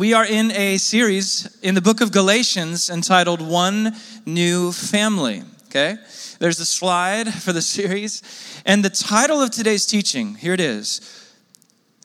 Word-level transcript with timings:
we 0.00 0.14
are 0.14 0.24
in 0.24 0.50
a 0.52 0.78
series 0.78 1.58
in 1.60 1.74
the 1.74 1.82
book 1.82 2.00
of 2.00 2.10
Galatians 2.10 2.88
entitled 2.88 3.42
One 3.42 3.94
New 4.24 4.72
Family. 4.72 5.42
Okay? 5.66 5.98
There's 6.38 6.58
a 6.58 6.64
slide 6.64 7.34
for 7.42 7.52
the 7.52 7.60
series. 7.60 8.22
And 8.64 8.82
the 8.82 8.88
title 8.88 9.42
of 9.42 9.50
today's 9.50 9.84
teaching, 9.84 10.36
here 10.36 10.54
it 10.54 10.60
is 10.60 11.02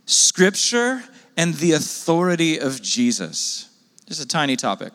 Scripture 0.05 1.05
and 1.38 1.54
the 1.54 1.71
Authority 1.71 2.60
of 2.60 2.81
Jesus. 2.81 3.70
Just 4.08 4.22
a 4.22 4.28
tiny 4.28 4.58
topic, 4.58 4.92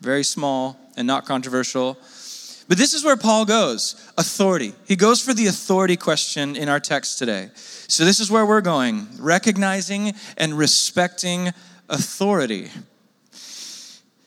very 0.00 0.24
small 0.24 0.76
and 0.96 1.06
not 1.06 1.26
controversial. 1.26 1.96
But 2.66 2.78
this 2.78 2.94
is 2.94 3.04
where 3.04 3.16
Paul 3.16 3.44
goes 3.44 3.94
authority. 4.18 4.72
He 4.88 4.96
goes 4.96 5.22
for 5.22 5.34
the 5.34 5.46
authority 5.46 5.96
question 5.96 6.56
in 6.56 6.68
our 6.68 6.80
text 6.80 7.16
today. 7.16 7.50
So, 7.54 8.04
this 8.04 8.18
is 8.18 8.28
where 8.28 8.44
we're 8.44 8.60
going 8.60 9.06
recognizing 9.20 10.14
and 10.36 10.58
respecting 10.58 11.52
authority. 11.88 12.70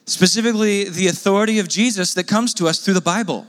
Specifically, 0.06 0.84
the 0.88 1.08
authority 1.08 1.58
of 1.58 1.68
Jesus 1.68 2.14
that 2.14 2.24
comes 2.24 2.54
to 2.54 2.66
us 2.66 2.78
through 2.78 2.94
the 2.94 3.00
Bible. 3.00 3.46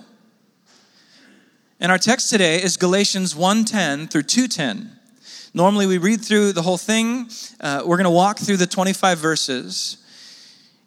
And 1.80 1.91
our 1.91 1.98
text 1.98 2.30
today 2.30 2.62
is 2.62 2.76
Galatians 2.76 3.34
1:10 3.34 4.08
through 4.09 4.23
2:10. 4.23 4.91
Normally, 5.53 5.88
we 5.88 5.98
read 5.98 6.23
through 6.23 6.52
the 6.52 6.62
whole 6.62 6.77
thing. 6.77 7.30
Uh, 7.59 7.81
we're 7.86 7.98
going 7.98 8.03
to 8.03 8.09
walk 8.12 8.40
through 8.40 8.58
the 8.58 8.67
25 8.67 9.17
verses 9.17 9.98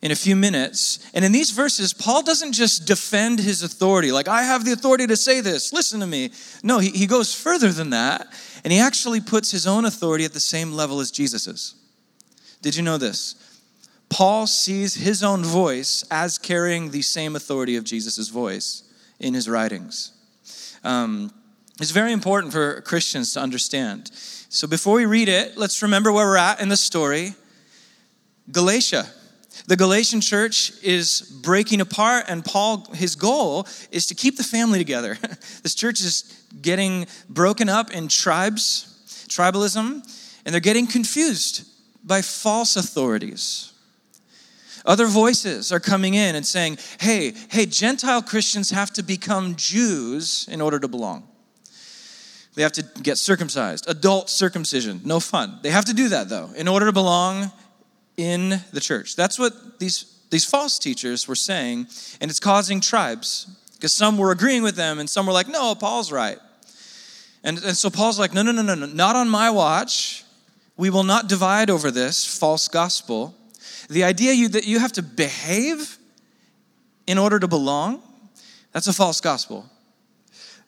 in 0.02 0.10
a 0.10 0.16
few 0.16 0.36
minutes. 0.36 0.98
And 1.14 1.24
in 1.24 1.32
these 1.32 1.50
verses, 1.50 1.94
Paul 1.94 2.22
doesn't 2.22 2.52
just 2.52 2.86
defend 2.86 3.38
his 3.38 3.62
authority, 3.62 4.12
like, 4.12 4.28
I 4.28 4.42
have 4.42 4.64
the 4.64 4.72
authority 4.72 5.06
to 5.06 5.16
say 5.16 5.40
this, 5.40 5.72
listen 5.72 6.00
to 6.00 6.06
me. 6.06 6.32
No, 6.62 6.80
he, 6.80 6.90
he 6.90 7.06
goes 7.06 7.32
further 7.34 7.70
than 7.70 7.90
that, 7.90 8.26
and 8.64 8.72
he 8.72 8.80
actually 8.80 9.20
puts 9.20 9.50
his 9.52 9.66
own 9.66 9.84
authority 9.84 10.24
at 10.24 10.32
the 10.32 10.40
same 10.40 10.72
level 10.72 11.00
as 11.00 11.10
Jesus's. 11.10 11.74
Did 12.62 12.76
you 12.76 12.82
know 12.82 12.96
this? 12.96 13.34
Paul 14.08 14.46
sees 14.46 14.94
his 14.94 15.22
own 15.22 15.42
voice 15.42 16.04
as 16.10 16.38
carrying 16.38 16.90
the 16.90 17.02
same 17.02 17.34
authority 17.34 17.76
of 17.76 17.84
Jesus' 17.84 18.28
voice 18.28 18.84
in 19.18 19.34
his 19.34 19.48
writings. 19.48 20.12
Um, 20.84 21.32
it's 21.80 21.90
very 21.90 22.12
important 22.12 22.52
for 22.52 22.82
Christians 22.82 23.32
to 23.32 23.40
understand. 23.40 24.10
So 24.12 24.68
before 24.68 24.96
we 24.96 25.06
read 25.06 25.28
it, 25.28 25.56
let's 25.56 25.82
remember 25.82 26.12
where 26.12 26.26
we're 26.26 26.36
at 26.36 26.60
in 26.60 26.68
the 26.68 26.76
story. 26.76 27.34
Galatia. 28.50 29.06
The 29.66 29.76
Galatian 29.76 30.20
church 30.20 30.72
is 30.82 31.22
breaking 31.42 31.80
apart, 31.80 32.24
and 32.28 32.44
Paul, 32.44 32.86
his 32.94 33.14
goal 33.14 33.66
is 33.90 34.06
to 34.08 34.14
keep 34.14 34.36
the 34.36 34.44
family 34.44 34.78
together. 34.78 35.16
this 35.62 35.74
church 35.74 36.00
is 36.00 36.44
getting 36.60 37.06
broken 37.28 37.68
up 37.68 37.90
in 37.90 38.08
tribes, 38.08 39.26
tribalism, 39.28 40.02
and 40.44 40.52
they're 40.52 40.60
getting 40.60 40.86
confused 40.86 41.68
by 42.04 42.22
false 42.22 42.76
authorities. 42.76 43.72
Other 44.84 45.06
voices 45.06 45.70
are 45.70 45.80
coming 45.80 46.14
in 46.14 46.34
and 46.34 46.44
saying, 46.44 46.78
hey, 47.00 47.34
hey, 47.50 47.66
Gentile 47.66 48.22
Christians 48.22 48.70
have 48.70 48.92
to 48.94 49.02
become 49.02 49.54
Jews 49.56 50.48
in 50.50 50.60
order 50.60 50.80
to 50.80 50.88
belong. 50.88 51.28
They 52.54 52.62
have 52.62 52.72
to 52.72 52.82
get 53.02 53.16
circumcised, 53.16 53.88
adult 53.88 54.28
circumcision, 54.28 55.00
no 55.04 55.20
fun. 55.20 55.58
They 55.62 55.70
have 55.70 55.86
to 55.86 55.94
do 55.94 56.08
that 56.10 56.28
though, 56.28 56.50
in 56.54 56.68
order 56.68 56.86
to 56.86 56.92
belong 56.92 57.50
in 58.16 58.60
the 58.72 58.80
church. 58.80 59.16
That's 59.16 59.38
what 59.38 59.78
these, 59.78 60.20
these 60.30 60.44
false 60.44 60.78
teachers 60.78 61.26
were 61.26 61.34
saying, 61.34 61.86
and 62.20 62.30
it's 62.30 62.40
causing 62.40 62.80
tribes 62.80 63.46
because 63.74 63.94
some 63.94 64.18
were 64.18 64.32
agreeing 64.32 64.62
with 64.62 64.76
them 64.76 64.98
and 64.98 65.08
some 65.08 65.26
were 65.26 65.32
like, 65.32 65.48
no, 65.48 65.74
Paul's 65.74 66.12
right. 66.12 66.38
And, 67.42 67.58
and 67.64 67.76
so 67.76 67.88
Paul's 67.88 68.18
like, 68.18 68.34
no, 68.34 68.42
no, 68.42 68.52
no, 68.52 68.62
no, 68.62 68.74
no, 68.74 68.86
not 68.86 69.16
on 69.16 69.28
my 69.28 69.50
watch. 69.50 70.21
We 70.82 70.90
will 70.90 71.04
not 71.04 71.28
divide 71.28 71.70
over 71.70 71.92
this 71.92 72.26
false 72.26 72.66
gospel. 72.66 73.36
The 73.88 74.02
idea 74.02 74.32
you, 74.32 74.48
that 74.48 74.66
you 74.66 74.80
have 74.80 74.90
to 74.94 75.02
behave 75.04 75.96
in 77.06 77.18
order 77.18 77.38
to 77.38 77.46
belong, 77.46 78.02
that's 78.72 78.88
a 78.88 78.92
false 78.92 79.20
gospel. 79.20 79.70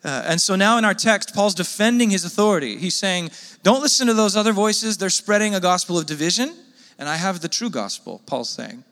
Uh, 0.05 0.23
and 0.25 0.39
so 0.39 0.55
now 0.55 0.77
in 0.77 0.85
our 0.85 0.93
text, 0.93 1.35
Paul's 1.35 1.53
defending 1.53 2.11
his 2.11 2.23
authority. 2.23 2.77
He's 2.77 2.95
saying, 2.95 3.31
don't 3.61 3.81
listen 3.81 4.07
to 4.07 4.13
those 4.13 4.37
other 4.37 4.53
voices. 4.53 4.97
They're 4.97 5.09
spreading 5.09 5.53
a 5.53 5.59
gospel 5.59 5.99
of 5.99 6.05
division, 6.05 6.55
and 6.97 7.09
I 7.09 7.17
have 7.17 7.41
the 7.41 7.49
true 7.49 7.69
gospel, 7.69 8.21
Paul's 8.25 8.49
saying. 8.49 8.85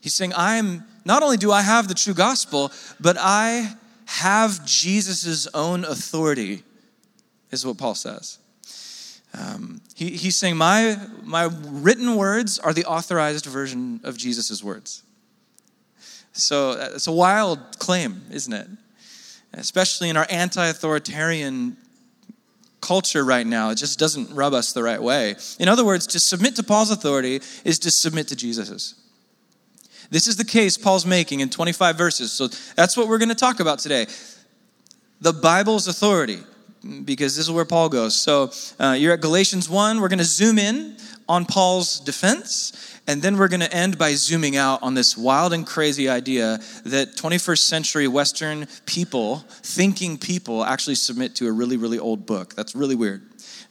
He's 0.00 0.14
saying, 0.14 0.32
I'm 0.34 0.84
not 1.04 1.22
only 1.22 1.36
do 1.36 1.52
I 1.52 1.60
have 1.60 1.86
the 1.86 1.94
true 1.94 2.14
gospel, 2.14 2.72
but 2.98 3.18
I 3.20 3.74
have 4.06 4.64
Jesus' 4.64 5.46
own 5.52 5.84
authority, 5.84 6.62
is 7.50 7.66
what 7.66 7.76
Paul 7.76 7.94
says. 7.94 8.38
Um, 9.38 9.80
he, 9.94 10.10
he's 10.10 10.36
saying, 10.36 10.56
my, 10.56 10.98
my 11.22 11.50
written 11.66 12.16
words 12.16 12.58
are 12.58 12.72
the 12.72 12.84
authorized 12.84 13.46
version 13.46 14.00
of 14.02 14.16
Jesus' 14.16 14.62
words. 14.62 15.02
So 16.32 16.70
uh, 16.70 16.90
it's 16.94 17.06
a 17.06 17.12
wild 17.12 17.78
claim, 17.78 18.22
isn't 18.30 18.52
it? 18.52 18.68
especially 19.56 20.08
in 20.08 20.16
our 20.16 20.26
anti 20.30 20.66
authoritarian 20.66 21.76
culture 22.80 23.24
right 23.24 23.46
now. 23.46 23.70
It 23.70 23.76
just 23.76 23.98
doesn't 23.98 24.32
rub 24.34 24.54
us 24.54 24.72
the 24.72 24.82
right 24.82 25.02
way. 25.02 25.34
In 25.58 25.68
other 25.68 25.84
words, 25.84 26.06
to 26.08 26.20
submit 26.20 26.56
to 26.56 26.62
Paul's 26.62 26.90
authority 26.90 27.40
is 27.64 27.78
to 27.80 27.90
submit 27.90 28.28
to 28.28 28.36
Jesus's. 28.36 28.94
This 30.10 30.28
is 30.28 30.36
the 30.36 30.44
case 30.44 30.76
Paul's 30.76 31.04
making 31.04 31.40
in 31.40 31.50
25 31.50 31.98
verses. 31.98 32.30
So 32.30 32.48
that's 32.76 32.96
what 32.96 33.08
we're 33.08 33.18
going 33.18 33.30
to 33.30 33.34
talk 33.34 33.58
about 33.58 33.80
today. 33.80 34.06
The 35.20 35.32
Bible's 35.32 35.88
authority, 35.88 36.38
because 37.04 37.36
this 37.36 37.46
is 37.46 37.50
where 37.50 37.64
Paul 37.64 37.88
goes. 37.88 38.14
So 38.14 38.50
uh, 38.78 38.92
you're 38.92 39.12
at 39.12 39.20
Galatians 39.20 39.68
1. 39.68 40.00
We're 40.00 40.08
going 40.08 40.18
to 40.18 40.24
zoom 40.24 40.58
in 40.58 40.96
on 41.28 41.44
Paul's 41.44 42.00
defense 42.00 42.96
and 43.08 43.22
then 43.22 43.36
we're 43.36 43.48
going 43.48 43.60
to 43.60 43.72
end 43.72 43.98
by 43.98 44.14
zooming 44.14 44.56
out 44.56 44.82
on 44.82 44.94
this 44.94 45.16
wild 45.16 45.52
and 45.52 45.66
crazy 45.66 46.08
idea 46.08 46.58
that 46.84 47.14
21st 47.14 47.58
century 47.58 48.08
Western 48.08 48.66
people, 48.84 49.44
thinking 49.62 50.18
people, 50.18 50.64
actually 50.64 50.96
submit 50.96 51.36
to 51.36 51.46
a 51.46 51.52
really, 51.52 51.76
really 51.76 51.98
old 51.98 52.26
book. 52.26 52.54
That's 52.54 52.74
really 52.74 52.96
weird 52.96 53.22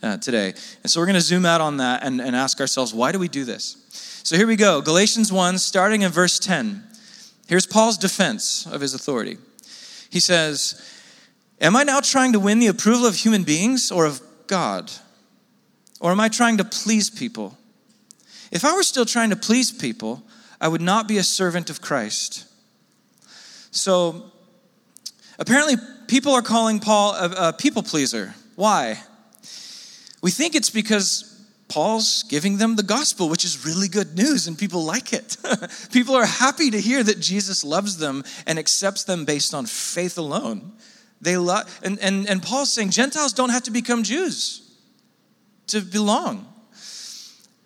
uh, 0.01 0.17
today. 0.17 0.53
And 0.83 0.91
so 0.91 1.01
we're 1.01 1.05
going 1.05 1.15
to 1.15 1.21
zoom 1.21 1.45
out 1.45 1.59
on 1.59 1.77
that 1.77 2.03
and, 2.03 2.21
and 2.21 2.35
ask 2.35 2.61
ourselves, 2.61 2.93
why 2.93 3.11
do 3.11 3.19
we 3.19 3.27
do 3.27 3.43
this? 3.43 4.21
So 4.23 4.37
here 4.37 4.47
we 4.47 4.55
go 4.55 4.81
Galatians 4.81 5.31
1, 5.31 5.57
starting 5.57 6.03
in 6.03 6.11
verse 6.11 6.39
10. 6.39 6.83
Here's 7.47 7.67
Paul's 7.67 7.97
defense 7.97 8.65
of 8.65 8.81
his 8.81 8.93
authority. 8.93 9.37
He 10.09 10.19
says, 10.21 10.81
Am 11.61 11.75
I 11.75 11.83
now 11.83 12.01
trying 12.01 12.33
to 12.33 12.39
win 12.39 12.59
the 12.59 12.67
approval 12.67 13.05
of 13.05 13.15
human 13.15 13.43
beings 13.43 13.91
or 13.91 14.05
of 14.05 14.21
God? 14.47 14.91
Or 15.99 16.11
am 16.11 16.19
I 16.19 16.29
trying 16.29 16.57
to 16.57 16.65
please 16.65 17.09
people? 17.09 17.57
If 18.51 18.65
I 18.65 18.75
were 18.75 18.83
still 18.83 19.05
trying 19.05 19.29
to 19.29 19.35
please 19.35 19.71
people, 19.71 20.23
I 20.59 20.67
would 20.67 20.81
not 20.81 21.07
be 21.07 21.17
a 21.17 21.23
servant 21.23 21.69
of 21.69 21.81
Christ. 21.81 22.45
So 23.71 24.31
apparently, 25.39 25.75
people 26.07 26.33
are 26.33 26.41
calling 26.41 26.79
Paul 26.79 27.13
a, 27.13 27.49
a 27.49 27.53
people 27.53 27.83
pleaser. 27.83 28.35
Why? 28.55 28.99
We 30.21 30.31
think 30.31 30.55
it's 30.55 30.69
because 30.69 31.31
Paul's 31.67 32.23
giving 32.23 32.57
them 32.57 32.75
the 32.75 32.83
gospel, 32.83 33.29
which 33.29 33.43
is 33.43 33.65
really 33.65 33.87
good 33.87 34.15
news, 34.15 34.47
and 34.47 34.57
people 34.57 34.83
like 34.83 35.13
it. 35.13 35.37
people 35.91 36.15
are 36.15 36.25
happy 36.25 36.71
to 36.71 36.79
hear 36.79 37.03
that 37.03 37.19
Jesus 37.19 37.63
loves 37.63 37.97
them 37.97 38.23
and 38.45 38.59
accepts 38.59 39.03
them 39.03 39.25
based 39.25 39.53
on 39.53 39.65
faith 39.65 40.17
alone. 40.17 40.73
They 41.25 41.37
love, 41.37 41.79
and, 41.83 41.97
and, 41.99 42.29
and 42.29 42.41
Paul's 42.41 42.71
saying 42.71 42.91
Gentiles 42.91 43.33
don't 43.33 43.49
have 43.49 43.63
to 43.63 43.71
become 43.71 44.03
Jews 44.03 44.61
to 45.67 45.81
belong. 45.81 46.47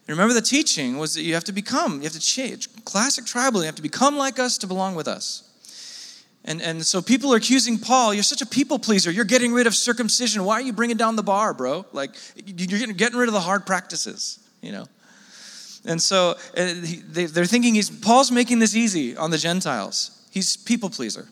Remember 0.08 0.34
the 0.34 0.42
teaching 0.42 0.98
was 0.98 1.14
that 1.16 1.24
you 1.24 1.34
have 1.34 1.44
to 1.44 1.52
become, 1.52 1.98
you 1.98 2.04
have 2.04 2.14
to 2.14 2.22
change. 2.22 2.70
Classic 2.86 3.26
tribal, 3.26 3.60
you 3.60 3.66
have 3.66 3.76
to 3.76 3.82
become 3.82 4.18
like 4.18 4.40
us 4.40 4.58
to 4.60 4.68
belong 4.68 4.96
with 4.96 5.10
us. 5.10 5.44
And, 6.46 6.62
and 6.62 6.86
so 6.86 7.02
people 7.02 7.34
are 7.34 7.36
accusing 7.36 7.78
Paul, 7.78 8.14
you're 8.14 8.24
such 8.24 8.42
a 8.42 8.46
people 8.46 8.80
pleaser. 8.80 9.12
You're 9.12 9.26
getting 9.26 9.52
rid 9.52 9.68
of 9.68 9.76
circumcision. 9.76 10.46
Why 10.46 10.54
are 10.54 10.62
you 10.62 10.72
bringing 10.72 10.96
down 10.96 11.18
the 11.18 11.24
bar, 11.24 11.54
bro? 11.54 11.86
Like, 11.92 12.12
you're 12.38 12.94
getting 12.94 13.20
rid 13.20 13.28
of 13.28 13.34
the 13.34 13.42
hard 13.42 13.66
practices, 13.66 14.40
you 14.62 14.72
know? 14.72 14.86
And 15.84 16.02
so 16.02 16.38
uh, 16.56 16.74
they're 17.10 17.46
thinking 17.46 17.76
he's, 17.76 17.90
Paul's 17.90 18.32
making 18.32 18.60
this 18.60 18.74
easy 18.74 19.18
on 19.18 19.32
the 19.32 19.38
Gentiles. 19.38 20.26
He's 20.32 20.56
people 20.56 20.90
pleaser. 20.90 21.28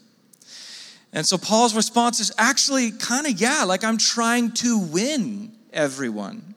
And 1.14 1.26
so 1.26 1.38
Paul's 1.38 1.76
response 1.76 2.20
is 2.20 2.32
actually 2.38 2.92
kind 2.92 3.26
of, 3.26 3.40
yeah, 3.40 3.64
like 3.64 3.84
I'm 3.84 3.98
trying 3.98 4.52
to 4.54 4.78
win 4.78 5.54
everyone. 5.72 6.56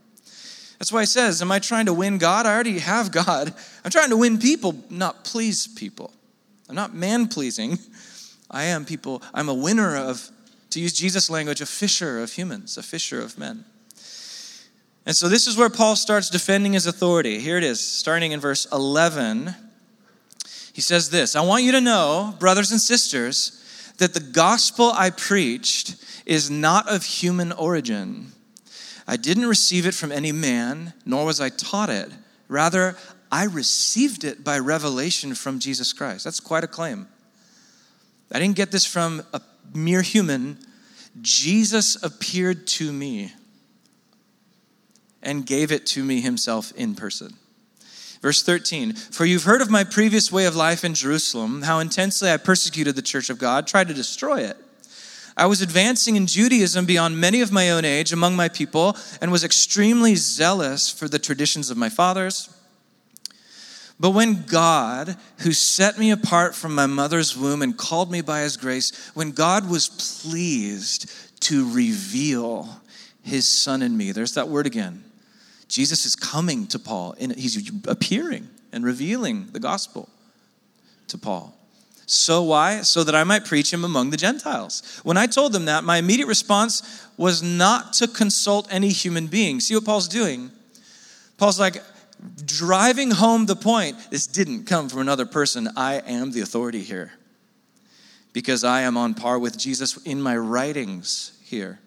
That's 0.78 0.92
why 0.92 1.00
he 1.00 1.06
says, 1.06 1.42
Am 1.42 1.52
I 1.52 1.58
trying 1.58 1.86
to 1.86 1.92
win 1.92 2.18
God? 2.18 2.46
I 2.46 2.54
already 2.54 2.78
have 2.78 3.12
God. 3.12 3.54
I'm 3.84 3.90
trying 3.90 4.10
to 4.10 4.16
win 4.16 4.38
people, 4.38 4.74
not 4.88 5.24
please 5.24 5.68
people. 5.68 6.12
I'm 6.68 6.74
not 6.74 6.94
man 6.94 7.28
pleasing. 7.28 7.78
I 8.50 8.64
am 8.64 8.84
people, 8.84 9.22
I'm 9.32 9.48
a 9.48 9.54
winner 9.54 9.96
of, 9.96 10.28
to 10.70 10.80
use 10.80 10.92
Jesus' 10.92 11.30
language, 11.30 11.60
a 11.60 11.66
fisher 11.66 12.20
of 12.20 12.32
humans, 12.32 12.76
a 12.76 12.82
fisher 12.82 13.20
of 13.20 13.38
men. 13.38 13.64
And 15.06 15.14
so 15.14 15.28
this 15.28 15.46
is 15.46 15.56
where 15.56 15.70
Paul 15.70 15.96
starts 15.96 16.30
defending 16.30 16.72
his 16.72 16.86
authority. 16.86 17.38
Here 17.38 17.58
it 17.58 17.64
is, 17.64 17.80
starting 17.80 18.32
in 18.32 18.40
verse 18.40 18.66
11. 18.72 19.54
He 20.72 20.80
says 20.80 21.10
this 21.10 21.36
I 21.36 21.42
want 21.42 21.64
you 21.64 21.72
to 21.72 21.80
know, 21.80 22.34
brothers 22.38 22.72
and 22.72 22.80
sisters, 22.80 23.59
that 24.00 24.14
the 24.14 24.20
gospel 24.20 24.92
I 24.94 25.10
preached 25.10 25.94
is 26.26 26.50
not 26.50 26.88
of 26.88 27.04
human 27.04 27.52
origin. 27.52 28.32
I 29.06 29.16
didn't 29.16 29.46
receive 29.46 29.86
it 29.86 29.94
from 29.94 30.10
any 30.10 30.32
man, 30.32 30.94
nor 31.04 31.24
was 31.24 31.40
I 31.40 31.48
taught 31.48 31.90
it. 31.90 32.10
Rather, 32.48 32.96
I 33.30 33.44
received 33.44 34.24
it 34.24 34.42
by 34.42 34.58
revelation 34.58 35.34
from 35.34 35.58
Jesus 35.58 35.92
Christ. 35.92 36.24
That's 36.24 36.40
quite 36.40 36.64
a 36.64 36.68
claim. 36.68 37.08
I 38.32 38.38
didn't 38.38 38.56
get 38.56 38.70
this 38.72 38.86
from 38.86 39.22
a 39.32 39.40
mere 39.74 40.02
human. 40.02 40.58
Jesus 41.20 42.02
appeared 42.02 42.66
to 42.68 42.92
me 42.92 43.32
and 45.22 45.44
gave 45.44 45.72
it 45.72 45.86
to 45.86 46.04
me 46.04 46.20
himself 46.20 46.72
in 46.72 46.94
person. 46.94 47.34
Verse 48.20 48.42
13, 48.42 48.92
for 48.92 49.24
you've 49.24 49.44
heard 49.44 49.62
of 49.62 49.70
my 49.70 49.82
previous 49.82 50.30
way 50.30 50.44
of 50.44 50.54
life 50.54 50.84
in 50.84 50.92
Jerusalem, 50.92 51.62
how 51.62 51.78
intensely 51.78 52.30
I 52.30 52.36
persecuted 52.36 52.94
the 52.94 53.02
church 53.02 53.30
of 53.30 53.38
God, 53.38 53.66
tried 53.66 53.88
to 53.88 53.94
destroy 53.94 54.40
it. 54.40 54.58
I 55.38 55.46
was 55.46 55.62
advancing 55.62 56.16
in 56.16 56.26
Judaism 56.26 56.84
beyond 56.84 57.18
many 57.18 57.40
of 57.40 57.50
my 57.50 57.70
own 57.70 57.86
age 57.86 58.12
among 58.12 58.36
my 58.36 58.50
people 58.50 58.94
and 59.22 59.32
was 59.32 59.42
extremely 59.42 60.16
zealous 60.16 60.90
for 60.90 61.08
the 61.08 61.18
traditions 61.18 61.70
of 61.70 61.78
my 61.78 61.88
fathers. 61.88 62.54
But 63.98 64.10
when 64.10 64.42
God, 64.42 65.16
who 65.38 65.52
set 65.52 65.98
me 65.98 66.10
apart 66.10 66.54
from 66.54 66.74
my 66.74 66.86
mother's 66.86 67.34
womb 67.36 67.62
and 67.62 67.76
called 67.76 68.10
me 68.10 68.20
by 68.20 68.42
his 68.42 68.58
grace, 68.58 69.10
when 69.14 69.30
God 69.30 69.68
was 69.68 69.88
pleased 70.22 71.10
to 71.40 71.72
reveal 71.72 72.82
his 73.22 73.48
son 73.48 73.80
in 73.80 73.96
me, 73.96 74.12
there's 74.12 74.34
that 74.34 74.48
word 74.48 74.66
again 74.66 75.09
Jesus 75.70 76.04
is 76.04 76.16
coming 76.16 76.66
to 76.66 76.78
Paul, 76.78 77.14
and 77.18 77.34
he's 77.34 77.70
appearing 77.86 78.48
and 78.72 78.84
revealing 78.84 79.46
the 79.52 79.60
gospel 79.60 80.08
to 81.06 81.16
Paul. 81.16 81.56
So 82.06 82.42
why? 82.42 82.82
So 82.82 83.04
that 83.04 83.14
I 83.14 83.22
might 83.22 83.44
preach 83.44 83.72
him 83.72 83.84
among 83.84 84.10
the 84.10 84.16
Gentiles. 84.16 85.00
When 85.04 85.16
I 85.16 85.26
told 85.26 85.52
them 85.52 85.66
that, 85.66 85.84
my 85.84 85.98
immediate 85.98 86.26
response 86.26 87.06
was 87.16 87.40
not 87.40 87.92
to 87.94 88.08
consult 88.08 88.66
any 88.68 88.88
human 88.88 89.28
being. 89.28 89.60
See 89.60 89.76
what 89.76 89.84
Paul's 89.84 90.08
doing? 90.08 90.50
Paul's 91.38 91.60
like, 91.60 91.80
driving 92.44 93.12
home 93.12 93.46
the 93.46 93.56
point 93.56 93.96
this 94.10 94.26
didn't 94.26 94.64
come 94.64 94.88
from 94.88 95.00
another 95.00 95.24
person. 95.24 95.68
I 95.76 95.94
am 96.00 96.32
the 96.32 96.40
authority 96.40 96.82
here 96.82 97.12
because 98.32 98.64
I 98.64 98.82
am 98.82 98.96
on 98.96 99.14
par 99.14 99.38
with 99.38 99.56
Jesus 99.56 99.96
in 100.04 100.20
my 100.20 100.36
writings 100.36 101.38
here. 101.44 101.78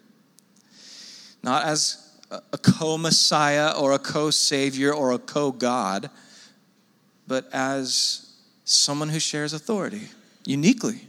Not 1.42 1.66
as 1.66 2.03
a 2.52 2.58
co 2.58 2.98
Messiah 2.98 3.72
or 3.76 3.92
a 3.92 3.98
co 3.98 4.30
Savior 4.30 4.92
or 4.92 5.12
a 5.12 5.18
co 5.18 5.52
God, 5.52 6.10
but 7.26 7.48
as 7.52 8.34
someone 8.64 9.08
who 9.08 9.20
shares 9.20 9.52
authority 9.52 10.08
uniquely. 10.44 11.00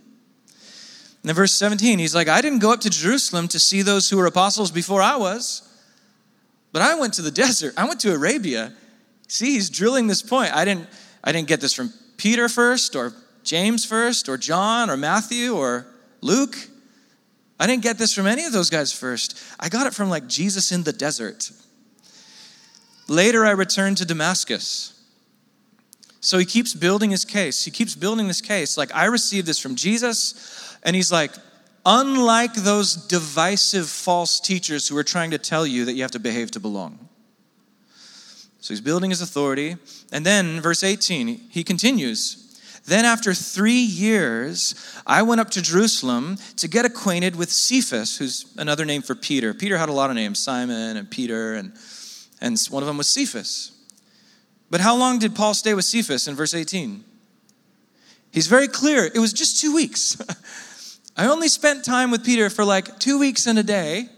And 1.22 1.30
in 1.30 1.36
verse 1.36 1.54
17, 1.54 1.98
he's 2.00 2.13
like, 2.13 2.27
I 2.27 2.42
didn't 2.42 2.60
go 2.60 2.72
up 2.72 2.81
to 2.81 2.89
Jerusalem 2.89 3.48
to 3.48 3.60
see 3.60 3.81
those 3.81 4.10
who 4.10 4.18
were 4.18 4.27
apostles 4.27 4.72
before 4.72 5.01
I 5.01 5.16
was, 5.16 5.68
but 6.72 6.81
I 6.81 6.95
went 7.00 7.16
to 7.16 7.22
the 7.22 7.31
desert. 7.44 7.74
I 7.77 7.88
went 7.88 8.00
to 8.01 8.13
Arabia. 8.13 8.74
See, 9.27 9.54
he's 9.54 9.69
drilling 9.69 10.07
this 10.07 10.22
point. 10.22 10.56
I 10.56 10.66
didn't, 10.66 10.88
I 11.24 11.31
didn't 11.31 11.48
get 11.48 11.62
this 11.62 11.74
from 11.74 11.92
Peter 12.18 12.48
first, 12.48 12.95
or 12.95 13.13
James 13.44 13.86
first, 13.86 14.30
or 14.30 14.38
John, 14.38 14.89
or 14.89 14.98
Matthew, 14.98 15.56
or 15.56 15.88
Luke. 16.22 16.56
I 17.59 17.67
didn't 17.67 17.83
get 17.83 17.97
this 17.97 18.13
from 18.13 18.27
any 18.27 18.45
of 18.45 18.51
those 18.51 18.69
guys 18.69 18.91
first. 18.91 19.41
I 19.59 19.69
got 19.69 19.87
it 19.87 19.93
from 19.93 20.09
like 20.09 20.27
Jesus 20.27 20.71
in 20.71 20.83
the 20.83 20.93
desert. 20.93 21.51
Later, 23.07 23.45
I 23.45 23.51
returned 23.51 23.97
to 23.97 24.05
Damascus. 24.05 24.91
So 26.19 26.37
he 26.37 26.45
keeps 26.45 26.73
building 26.73 27.11
his 27.11 27.23
case. 27.23 27.63
He 27.63 27.71
keeps 27.71 27.95
building 27.95 28.27
this 28.27 28.41
case. 28.41 28.77
Like, 28.77 28.93
I 28.95 29.05
received 29.05 29.47
this 29.47 29.59
from 29.59 29.75
Jesus. 29.75 30.75
And 30.81 30.95
he's 30.95 31.11
like, 31.11 31.31
unlike 31.85 32.55
those 32.55 32.95
divisive 32.95 33.87
false 33.87 34.39
teachers 34.39 34.87
who 34.87 34.97
are 34.97 35.03
trying 35.03 35.31
to 35.31 35.37
tell 35.37 35.67
you 35.67 35.85
that 35.85 35.93
you 35.93 36.01
have 36.01 36.11
to 36.11 36.19
behave 36.19 36.49
to 36.51 36.59
belong. 36.59 37.07
So 38.59 38.73
he's 38.73 38.81
building 38.81 39.11
his 39.11 39.21
authority. 39.21 39.77
And 40.11 40.25
then, 40.25 40.59
verse 40.61 40.83
18, 40.83 41.27
he 41.51 41.63
continues 41.63 42.44
then, 42.87 43.03
after 43.03 43.33
three 43.33 43.73
years, 43.73 44.75
I 45.07 45.23
went 45.23 45.41
up 45.41 45.49
to 45.51 45.61
Jerusalem 45.61 46.37
to 46.57 46.67
get 46.67 46.85
acquainted 46.85 47.35
with 47.35 47.51
Cephas, 47.51 48.17
who's 48.17 48.53
another 48.57 48.85
name 48.85 49.01
for 49.01 49.15
Peter. 49.15 49.55
Peter 49.55 49.77
had 49.77 49.89
a 49.89 49.91
lot 49.91 50.11
of 50.11 50.15
names 50.15 50.37
Simon 50.37 50.95
and 50.95 51.09
Peter, 51.09 51.55
and, 51.55 51.73
and 52.41 52.59
one 52.69 52.83
of 52.83 52.87
them 52.87 52.97
was 52.97 53.09
Cephas. 53.09 53.71
But 54.69 54.81
how 54.81 54.95
long 54.95 55.17
did 55.17 55.35
Paul 55.35 55.55
stay 55.55 55.73
with 55.73 55.85
Cephas 55.85 56.27
in 56.27 56.35
verse 56.35 56.53
18? 56.53 57.03
He's 58.31 58.47
very 58.47 58.67
clear. 58.67 59.05
It 59.05 59.19
was 59.19 59.33
just 59.33 59.59
two 59.59 59.73
weeks. 59.73 60.21
I 61.17 61.27
only 61.27 61.47
spent 61.47 61.85
time 61.85 62.11
with 62.11 62.23
Peter 62.23 62.51
for 62.51 62.65
like 62.65 62.99
two 62.99 63.17
weeks 63.17 63.47
and 63.47 63.57
a 63.57 63.63
day, 63.63 64.09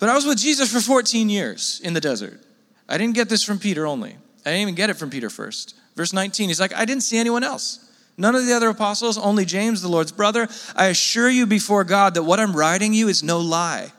but 0.00 0.08
I 0.08 0.14
was 0.14 0.26
with 0.26 0.38
Jesus 0.38 0.72
for 0.72 0.80
14 0.80 1.28
years 1.28 1.80
in 1.84 1.92
the 1.92 2.00
desert. 2.00 2.40
I 2.88 2.98
didn't 2.98 3.14
get 3.14 3.28
this 3.28 3.44
from 3.44 3.60
Peter 3.60 3.86
only. 3.86 4.16
I 4.44 4.50
didn't 4.50 4.62
even 4.62 4.74
get 4.74 4.90
it 4.90 4.94
from 4.94 5.10
Peter 5.10 5.30
first. 5.30 5.76
Verse 5.96 6.12
19, 6.12 6.48
he's 6.48 6.60
like, 6.60 6.74
I 6.74 6.84
didn't 6.84 7.02
see 7.02 7.18
anyone 7.18 7.44
else. 7.44 7.80
None 8.16 8.34
of 8.34 8.46
the 8.46 8.52
other 8.52 8.68
apostles, 8.68 9.18
only 9.18 9.44
James, 9.44 9.82
the 9.82 9.88
Lord's 9.88 10.12
brother. 10.12 10.48
I 10.76 10.86
assure 10.86 11.28
you 11.28 11.46
before 11.46 11.84
God 11.84 12.14
that 12.14 12.22
what 12.22 12.38
I'm 12.38 12.54
writing 12.54 12.92
you 12.94 13.08
is 13.08 13.22
no 13.22 13.40
lie. 13.40 13.92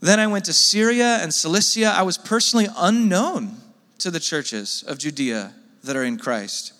Then 0.00 0.20
I 0.20 0.26
went 0.26 0.44
to 0.46 0.52
Syria 0.52 1.18
and 1.22 1.32
Cilicia. 1.32 1.86
I 1.86 2.02
was 2.02 2.18
personally 2.18 2.66
unknown 2.76 3.56
to 3.98 4.10
the 4.10 4.20
churches 4.20 4.84
of 4.86 4.98
Judea 4.98 5.54
that 5.84 5.96
are 5.96 6.04
in 6.04 6.18
Christ. 6.18 6.72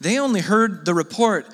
They 0.00 0.18
only 0.18 0.40
heard 0.40 0.84
the 0.84 0.94
report 0.94 1.46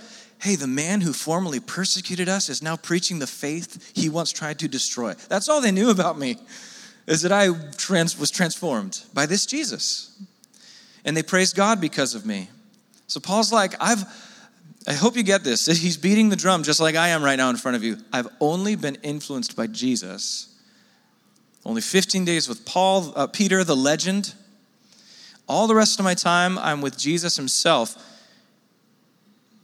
hey, 0.42 0.56
the 0.56 0.66
man 0.66 1.02
who 1.02 1.12
formerly 1.12 1.60
persecuted 1.60 2.28
us 2.28 2.48
is 2.48 2.60
now 2.60 2.74
preaching 2.74 3.20
the 3.20 3.26
faith 3.28 3.92
he 3.94 4.08
once 4.08 4.32
tried 4.32 4.58
to 4.58 4.66
destroy. 4.66 5.14
That's 5.28 5.48
all 5.48 5.60
they 5.60 5.70
knew 5.70 5.88
about 5.88 6.18
me, 6.18 6.36
is 7.06 7.22
that 7.22 7.30
I 7.30 7.50
trans- 7.76 8.18
was 8.18 8.32
transformed 8.32 9.04
by 9.14 9.26
this 9.26 9.46
Jesus 9.46 10.20
and 11.04 11.16
they 11.16 11.22
praised 11.22 11.56
God 11.56 11.80
because 11.80 12.14
of 12.14 12.24
me. 12.24 12.48
So 13.06 13.20
Paul's 13.20 13.52
like, 13.52 13.74
I've 13.80 14.04
I 14.86 14.94
hope 14.94 15.16
you 15.16 15.22
get 15.22 15.44
this. 15.44 15.66
He's 15.82 15.96
beating 15.96 16.28
the 16.28 16.36
drum 16.36 16.62
just 16.62 16.80
like 16.80 16.96
I 16.96 17.08
am 17.08 17.22
right 17.22 17.36
now 17.36 17.50
in 17.50 17.56
front 17.56 17.76
of 17.76 17.84
you. 17.84 17.98
I've 18.12 18.28
only 18.40 18.74
been 18.74 18.96
influenced 19.02 19.56
by 19.56 19.66
Jesus. 19.68 20.48
Only 21.64 21.80
15 21.80 22.24
days 22.24 22.48
with 22.48 22.64
Paul, 22.64 23.12
uh, 23.14 23.28
Peter, 23.28 23.62
the 23.62 23.76
legend. 23.76 24.34
All 25.48 25.66
the 25.66 25.74
rest 25.74 26.00
of 26.00 26.04
my 26.04 26.14
time, 26.14 26.58
I'm 26.58 26.80
with 26.80 26.98
Jesus 26.98 27.36
himself 27.36 27.96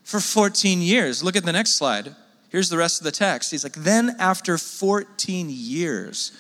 for 0.04 0.20
14 0.20 0.80
years. 0.80 1.22
Look 1.22 1.36
at 1.36 1.44
the 1.44 1.52
next 1.52 1.72
slide. 1.72 2.14
Here's 2.50 2.68
the 2.68 2.78
rest 2.78 3.00
of 3.00 3.04
the 3.04 3.10
text. 3.10 3.50
He's 3.50 3.64
like, 3.64 3.74
then 3.74 4.16
after 4.18 4.56
14 4.56 5.48
years, 5.50 6.32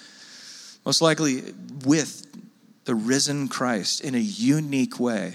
most 0.86 1.02
likely 1.02 1.54
with 1.84 2.27
the 2.88 2.94
risen 2.94 3.48
Christ 3.48 4.00
in 4.00 4.14
a 4.14 4.18
unique 4.18 4.98
way, 4.98 5.34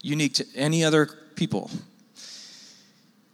unique 0.00 0.34
to 0.34 0.46
any 0.54 0.84
other 0.84 1.08
people. 1.34 1.68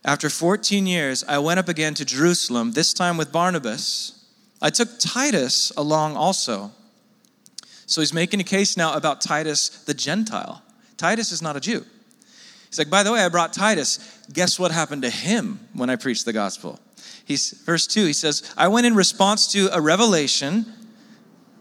After 0.03 0.31
14 0.31 0.87
years, 0.87 1.23
I 1.29 1.37
went 1.37 1.61
up 1.61 1.69
again 1.69 1.93
to 1.93 2.05
Jerusalem, 2.07 2.73
this 2.73 2.95
time 2.95 3.19
with 3.19 3.31
Barnabas. 3.31 4.25
I 4.63 4.71
took 4.71 4.89
Titus 4.99 5.71
along 5.77 6.17
also. 6.17 6.73
So 7.85 8.01
he's 8.01 8.15
making 8.15 8.41
a 8.41 8.45
case 8.45 8.75
now 8.75 8.95
about 8.95 9.21
Titus 9.21 9.69
the 9.85 9.93
Gentile. 9.93 10.63
Titus 10.97 11.33
is 11.33 11.43
not 11.43 11.57
a 11.57 11.61
Jew. 11.61 11.85
He's 12.71 12.79
like, 12.79 12.89
by 12.89 13.03
the 13.03 13.13
way, 13.13 13.21
I 13.21 13.29
brought 13.29 13.53
Titus. 13.53 13.99
Guess 14.33 14.59
what 14.59 14.71
happened 14.71 15.03
to 15.03 15.11
him 15.11 15.61
when 15.75 15.91
I 15.91 15.97
preached 15.97 16.25
the 16.25 16.33
gospel? 16.33 16.81
He's 17.27 17.51
verse 17.51 17.87
2, 17.87 18.07
he 18.07 18.15
says, 18.15 18.51
I 18.57 18.69
went 18.69 18.87
in 18.87 18.95
response 18.95 19.53
to 19.53 19.69
a 19.77 19.81
revelation 19.81 20.73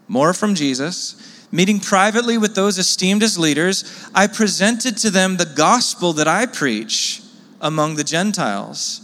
more 0.08 0.32
from 0.32 0.54
Jesus. 0.54 1.32
Meeting 1.52 1.80
privately 1.80 2.38
with 2.38 2.54
those 2.54 2.78
esteemed 2.78 3.22
as 3.22 3.38
leaders, 3.38 4.08
I 4.14 4.26
presented 4.26 4.96
to 4.98 5.10
them 5.10 5.36
the 5.36 5.46
gospel 5.46 6.12
that 6.14 6.28
I 6.28 6.46
preach 6.46 7.22
among 7.60 7.94
the 7.94 8.04
Gentiles. 8.04 9.00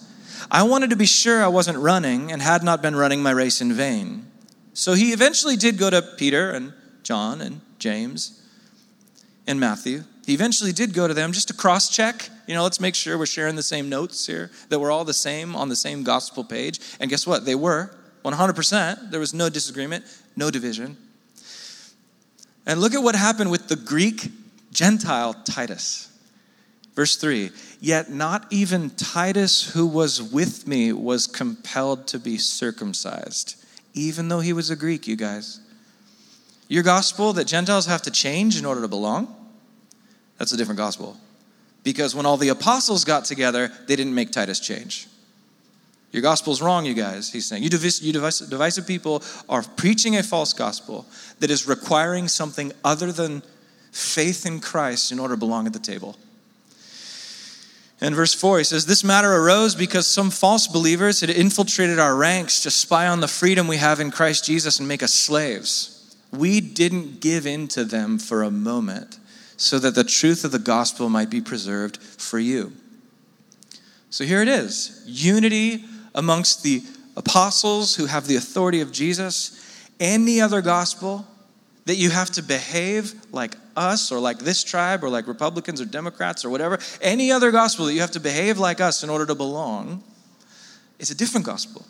I 0.50 0.64
wanted 0.64 0.90
to 0.90 0.96
be 0.96 1.06
sure 1.06 1.42
I 1.42 1.48
wasn't 1.48 1.78
running 1.78 2.30
and 2.30 2.42
had 2.42 2.62
not 2.62 2.82
been 2.82 2.96
running 2.96 3.22
my 3.22 3.30
race 3.30 3.60
in 3.60 3.72
vain. 3.72 4.26
So 4.74 4.94
he 4.94 5.12
eventually 5.12 5.56
did 5.56 5.78
go 5.78 5.88
to 5.88 6.02
Peter 6.02 6.50
and 6.50 6.72
John 7.02 7.40
and 7.40 7.60
James 7.78 8.42
and 9.46 9.58
Matthew. 9.58 10.04
He 10.26 10.34
eventually 10.34 10.72
did 10.72 10.94
go 10.94 11.08
to 11.08 11.14
them 11.14 11.32
just 11.32 11.48
to 11.48 11.54
cross 11.54 11.88
check. 11.88 12.28
You 12.46 12.54
know, 12.54 12.62
let's 12.62 12.80
make 12.80 12.94
sure 12.94 13.18
we're 13.18 13.26
sharing 13.26 13.56
the 13.56 13.62
same 13.62 13.88
notes 13.88 14.26
here, 14.26 14.50
that 14.68 14.78
we're 14.78 14.90
all 14.90 15.04
the 15.04 15.14
same 15.14 15.56
on 15.56 15.68
the 15.68 15.76
same 15.76 16.02
gospel 16.02 16.44
page. 16.44 16.80
And 17.00 17.10
guess 17.10 17.26
what? 17.26 17.44
They 17.44 17.54
were. 17.54 17.94
100%. 18.24 19.10
There 19.10 19.20
was 19.20 19.34
no 19.34 19.48
disagreement, 19.48 20.04
no 20.36 20.50
division. 20.50 20.96
And 22.66 22.80
look 22.80 22.94
at 22.94 23.02
what 23.02 23.14
happened 23.14 23.50
with 23.50 23.68
the 23.68 23.76
Greek 23.76 24.30
Gentile 24.72 25.34
Titus. 25.34 26.08
Verse 26.94 27.16
3 27.16 27.50
Yet 27.80 28.10
not 28.10 28.46
even 28.50 28.90
Titus, 28.90 29.72
who 29.72 29.86
was 29.86 30.22
with 30.22 30.66
me, 30.66 30.92
was 30.92 31.26
compelled 31.26 32.06
to 32.08 32.18
be 32.18 32.38
circumcised, 32.38 33.56
even 33.94 34.28
though 34.28 34.40
he 34.40 34.52
was 34.52 34.70
a 34.70 34.76
Greek, 34.76 35.06
you 35.06 35.16
guys. 35.16 35.60
Your 36.68 36.82
gospel 36.82 37.32
that 37.34 37.46
Gentiles 37.46 37.86
have 37.86 38.02
to 38.02 38.10
change 38.10 38.58
in 38.58 38.64
order 38.64 38.80
to 38.80 38.88
belong, 38.88 39.34
that's 40.38 40.52
a 40.52 40.56
different 40.56 40.78
gospel. 40.78 41.16
Because 41.82 42.14
when 42.14 42.24
all 42.24 42.36
the 42.36 42.48
apostles 42.48 43.04
got 43.04 43.24
together, 43.24 43.70
they 43.86 43.96
didn't 43.96 44.14
make 44.14 44.30
Titus 44.30 44.60
change. 44.60 45.08
Your 46.12 46.20
gospel's 46.20 46.60
wrong, 46.60 46.84
you 46.84 46.92
guys, 46.92 47.32
he's 47.32 47.46
saying. 47.46 47.62
You, 47.62 47.70
divisive, 47.70 48.04
you 48.06 48.12
divisive, 48.12 48.50
divisive 48.50 48.86
people 48.86 49.22
are 49.48 49.62
preaching 49.62 50.16
a 50.16 50.22
false 50.22 50.52
gospel 50.52 51.06
that 51.40 51.50
is 51.50 51.66
requiring 51.66 52.28
something 52.28 52.72
other 52.84 53.10
than 53.10 53.42
faith 53.92 54.44
in 54.44 54.60
Christ 54.60 55.10
in 55.10 55.18
order 55.18 55.34
to 55.34 55.38
belong 55.38 55.66
at 55.66 55.72
the 55.72 55.78
table. 55.78 56.16
And 58.02 58.14
verse 58.14 58.34
4, 58.34 58.58
he 58.58 58.64
says, 58.64 58.84
This 58.84 59.04
matter 59.04 59.32
arose 59.32 59.74
because 59.74 60.06
some 60.06 60.30
false 60.30 60.66
believers 60.66 61.20
had 61.20 61.30
infiltrated 61.30 61.98
our 61.98 62.14
ranks 62.14 62.60
to 62.62 62.70
spy 62.70 63.06
on 63.06 63.20
the 63.20 63.28
freedom 63.28 63.66
we 63.66 63.76
have 63.78 64.00
in 64.00 64.10
Christ 64.10 64.44
Jesus 64.44 64.78
and 64.78 64.88
make 64.88 65.02
us 65.02 65.14
slaves. 65.14 66.14
We 66.30 66.60
didn't 66.60 67.20
give 67.20 67.46
in 67.46 67.68
to 67.68 67.84
them 67.84 68.18
for 68.18 68.42
a 68.42 68.50
moment 68.50 69.18
so 69.56 69.78
that 69.78 69.94
the 69.94 70.04
truth 70.04 70.44
of 70.44 70.50
the 70.50 70.58
gospel 70.58 71.08
might 71.08 71.30
be 71.30 71.40
preserved 71.40 71.98
for 71.98 72.38
you. 72.38 72.72
So 74.10 74.24
here 74.24 74.42
it 74.42 74.48
is 74.48 75.02
unity 75.06 75.84
amongst 76.14 76.62
the 76.62 76.82
apostles 77.16 77.96
who 77.96 78.06
have 78.06 78.26
the 78.26 78.36
authority 78.36 78.80
of 78.80 78.92
Jesus, 78.92 79.58
any 80.00 80.40
other 80.40 80.60
gospel 80.60 81.26
that 81.84 81.96
you 81.96 82.10
have 82.10 82.30
to 82.30 82.42
behave 82.42 83.14
like 83.32 83.56
us 83.76 84.12
or 84.12 84.20
like 84.20 84.38
this 84.38 84.62
tribe 84.62 85.02
or 85.02 85.08
like 85.08 85.26
Republicans 85.26 85.80
or 85.80 85.84
Democrats 85.84 86.44
or 86.44 86.50
whatever, 86.50 86.78
any 87.00 87.32
other 87.32 87.50
gospel 87.50 87.86
that 87.86 87.94
you 87.94 88.00
have 88.00 88.12
to 88.12 88.20
behave 88.20 88.58
like 88.58 88.80
us 88.80 89.02
in 89.02 89.10
order 89.10 89.26
to 89.26 89.34
belong, 89.34 90.02
is 90.98 91.10
a 91.10 91.14
different 91.14 91.44
gospel. 91.44 91.84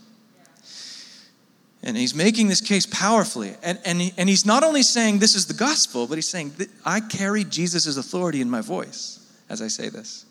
And 1.83 1.97
he's 1.97 2.15
making 2.15 2.49
this 2.49 2.61
case 2.61 2.87
powerfully. 2.87 3.55
And, 3.63 3.79
and, 3.85 4.01
he, 4.01 4.15
and 4.17 4.29
he's 4.29 4.47
not 4.47 4.63
only 4.63 4.83
saying 4.83 5.19
this 5.19 5.35
is 5.35 5.47
the 5.47 5.55
gospel, 5.55 6.07
but 6.07 6.15
he's 6.15 6.29
saying, 6.29 6.53
I 6.85 7.01
carry 7.01 7.45
Jesus' 7.45 7.97
authority 7.97 8.41
in 8.41 8.49
my 8.49 8.61
voice 8.61 9.23
as 9.53 9.61
I 9.61 9.69
say 9.69 9.91
this, 9.91 10.25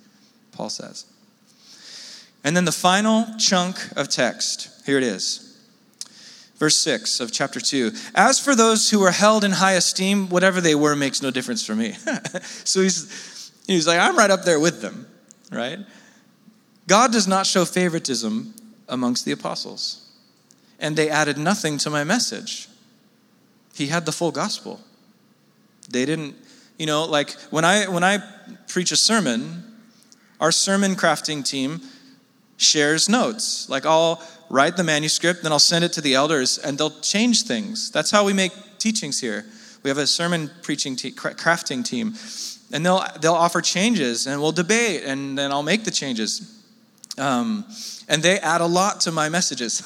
Paul 0.51 0.69
says. 0.69 1.05
And 2.43 2.55
then 2.55 2.65
the 2.65 2.71
final 2.71 3.27
chunk 3.37 3.77
of 3.95 4.09
text, 4.09 4.85
here 4.85 4.97
it 4.97 5.03
is. 5.03 5.47
Verse 6.55 6.77
6 6.81 7.19
of 7.19 7.31
chapter 7.31 7.59
2. 7.59 7.91
As 8.13 8.39
for 8.39 8.55
those 8.55 8.89
who 8.89 9.01
are 9.03 9.11
held 9.11 9.43
in 9.43 9.51
high 9.51 9.73
esteem, 9.73 10.29
whatever 10.29 10.61
they 10.61 10.75
were 10.75 10.95
makes 10.95 11.21
no 11.21 11.31
difference 11.31 11.65
for 11.65 11.75
me. 11.75 11.93
so 12.41 12.81
he's, 12.81 13.51
he's 13.67 13.87
like, 13.87 13.99
I'm 13.99 14.15
right 14.15 14.29
up 14.29 14.43
there 14.43 14.59
with 14.59 14.81
them, 14.81 15.07
right? 15.51 15.79
God 16.87 17.11
does 17.11 17.27
not 17.27 17.45
show 17.45 17.65
favoritism 17.65 18.53
amongst 18.87 19.25
the 19.25 19.31
apostles, 19.31 20.07
and 20.79 20.95
they 20.95 21.09
added 21.09 21.37
nothing 21.37 21.77
to 21.79 21.89
my 21.89 22.03
message. 22.03 22.67
He 23.73 23.87
had 23.87 24.05
the 24.05 24.11
full 24.11 24.31
gospel. 24.31 24.81
They 25.89 26.05
didn't, 26.05 26.35
you 26.77 26.85
know, 26.85 27.05
like 27.05 27.31
when 27.49 27.65
I 27.65 27.87
when 27.87 28.03
I 28.03 28.19
preach 28.67 28.91
a 28.91 28.97
sermon, 28.97 29.63
our 30.39 30.51
sermon 30.51 30.95
crafting 30.95 31.47
team 31.47 31.81
shares 32.61 33.09
notes. 33.09 33.67
Like 33.69 33.85
I'll 33.85 34.21
write 34.49 34.77
the 34.77 34.83
manuscript, 34.83 35.43
then 35.43 35.51
I'll 35.51 35.59
send 35.59 35.83
it 35.83 35.93
to 35.93 36.01
the 36.01 36.13
elders, 36.15 36.57
and 36.57 36.77
they'll 36.77 36.99
change 37.01 37.43
things. 37.43 37.91
That's 37.91 38.11
how 38.11 38.25
we 38.25 38.33
make 38.33 38.51
teachings 38.77 39.19
here. 39.19 39.45
We 39.83 39.89
have 39.89 39.97
a 39.97 40.07
sermon 40.07 40.51
preaching 40.61 40.95
te- 40.95 41.11
crafting 41.11 41.83
team, 41.83 42.13
and 42.71 42.85
they'll 42.85 43.03
they'll 43.19 43.33
offer 43.33 43.61
changes, 43.61 44.27
and 44.27 44.41
we'll 44.41 44.51
debate, 44.51 45.03
and 45.05 45.37
then 45.37 45.51
I'll 45.51 45.63
make 45.63 45.83
the 45.83 45.91
changes. 45.91 46.57
Um, 47.17 47.65
and 48.07 48.23
they 48.23 48.39
add 48.39 48.61
a 48.61 48.65
lot 48.65 49.01
to 49.01 49.11
my 49.11 49.27
messages. 49.29 49.83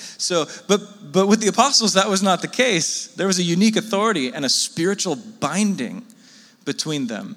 so, 0.18 0.46
but 0.68 1.12
but 1.12 1.26
with 1.26 1.40
the 1.40 1.48
apostles, 1.48 1.94
that 1.94 2.08
was 2.08 2.22
not 2.22 2.42
the 2.42 2.48
case. 2.48 3.08
There 3.08 3.26
was 3.26 3.38
a 3.38 3.42
unique 3.42 3.76
authority 3.76 4.32
and 4.32 4.44
a 4.44 4.48
spiritual 4.48 5.16
binding 5.16 6.04
between 6.64 7.06
them, 7.06 7.36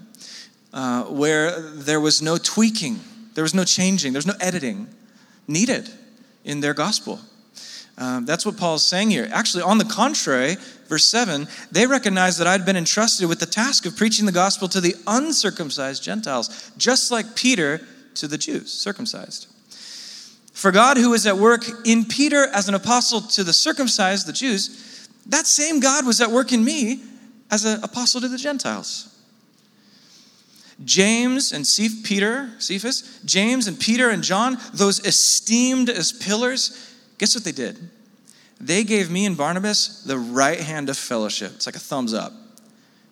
uh, 0.73 1.03
where 1.03 1.59
there 1.61 2.01
was 2.01 2.21
no 2.21 2.37
tweaking 2.37 2.99
there 3.33 3.43
was 3.43 3.53
no 3.53 3.63
changing, 3.63 4.13
there's 4.13 4.27
no 4.27 4.35
editing 4.39 4.87
needed 5.47 5.89
in 6.43 6.59
their 6.59 6.73
gospel. 6.73 7.19
Um, 7.97 8.25
that's 8.25 8.45
what 8.45 8.57
Paul's 8.57 8.85
saying 8.85 9.11
here. 9.11 9.29
Actually, 9.31 9.63
on 9.63 9.77
the 9.77 9.85
contrary, 9.85 10.57
verse 10.87 11.05
7, 11.05 11.47
they 11.71 11.85
recognized 11.85 12.39
that 12.39 12.47
I'd 12.47 12.65
been 12.65 12.77
entrusted 12.77 13.27
with 13.27 13.39
the 13.39 13.45
task 13.45 13.85
of 13.85 13.95
preaching 13.95 14.25
the 14.25 14.31
gospel 14.31 14.67
to 14.69 14.81
the 14.81 14.95
uncircumcised 15.07 16.01
Gentiles, 16.01 16.71
just 16.77 17.11
like 17.11 17.35
Peter 17.35 17.81
to 18.15 18.27
the 18.27 18.37
Jews, 18.37 18.71
circumcised. 18.71 19.47
For 20.53 20.71
God, 20.71 20.97
who 20.97 21.11
was 21.11 21.25
at 21.27 21.37
work 21.37 21.65
in 21.85 22.05
Peter 22.05 22.47
as 22.47 22.67
an 22.67 22.75
apostle 22.75 23.21
to 23.21 23.43
the 23.43 23.53
circumcised, 23.53 24.27
the 24.27 24.33
Jews, 24.33 25.07
that 25.27 25.47
same 25.47 25.79
God 25.79 26.05
was 26.05 26.21
at 26.21 26.31
work 26.31 26.51
in 26.51 26.63
me 26.63 27.01
as 27.49 27.65
an 27.65 27.83
apostle 27.83 28.21
to 28.21 28.27
the 28.27 28.37
Gentiles. 28.37 29.10
James 30.83 31.51
and 31.51 31.65
Peter, 32.03 32.49
Cephas, 32.57 33.19
James 33.25 33.67
and 33.67 33.79
Peter 33.79 34.09
and 34.09 34.23
John, 34.23 34.57
those 34.73 34.99
esteemed 35.05 35.89
as 35.89 36.11
pillars, 36.11 36.95
guess 37.17 37.35
what 37.35 37.43
they 37.43 37.51
did? 37.51 37.77
They 38.59 38.83
gave 38.83 39.09
me 39.09 39.25
and 39.25 39.35
Barnabas 39.35 40.03
the 40.03 40.17
right 40.17 40.59
hand 40.59 40.89
of 40.89 40.97
fellowship. 40.97 41.53
It's 41.55 41.65
like 41.65 41.75
a 41.75 41.79
thumbs 41.79 42.13
up. 42.13 42.33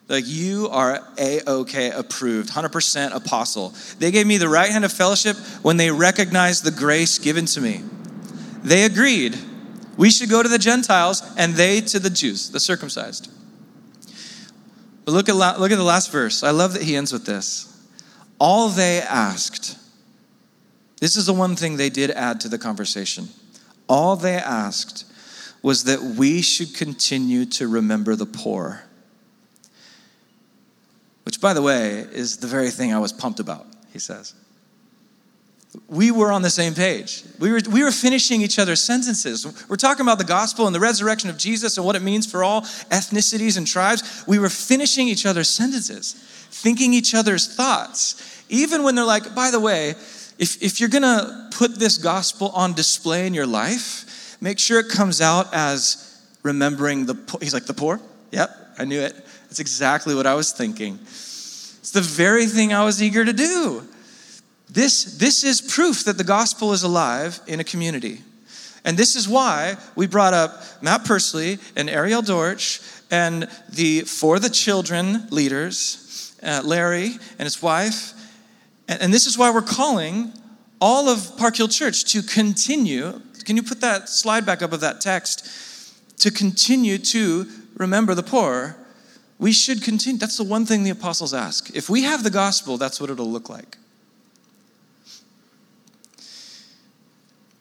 Like, 0.08 0.24
you 0.28 0.70
are 0.70 1.08
A 1.20 1.42
OK 1.42 1.92
approved, 1.92 2.50
100% 2.50 3.16
apostle. 3.16 3.76
They 4.00 4.10
gave 4.10 4.26
me 4.26 4.38
the 4.38 4.50
right 4.50 4.72
hand 4.72 4.84
of 4.84 4.92
fellowship 4.92 5.38
when 5.62 5.78
they 5.78 5.92
recognized 5.92 6.64
the 6.64 6.72
grace 6.72 7.20
given 7.20 7.46
to 7.48 7.62
me. 7.62 7.84
They 8.64 8.86
agreed 8.86 9.38
we 9.98 10.10
should 10.10 10.30
go 10.30 10.42
to 10.42 10.50
the 10.50 10.58
Gentiles 10.58 11.22
and 11.38 11.54
they 11.54 11.82
to 11.82 12.00
the 12.00 12.10
Jews, 12.10 12.50
the 12.50 12.60
circumcised. 12.60 13.30
But 15.10 15.16
look 15.16 15.28
at, 15.28 15.60
look 15.60 15.72
at 15.72 15.78
the 15.78 15.84
last 15.84 16.12
verse. 16.12 16.44
I 16.44 16.52
love 16.52 16.74
that 16.74 16.84
he 16.84 16.96
ends 16.96 17.12
with 17.12 17.26
this. 17.26 17.76
All 18.40 18.70
they 18.70 19.02
asked, 19.02 19.76
this 21.00 21.18
is 21.18 21.26
the 21.26 21.34
one 21.34 21.56
thing 21.56 21.78
they 21.78 21.90
did 21.90 22.12
add 22.12 22.40
to 22.42 22.48
the 22.48 22.60
conversation. 22.60 23.30
All 23.88 24.16
they 24.16 24.36
asked 24.36 25.12
was 25.64 25.86
that 25.86 26.00
we 26.00 26.44
should 26.44 26.76
continue 26.76 27.46
to 27.46 27.68
remember 27.68 28.16
the 28.16 28.28
poor. 28.28 28.84
Which, 31.24 31.42
by 31.42 31.56
the 31.56 31.64
way, 31.64 32.06
is 32.12 32.38
the 32.38 32.46
very 32.46 32.70
thing 32.70 32.94
I 32.94 33.00
was 33.00 33.12
pumped 33.12 33.40
about, 33.40 33.66
he 33.92 33.98
says 33.98 34.36
we 35.88 36.10
were 36.12 36.32
on 36.32 36.42
the 36.42 36.50
same 36.50 36.74
page. 36.74 37.24
We 37.40 37.52
were, 37.52 37.60
we 37.70 37.84
were 37.84 37.92
finishing 37.92 38.42
each 38.42 38.58
other's 38.58 38.82
sentences. 38.82 39.46
We're 39.70 39.76
talking 39.76 40.02
about 40.02 40.18
the 40.18 40.24
gospel 40.24 40.66
and 40.66 40.76
the 40.76 40.80
resurrection 40.80 41.30
of 41.30 41.38
Jesus 41.38 41.78
and 41.78 41.86
what 41.86 41.96
it 41.96 42.02
means 42.02 42.30
for 42.30 42.44
all 42.44 42.62
ethnicities 42.62 43.58
and 43.58 43.68
tribes. 43.68 44.24
We 44.28 44.40
were 44.40 44.50
finishing 44.50 45.08
each 45.08 45.26
other's 45.26 45.50
sentences, 45.50 46.14
thinking 46.50 46.94
each 46.94 47.14
other's 47.14 47.54
thoughts. 47.54 48.44
Even 48.50 48.84
when 48.84 48.96
they're 48.96 49.06
like, 49.06 49.36
by 49.36 49.52
the 49.52 49.60
way, 49.60 49.90
if, 50.40 50.62
if 50.64 50.80
you're 50.80 50.90
gonna 50.90 51.50
put 51.52 51.76
this 51.78 51.98
gospel 51.98 52.50
on 52.50 52.74
display 52.74 53.28
in 53.28 53.36
your 53.36 53.48
life, 53.48 54.38
make 54.42 54.58
sure 54.58 54.80
it 54.80 54.90
comes 54.90 55.22
out 55.22 55.54
as 55.54 56.20
remembering 56.42 57.06
the 57.06 57.14
poor. 57.14 57.40
He's 57.42 57.54
like, 57.54 57.66
the 57.66 57.74
poor? 57.74 58.00
Yep, 58.32 58.50
I 58.80 58.86
knew 58.86 59.02
it. 59.02 59.14
That's 59.44 59.60
exactly 59.60 60.16
what 60.16 60.26
I 60.26 60.34
was 60.34 60.52
thinking. 60.52 60.98
It's 61.02 61.92
the 61.92 62.02
very 62.02 62.46
thing 62.46 62.74
I 62.74 62.84
was 62.86 63.04
eager 63.04 63.24
to 63.24 63.34
do. 63.34 63.84
This, 64.70 65.18
this 65.18 65.44
is 65.44 65.62
proof 65.62 66.04
that 66.06 66.18
the 66.18 66.24
gospel 66.24 66.74
is 66.74 66.84
alive 66.84 67.40
in 67.48 67.60
a 67.60 67.64
community. 67.64 68.22
And 68.86 68.98
this 68.98 69.16
is 69.16 69.28
why 69.28 69.78
we 69.96 70.08
brought 70.08 70.34
up 70.34 70.64
Matt 70.82 71.04
Persley 71.04 71.60
and 71.76 71.90
Ariel 71.90 72.22
Dorch 72.22 72.80
and 73.12 73.50
the 73.70 74.02
For 74.02 74.40
the 74.40 74.50
Children 74.50 75.28
leaders, 75.32 76.36
uh, 76.44 76.62
Larry 76.64 77.18
and 77.38 77.46
his 77.46 77.62
wife. 77.62 78.14
And, 78.88 79.02
and 79.02 79.14
this 79.14 79.26
is 79.26 79.38
why 79.38 79.52
we're 79.52 79.62
calling 79.62 80.32
all 80.80 81.10
of 81.10 81.36
Park 81.38 81.58
Hill 81.58 81.68
Church 81.68 82.06
to 82.14 82.22
continue. 82.22 83.22
Can 83.46 83.58
you 83.58 83.64
put 83.64 83.82
that 83.82 84.08
slide 84.08 84.46
back 84.46 84.62
up 84.62 84.72
of 84.72 84.82
that 84.82 85.02
text? 85.02 85.48
To 86.20 86.32
continue 86.32 86.98
to 87.00 87.48
remember 87.76 88.14
the 88.14 88.24
poor. 88.24 88.78
We 89.40 89.52
should 89.52 89.82
continue. 89.82 90.20
That's 90.20 90.38
the 90.38 90.44
one 90.44 90.66
thing 90.66 90.84
the 90.84 90.90
apostles 90.92 91.34
ask. 91.34 91.76
If 91.76 91.90
we 91.90 92.04
have 92.04 92.24
the 92.24 92.30
gospel, 92.30 92.78
that's 92.78 93.02
what 93.02 93.10
it'll 93.10 93.32
look 93.32 93.50
like. 93.50 93.79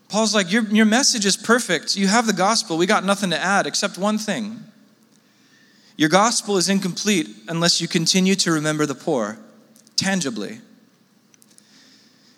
Paul's 0.08 0.34
like, 0.34 0.50
your, 0.50 0.62
your 0.64 0.86
message 0.86 1.26
is 1.26 1.36
perfect. 1.36 1.96
You 1.96 2.08
have 2.08 2.26
the 2.26 2.32
gospel. 2.32 2.78
We 2.78 2.86
got 2.86 3.04
nothing 3.04 3.30
to 3.30 3.38
add 3.38 3.66
except 3.66 3.98
one 3.98 4.16
thing. 4.16 4.64
Your 5.96 6.08
gospel 6.08 6.56
is 6.56 6.68
incomplete 6.68 7.28
unless 7.48 7.80
you 7.80 7.88
continue 7.88 8.34
to 8.36 8.52
remember 8.52 8.86
the 8.86 8.94
poor 8.94 9.38
tangibly. 9.96 10.60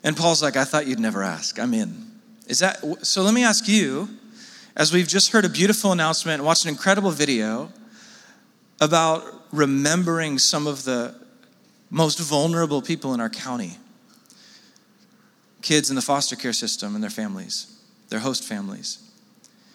And 0.03 0.17
Paul's 0.17 0.41
like, 0.41 0.57
I 0.57 0.65
thought 0.65 0.87
you'd 0.87 0.99
never 0.99 1.23
ask. 1.23 1.59
I'm 1.59 1.73
in. 1.73 2.07
Is 2.47 2.59
that 2.59 2.83
so? 3.05 3.21
Let 3.21 3.33
me 3.33 3.43
ask 3.43 3.67
you, 3.67 4.09
as 4.75 4.91
we've 4.91 5.07
just 5.07 5.31
heard 5.31 5.45
a 5.45 5.49
beautiful 5.49 5.91
announcement 5.91 6.39
and 6.39 6.45
watched 6.45 6.65
an 6.65 6.69
incredible 6.69 7.11
video 7.11 7.71
about 8.81 9.23
remembering 9.53 10.39
some 10.39 10.65
of 10.65 10.83
the 10.83 11.15
most 11.91 12.19
vulnerable 12.19 12.81
people 12.81 13.13
in 13.13 13.21
our 13.21 13.29
county 13.29 13.77
kids 15.61 15.89
in 15.89 15.95
the 15.95 16.01
foster 16.01 16.35
care 16.35 16.53
system 16.53 16.95
and 16.95 17.03
their 17.03 17.09
families, 17.09 17.79
their 18.09 18.19
host 18.19 18.43
families. 18.43 18.99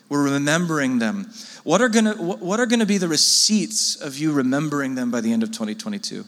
We're 0.09 0.23
remembering 0.23 0.99
them. 0.99 1.31
What 1.65 1.81
are, 1.81 1.89
gonna, 1.89 2.15
what 2.15 2.61
are 2.61 2.67
gonna 2.67 2.87
be 2.87 2.99
the 2.99 3.09
receipts 3.09 3.97
of 3.97 4.17
you 4.17 4.33
remembering 4.33 4.95
them 4.95 5.11
by 5.11 5.21
the 5.21 5.33
end 5.33 5.43
of 5.43 5.51
2022? 5.51 6.25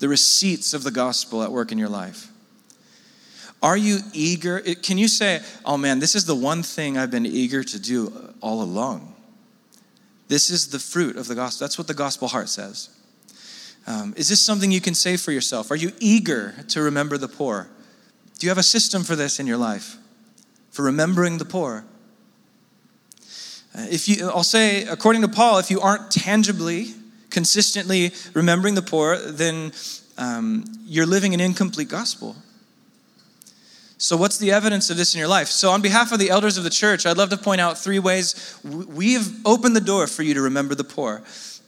The 0.00 0.08
receipts 0.08 0.74
of 0.74 0.82
the 0.82 0.90
gospel 0.90 1.42
at 1.42 1.52
work 1.52 1.70
in 1.70 1.78
your 1.78 1.88
life. 1.88 2.28
Are 3.62 3.76
you 3.76 3.98
eager? 4.12 4.60
Can 4.60 4.96
you 4.96 5.06
say, 5.06 5.40
oh 5.64 5.76
man, 5.76 5.98
this 5.98 6.14
is 6.14 6.24
the 6.24 6.34
one 6.34 6.62
thing 6.62 6.96
I've 6.96 7.10
been 7.10 7.26
eager 7.26 7.62
to 7.62 7.78
do 7.78 8.34
all 8.40 8.62
along? 8.62 9.14
This 10.28 10.48
is 10.48 10.68
the 10.68 10.78
fruit 10.78 11.16
of 11.16 11.28
the 11.28 11.34
gospel. 11.34 11.66
That's 11.66 11.76
what 11.76 11.86
the 11.86 11.94
gospel 11.94 12.28
heart 12.28 12.48
says. 12.48 12.88
Um, 13.86 14.14
is 14.16 14.28
this 14.28 14.40
something 14.40 14.70
you 14.70 14.80
can 14.80 14.94
say 14.94 15.16
for 15.16 15.32
yourself? 15.32 15.70
Are 15.70 15.76
you 15.76 15.92
eager 15.98 16.54
to 16.68 16.82
remember 16.82 17.18
the 17.18 17.28
poor? 17.28 17.68
Do 18.40 18.46
you 18.46 18.50
have 18.50 18.58
a 18.58 18.62
system 18.62 19.04
for 19.04 19.14
this 19.16 19.38
in 19.38 19.46
your 19.46 19.58
life? 19.58 19.98
For 20.70 20.82
remembering 20.82 21.36
the 21.36 21.44
poor? 21.44 21.84
Uh, 23.74 23.86
if 23.90 24.08
you, 24.08 24.30
I'll 24.30 24.42
say, 24.42 24.84
according 24.84 25.20
to 25.22 25.28
Paul, 25.28 25.58
if 25.58 25.70
you 25.70 25.78
aren't 25.78 26.10
tangibly, 26.10 26.94
consistently 27.28 28.12
remembering 28.32 28.76
the 28.76 28.82
poor, 28.82 29.18
then 29.18 29.72
um, 30.16 30.64
you're 30.86 31.04
living 31.04 31.34
an 31.34 31.40
incomplete 31.40 31.90
gospel. 31.90 32.34
So, 33.98 34.16
what's 34.16 34.38
the 34.38 34.52
evidence 34.52 34.88
of 34.88 34.96
this 34.96 35.14
in 35.14 35.18
your 35.18 35.28
life? 35.28 35.48
So, 35.48 35.70
on 35.70 35.82
behalf 35.82 36.10
of 36.10 36.18
the 36.18 36.30
elders 36.30 36.56
of 36.56 36.64
the 36.64 36.70
church, 36.70 37.04
I'd 37.04 37.18
love 37.18 37.28
to 37.30 37.36
point 37.36 37.60
out 37.60 37.76
three 37.76 37.98
ways 37.98 38.58
we've 38.64 39.46
opened 39.46 39.76
the 39.76 39.82
door 39.82 40.06
for 40.06 40.22
you 40.22 40.32
to 40.32 40.40
remember 40.40 40.74
the 40.74 40.84
poor. 40.84 41.22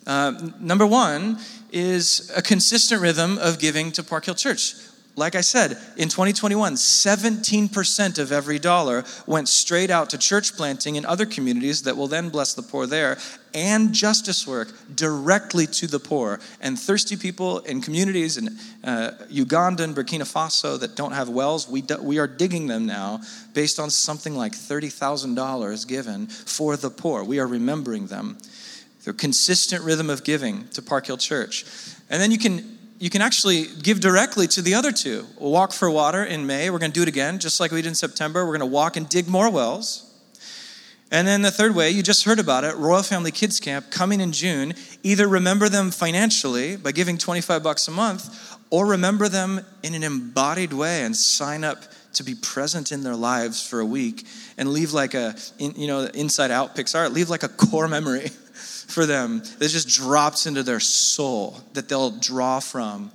Uh, 0.07 0.33
number 0.59 0.87
one 0.87 1.39
is 1.71 2.33
a 2.35 2.41
consistent 2.41 3.03
rhythm 3.03 3.37
of 3.37 3.59
giving 3.59 3.93
to 3.93 4.03
Park 4.03 4.25
Hill 4.25 4.35
Church 4.35 4.75
like 5.15 5.35
I 5.35 5.43
said, 5.43 5.73
in 5.99 6.09
2021, 6.09 6.75
17% 6.75 8.19
of 8.19 8.33
every 8.33 8.59
dollar 8.59 9.05
went 9.27 9.49
straight 9.49 9.91
out 9.91 10.09
to 10.11 10.19
church 10.19 10.57
planting 10.57 10.97
in 10.97 11.05
other 11.05 11.27
communities 11.27 11.83
that 11.83 11.97
will 11.97 12.09
then 12.09 12.31
bless 12.31 12.55
the 12.55 12.63
poor 12.63 12.87
there 12.87 13.19
and 13.53 13.93
justice 13.93 14.47
work 14.47 14.73
directly 14.95 15.67
to 15.67 15.87
the 15.87 15.99
poor 15.99 16.41
and 16.63 16.79
thirsty 16.79 17.17
people 17.17 17.59
in 17.61 17.83
communities 17.83 18.39
in 18.39 18.59
uh, 18.85 19.11
Uganda 19.29 19.83
and 19.85 19.95
Burkina 19.95 20.23
Faso 20.23 20.81
that 20.81 20.97
don't 20.97 21.13
have 21.13 21.29
wells. 21.29 21.69
We, 21.69 21.83
do, 21.83 21.99
we 22.01 22.19
are 22.19 22.27
digging 22.27 22.67
them 22.67 22.87
now 22.87 23.21
based 23.53 23.79
on 23.79 23.91
something 23.91 24.35
like 24.35 24.53
$30,000 24.53 25.87
given 25.87 26.27
for 26.27 26.79
the 26.79 26.89
poor. 26.89 27.23
We 27.23 27.39
are 27.39 27.47
remembering 27.47 28.07
them. 28.07 28.39
The 29.05 29.13
consistent 29.13 29.85
rhythm 29.85 30.09
of 30.09 30.25
giving 30.25 30.69
to 30.69 30.81
Park 30.81 31.07
Hill 31.07 31.19
Church. 31.19 31.67
And 32.09 32.23
then 32.23 32.31
you 32.31 32.39
can 32.39 32.79
you 33.03 33.11
can 33.11 33.21
actually 33.21 33.67
give 33.83 33.99
directly 33.99 34.47
to 34.47 34.63
the 34.63 34.75
other 34.75 34.93
two. 34.93 35.27
We'll 35.37 35.51
walk 35.51 35.73
for 35.73 35.91
water 35.91 36.23
in 36.23 36.47
May. 36.47 36.71
We're 36.71 36.79
going 36.79 36.93
to 36.93 36.95
do 36.95 37.03
it 37.03 37.09
again, 37.09 37.41
just 37.41 37.59
like 37.59 37.73
we 37.73 37.83
did 37.83 37.89
in 37.89 37.95
September. 37.97 38.47
We're 38.47 38.57
going 38.57 38.61
to 38.61 38.67
walk 38.67 38.97
and 38.97 39.09
dig 39.09 39.27
more 39.27 39.51
wells. 39.51 40.09
And 41.11 41.27
then 41.27 41.43
the 41.43 41.51
third 41.51 41.75
way, 41.75 41.91
you 41.91 42.05
just 42.05 42.23
heard 42.23 42.39
about 42.39 42.63
it, 42.63 42.77
Royal 42.77 43.03
Family 43.03 43.33
Kids 43.33 43.59
Camp 43.59 43.91
coming 43.91 44.21
in 44.21 44.31
June. 44.31 44.75
Either 45.03 45.27
remember 45.27 45.69
them 45.69 45.91
financially 45.91 46.77
by 46.77 46.93
giving 46.93 47.19
25 47.19 47.61
bucks 47.61 47.89
a 47.89 47.91
month, 47.91 48.57
or 48.71 48.87
remember 48.87 49.29
them 49.29 49.67
in 49.83 49.95
an 49.95 50.05
embodied 50.05 50.73
way 50.73 51.03
and 51.03 51.17
sign 51.17 51.65
up 51.65 51.83
to 52.13 52.23
be 52.23 52.37
present 52.37 52.93
in 52.93 53.03
their 53.03 53.17
lives 53.17 53.67
for 53.67 53.81
a 53.81 53.85
week 53.85 54.25
and 54.57 54.69
leave 54.69 54.93
like 54.93 55.15
a, 55.15 55.35
you 55.59 55.89
know, 55.89 56.03
inside 56.15 56.53
out 56.53 56.77
Pixar, 56.77 57.13
leave 57.13 57.31
like 57.31 57.43
a 57.43 57.49
core 57.49 57.89
memory 57.89 58.31
for 58.93 59.07
them 59.07 59.39
that 59.59 59.69
just 59.69 59.89
drops 59.89 60.47
into 60.47 60.63
their 60.63 60.81
soul, 60.81 61.61
that 61.73 61.89
they'll 61.89 62.11
draw 62.11 62.61
from 62.61 63.11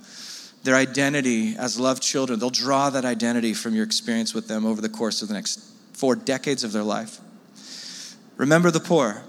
their 0.64 0.74
identity 0.74 1.56
as 1.56 1.78
loved 1.78 2.02
children. 2.02 2.38
They'll 2.38 2.50
draw 2.50 2.90
that 2.90 3.04
identity 3.04 3.54
from 3.54 3.74
your 3.74 3.84
experience 3.84 4.34
with 4.34 4.48
them 4.48 4.66
over 4.66 4.80
the 4.80 4.88
course 4.88 5.22
of 5.22 5.28
the 5.28 5.34
next 5.34 5.60
four 5.94 6.14
decades 6.14 6.64
of 6.64 6.72
their 6.72 6.82
life. 6.82 7.20
Remember 8.36 8.70
the 8.70 8.80
poor. 8.80 9.22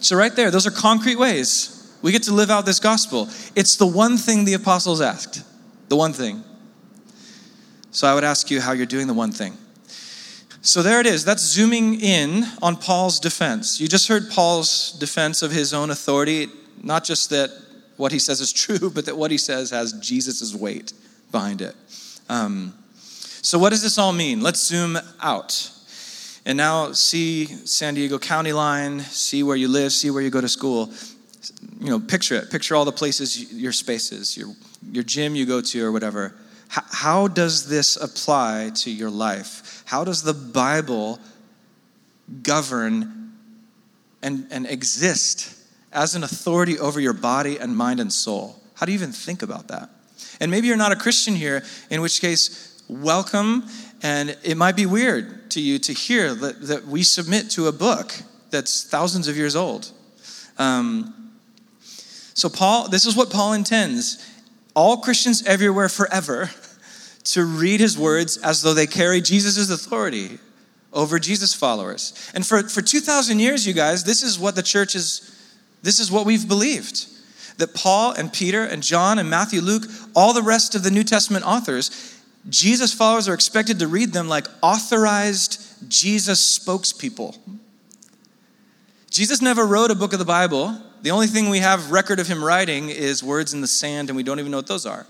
So, 0.00 0.16
right 0.16 0.34
there, 0.34 0.50
those 0.50 0.66
are 0.66 0.70
concrete 0.70 1.16
ways 1.16 1.74
we 2.02 2.12
get 2.12 2.22
to 2.24 2.32
live 2.32 2.50
out 2.50 2.66
this 2.66 2.78
gospel. 2.78 3.28
It's 3.56 3.76
the 3.76 3.86
one 3.86 4.16
thing 4.16 4.44
the 4.44 4.54
apostles 4.54 5.00
asked. 5.00 5.42
The 5.88 5.96
one 5.96 6.12
thing. 6.12 6.44
So, 7.90 8.06
I 8.06 8.14
would 8.14 8.24
ask 8.24 8.50
you 8.50 8.60
how 8.60 8.72
you're 8.72 8.86
doing 8.86 9.06
the 9.06 9.14
one 9.14 9.32
thing. 9.32 9.56
So 10.68 10.82
there 10.82 11.00
it 11.00 11.06
is. 11.06 11.24
That's 11.24 11.42
zooming 11.42 11.98
in 11.98 12.44
on 12.60 12.76
Paul's 12.76 13.18
defense. 13.18 13.80
You 13.80 13.88
just 13.88 14.06
heard 14.06 14.28
Paul's 14.28 14.92
defense 14.92 15.40
of 15.40 15.50
his 15.50 15.72
own 15.72 15.88
authority, 15.88 16.48
not 16.82 17.04
just 17.04 17.30
that 17.30 17.48
what 17.96 18.12
he 18.12 18.18
says 18.18 18.42
is 18.42 18.52
true, 18.64 18.90
but 18.90 19.06
that 19.06 19.16
what 19.16 19.30
he 19.30 19.38
says 19.38 19.70
has 19.70 19.94
Jesus' 19.94 20.54
weight 20.54 20.92
behind 21.32 21.62
it. 21.62 21.74
Um, 22.28 22.74
so, 23.40 23.58
what 23.58 23.70
does 23.70 23.80
this 23.80 23.96
all 23.96 24.12
mean? 24.12 24.42
Let's 24.42 24.62
zoom 24.62 24.98
out. 25.22 25.72
And 26.44 26.58
now 26.58 26.92
see 26.92 27.46
San 27.46 27.94
Diego 27.94 28.18
County 28.18 28.52
line, 28.52 29.00
see 29.00 29.42
where 29.42 29.56
you 29.56 29.68
live, 29.68 29.90
see 29.90 30.10
where 30.10 30.22
you 30.22 30.28
go 30.28 30.42
to 30.42 30.50
school. 30.50 30.92
You 31.80 31.88
know, 31.88 31.98
picture 31.98 32.34
it. 32.34 32.50
Picture 32.50 32.76
all 32.76 32.84
the 32.84 32.92
places, 32.92 33.54
your 33.54 33.72
spaces, 33.72 34.36
your, 34.36 34.48
your 34.92 35.02
gym 35.02 35.34
you 35.34 35.46
go 35.46 35.62
to, 35.62 35.82
or 35.82 35.92
whatever. 35.92 36.34
How, 36.68 37.28
does 37.28 37.68
this 37.68 37.96
apply 37.96 38.72
to 38.76 38.90
your 38.90 39.10
life? 39.10 39.82
How 39.86 40.04
does 40.04 40.22
the 40.22 40.34
Bible 40.34 41.18
govern 42.42 43.32
and, 44.22 44.46
and 44.50 44.66
exist 44.66 45.54
as 45.92 46.14
an 46.14 46.24
authority 46.24 46.78
over 46.78 47.00
your 47.00 47.14
body 47.14 47.58
and 47.58 47.74
mind 47.74 48.00
and 48.00 48.12
soul? 48.12 48.60
How 48.74 48.84
do 48.84 48.92
you 48.92 48.98
even 48.98 49.12
think 49.12 49.42
about 49.42 49.68
that? 49.68 49.88
And 50.40 50.50
maybe 50.50 50.66
you're 50.66 50.76
not 50.76 50.92
a 50.92 50.96
Christian 50.96 51.34
here, 51.34 51.64
in 51.90 52.02
which 52.02 52.20
case, 52.20 52.82
welcome. 52.88 53.64
And 54.02 54.36
it 54.42 54.56
might 54.56 54.76
be 54.76 54.86
weird 54.86 55.50
to 55.52 55.60
you 55.60 55.78
to 55.80 55.92
hear 55.92 56.34
that, 56.34 56.60
that 56.68 56.86
we 56.86 57.02
submit 57.02 57.50
to 57.50 57.68
a 57.68 57.72
book 57.72 58.12
that's 58.50 58.84
thousands 58.84 59.26
of 59.26 59.36
years 59.36 59.56
old. 59.56 59.90
Um, 60.58 61.32
so, 62.34 62.48
Paul, 62.48 62.88
this 62.88 63.06
is 63.06 63.16
what 63.16 63.30
Paul 63.30 63.54
intends 63.54 64.24
all 64.74 64.98
Christians 64.98 65.44
everywhere 65.44 65.88
forever 65.88 66.50
to 67.32 67.44
read 67.44 67.80
his 67.80 67.98
words 67.98 68.38
as 68.38 68.62
though 68.62 68.74
they 68.74 68.86
carry 68.86 69.20
Jesus' 69.20 69.70
authority 69.70 70.38
over 70.92 71.18
Jesus 71.18 71.52
followers. 71.52 72.30
And 72.34 72.46
for, 72.46 72.62
for 72.62 72.80
2,000 72.80 73.38
years, 73.38 73.66
you 73.66 73.74
guys, 73.74 74.04
this 74.04 74.22
is 74.22 74.38
what 74.38 74.54
the 74.54 74.62
church 74.62 74.94
is, 74.94 75.36
this 75.82 76.00
is 76.00 76.10
what 76.10 76.24
we've 76.24 76.48
believed. 76.48 77.06
That 77.58 77.74
Paul 77.74 78.12
and 78.12 78.32
Peter 78.32 78.64
and 78.64 78.82
John 78.82 79.18
and 79.18 79.28
Matthew, 79.28 79.60
Luke, 79.60 79.84
all 80.14 80.32
the 80.32 80.42
rest 80.42 80.74
of 80.74 80.82
the 80.82 80.90
New 80.90 81.04
Testament 81.04 81.44
authors, 81.44 82.14
Jesus 82.48 82.94
followers 82.94 83.28
are 83.28 83.34
expected 83.34 83.78
to 83.80 83.88
read 83.88 84.12
them 84.12 84.28
like 84.28 84.46
authorized 84.62 85.90
Jesus 85.90 86.58
spokespeople. 86.58 87.36
Jesus 89.10 89.42
never 89.42 89.66
wrote 89.66 89.90
a 89.90 89.94
book 89.94 90.12
of 90.12 90.18
the 90.18 90.24
Bible. 90.24 90.80
The 91.02 91.10
only 91.10 91.26
thing 91.26 91.50
we 91.50 91.58
have 91.58 91.90
record 91.90 92.20
of 92.20 92.28
him 92.28 92.42
writing 92.42 92.88
is 92.88 93.22
words 93.22 93.52
in 93.52 93.60
the 93.60 93.66
sand, 93.66 94.08
and 94.08 94.16
we 94.16 94.22
don't 94.22 94.38
even 94.38 94.50
know 94.50 94.58
what 94.58 94.66
those 94.66 94.86
are. 94.86 95.06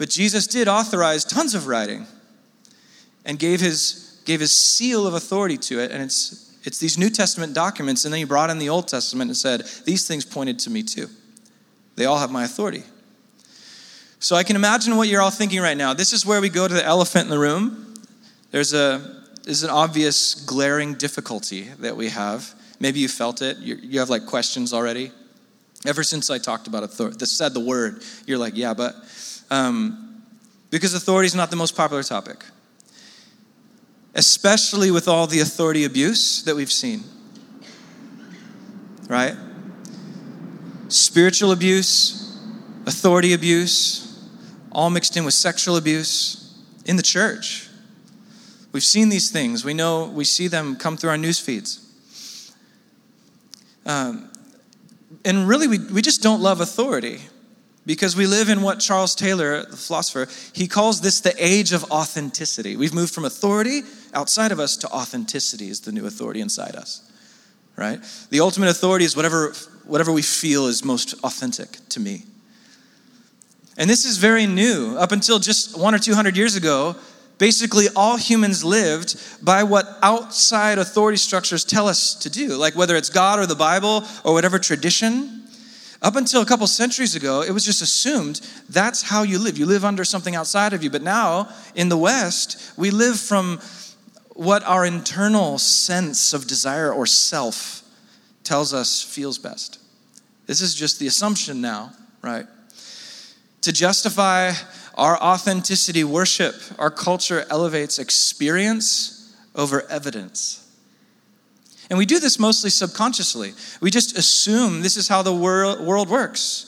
But 0.00 0.08
Jesus 0.08 0.46
did 0.46 0.66
authorize 0.66 1.26
tons 1.26 1.54
of 1.54 1.66
writing 1.66 2.06
and 3.26 3.38
gave 3.38 3.60
his, 3.60 4.18
gave 4.24 4.40
his 4.40 4.50
seal 4.50 5.06
of 5.06 5.12
authority 5.12 5.58
to 5.58 5.78
it. 5.78 5.90
And 5.90 6.02
it's, 6.02 6.56
it's 6.64 6.78
these 6.78 6.96
New 6.96 7.10
Testament 7.10 7.52
documents. 7.52 8.06
And 8.06 8.14
then 8.14 8.18
he 8.18 8.24
brought 8.24 8.48
in 8.48 8.58
the 8.58 8.70
Old 8.70 8.88
Testament 8.88 9.28
and 9.28 9.36
said, 9.36 9.66
These 9.84 10.08
things 10.08 10.24
pointed 10.24 10.58
to 10.60 10.70
me 10.70 10.82
too. 10.82 11.08
They 11.96 12.06
all 12.06 12.18
have 12.18 12.30
my 12.30 12.44
authority. 12.44 12.82
So 14.20 14.36
I 14.36 14.42
can 14.42 14.56
imagine 14.56 14.96
what 14.96 15.08
you're 15.08 15.20
all 15.20 15.30
thinking 15.30 15.60
right 15.60 15.76
now. 15.76 15.92
This 15.92 16.14
is 16.14 16.24
where 16.24 16.40
we 16.40 16.48
go 16.48 16.66
to 16.66 16.72
the 16.72 16.84
elephant 16.84 17.24
in 17.24 17.30
the 17.30 17.38
room. 17.38 17.92
There's 18.52 18.72
a 18.72 19.20
there's 19.42 19.64
an 19.64 19.70
obvious 19.70 20.34
glaring 20.34 20.94
difficulty 20.94 21.64
that 21.80 21.94
we 21.94 22.08
have. 22.08 22.54
Maybe 22.78 23.00
you 23.00 23.08
felt 23.08 23.42
it. 23.42 23.58
you 23.58 23.74
you 23.74 23.98
have 23.98 24.08
like 24.08 24.24
questions 24.24 24.72
already. 24.72 25.12
Ever 25.84 26.02
since 26.02 26.30
I 26.30 26.38
talked 26.38 26.68
about 26.68 26.84
authority, 26.84 27.22
said 27.26 27.52
the 27.52 27.60
word, 27.60 28.02
you're 28.26 28.38
like, 28.38 28.56
yeah, 28.56 28.72
but 28.72 28.94
um, 29.50 30.22
because 30.70 30.94
authority 30.94 31.26
is 31.26 31.34
not 31.34 31.50
the 31.50 31.56
most 31.56 31.76
popular 31.76 32.02
topic, 32.02 32.44
especially 34.14 34.90
with 34.90 35.08
all 35.08 35.26
the 35.26 35.40
authority 35.40 35.84
abuse 35.84 36.42
that 36.44 36.54
we've 36.54 36.72
seen. 36.72 37.02
Right? 39.08 39.34
Spiritual 40.88 41.50
abuse, 41.50 42.38
authority 42.86 43.32
abuse, 43.32 44.06
all 44.70 44.90
mixed 44.90 45.16
in 45.16 45.24
with 45.24 45.34
sexual 45.34 45.76
abuse 45.76 46.54
in 46.84 46.96
the 46.96 47.02
church. 47.02 47.68
We've 48.72 48.84
seen 48.84 49.08
these 49.08 49.30
things. 49.30 49.64
We 49.64 49.74
know, 49.74 50.04
we 50.06 50.24
see 50.24 50.46
them 50.46 50.76
come 50.76 50.96
through 50.96 51.10
our 51.10 51.18
news 51.18 51.40
feeds. 51.40 51.86
Um, 53.84 54.30
and 55.24 55.48
really, 55.48 55.66
we, 55.66 55.78
we 55.78 56.02
just 56.02 56.22
don't 56.22 56.40
love 56.40 56.60
authority 56.60 57.20
because 57.90 58.14
we 58.14 58.24
live 58.24 58.48
in 58.48 58.62
what 58.62 58.78
Charles 58.78 59.16
Taylor, 59.16 59.64
the 59.64 59.76
philosopher, 59.76 60.28
he 60.52 60.68
calls 60.68 61.00
this 61.00 61.20
the 61.20 61.34
age 61.44 61.72
of 61.72 61.82
authenticity. 61.90 62.76
We've 62.76 62.94
moved 62.94 63.12
from 63.12 63.24
authority 63.24 63.82
outside 64.14 64.52
of 64.52 64.60
us 64.60 64.76
to 64.76 64.88
authenticity 64.90 65.70
is 65.70 65.80
the 65.80 65.90
new 65.90 66.06
authority 66.06 66.40
inside 66.40 66.76
us. 66.76 67.02
Right? 67.76 67.98
The 68.30 68.38
ultimate 68.38 68.68
authority 68.68 69.04
is 69.04 69.16
whatever 69.16 69.54
whatever 69.86 70.12
we 70.12 70.22
feel 70.22 70.66
is 70.66 70.84
most 70.84 71.14
authentic 71.24 71.78
to 71.88 71.98
me. 71.98 72.22
And 73.76 73.90
this 73.90 74.04
is 74.04 74.18
very 74.18 74.46
new. 74.46 74.96
Up 74.96 75.10
until 75.10 75.40
just 75.40 75.76
1 75.76 75.92
or 75.92 75.98
200 75.98 76.36
years 76.36 76.54
ago, 76.54 76.94
basically 77.38 77.86
all 77.96 78.16
humans 78.16 78.62
lived 78.62 79.20
by 79.42 79.64
what 79.64 79.98
outside 80.00 80.78
authority 80.78 81.18
structures 81.18 81.64
tell 81.64 81.88
us 81.88 82.14
to 82.14 82.30
do, 82.30 82.50
like 82.54 82.76
whether 82.76 82.94
it's 82.94 83.10
God 83.10 83.40
or 83.40 83.46
the 83.46 83.56
Bible 83.56 84.04
or 84.22 84.32
whatever 84.32 84.60
tradition 84.60 85.39
Up 86.02 86.16
until 86.16 86.40
a 86.40 86.46
couple 86.46 86.66
centuries 86.66 87.14
ago, 87.14 87.42
it 87.42 87.50
was 87.50 87.64
just 87.64 87.82
assumed 87.82 88.40
that's 88.70 89.02
how 89.02 89.22
you 89.22 89.38
live. 89.38 89.58
You 89.58 89.66
live 89.66 89.84
under 89.84 90.04
something 90.04 90.34
outside 90.34 90.72
of 90.72 90.82
you. 90.82 90.88
But 90.88 91.02
now, 91.02 91.50
in 91.74 91.90
the 91.90 91.96
West, 91.98 92.72
we 92.78 92.90
live 92.90 93.20
from 93.20 93.60
what 94.34 94.62
our 94.64 94.86
internal 94.86 95.58
sense 95.58 96.32
of 96.32 96.46
desire 96.46 96.90
or 96.92 97.04
self 97.04 97.82
tells 98.44 98.72
us 98.72 99.02
feels 99.02 99.36
best. 99.36 99.78
This 100.46 100.62
is 100.62 100.74
just 100.74 100.98
the 100.98 101.06
assumption 101.06 101.60
now, 101.60 101.92
right? 102.22 102.46
To 103.62 103.72
justify 103.72 104.52
our 104.94 105.20
authenticity 105.22 106.02
worship, 106.02 106.54
our 106.78 106.90
culture 106.90 107.44
elevates 107.50 107.98
experience 107.98 109.36
over 109.54 109.86
evidence. 109.90 110.66
And 111.90 111.98
we 111.98 112.06
do 112.06 112.20
this 112.20 112.38
mostly 112.38 112.70
subconsciously. 112.70 113.52
We 113.80 113.90
just 113.90 114.16
assume 114.16 114.80
this 114.80 114.96
is 114.96 115.08
how 115.08 115.22
the 115.22 115.34
world, 115.34 115.80
world 115.84 116.08
works. 116.08 116.66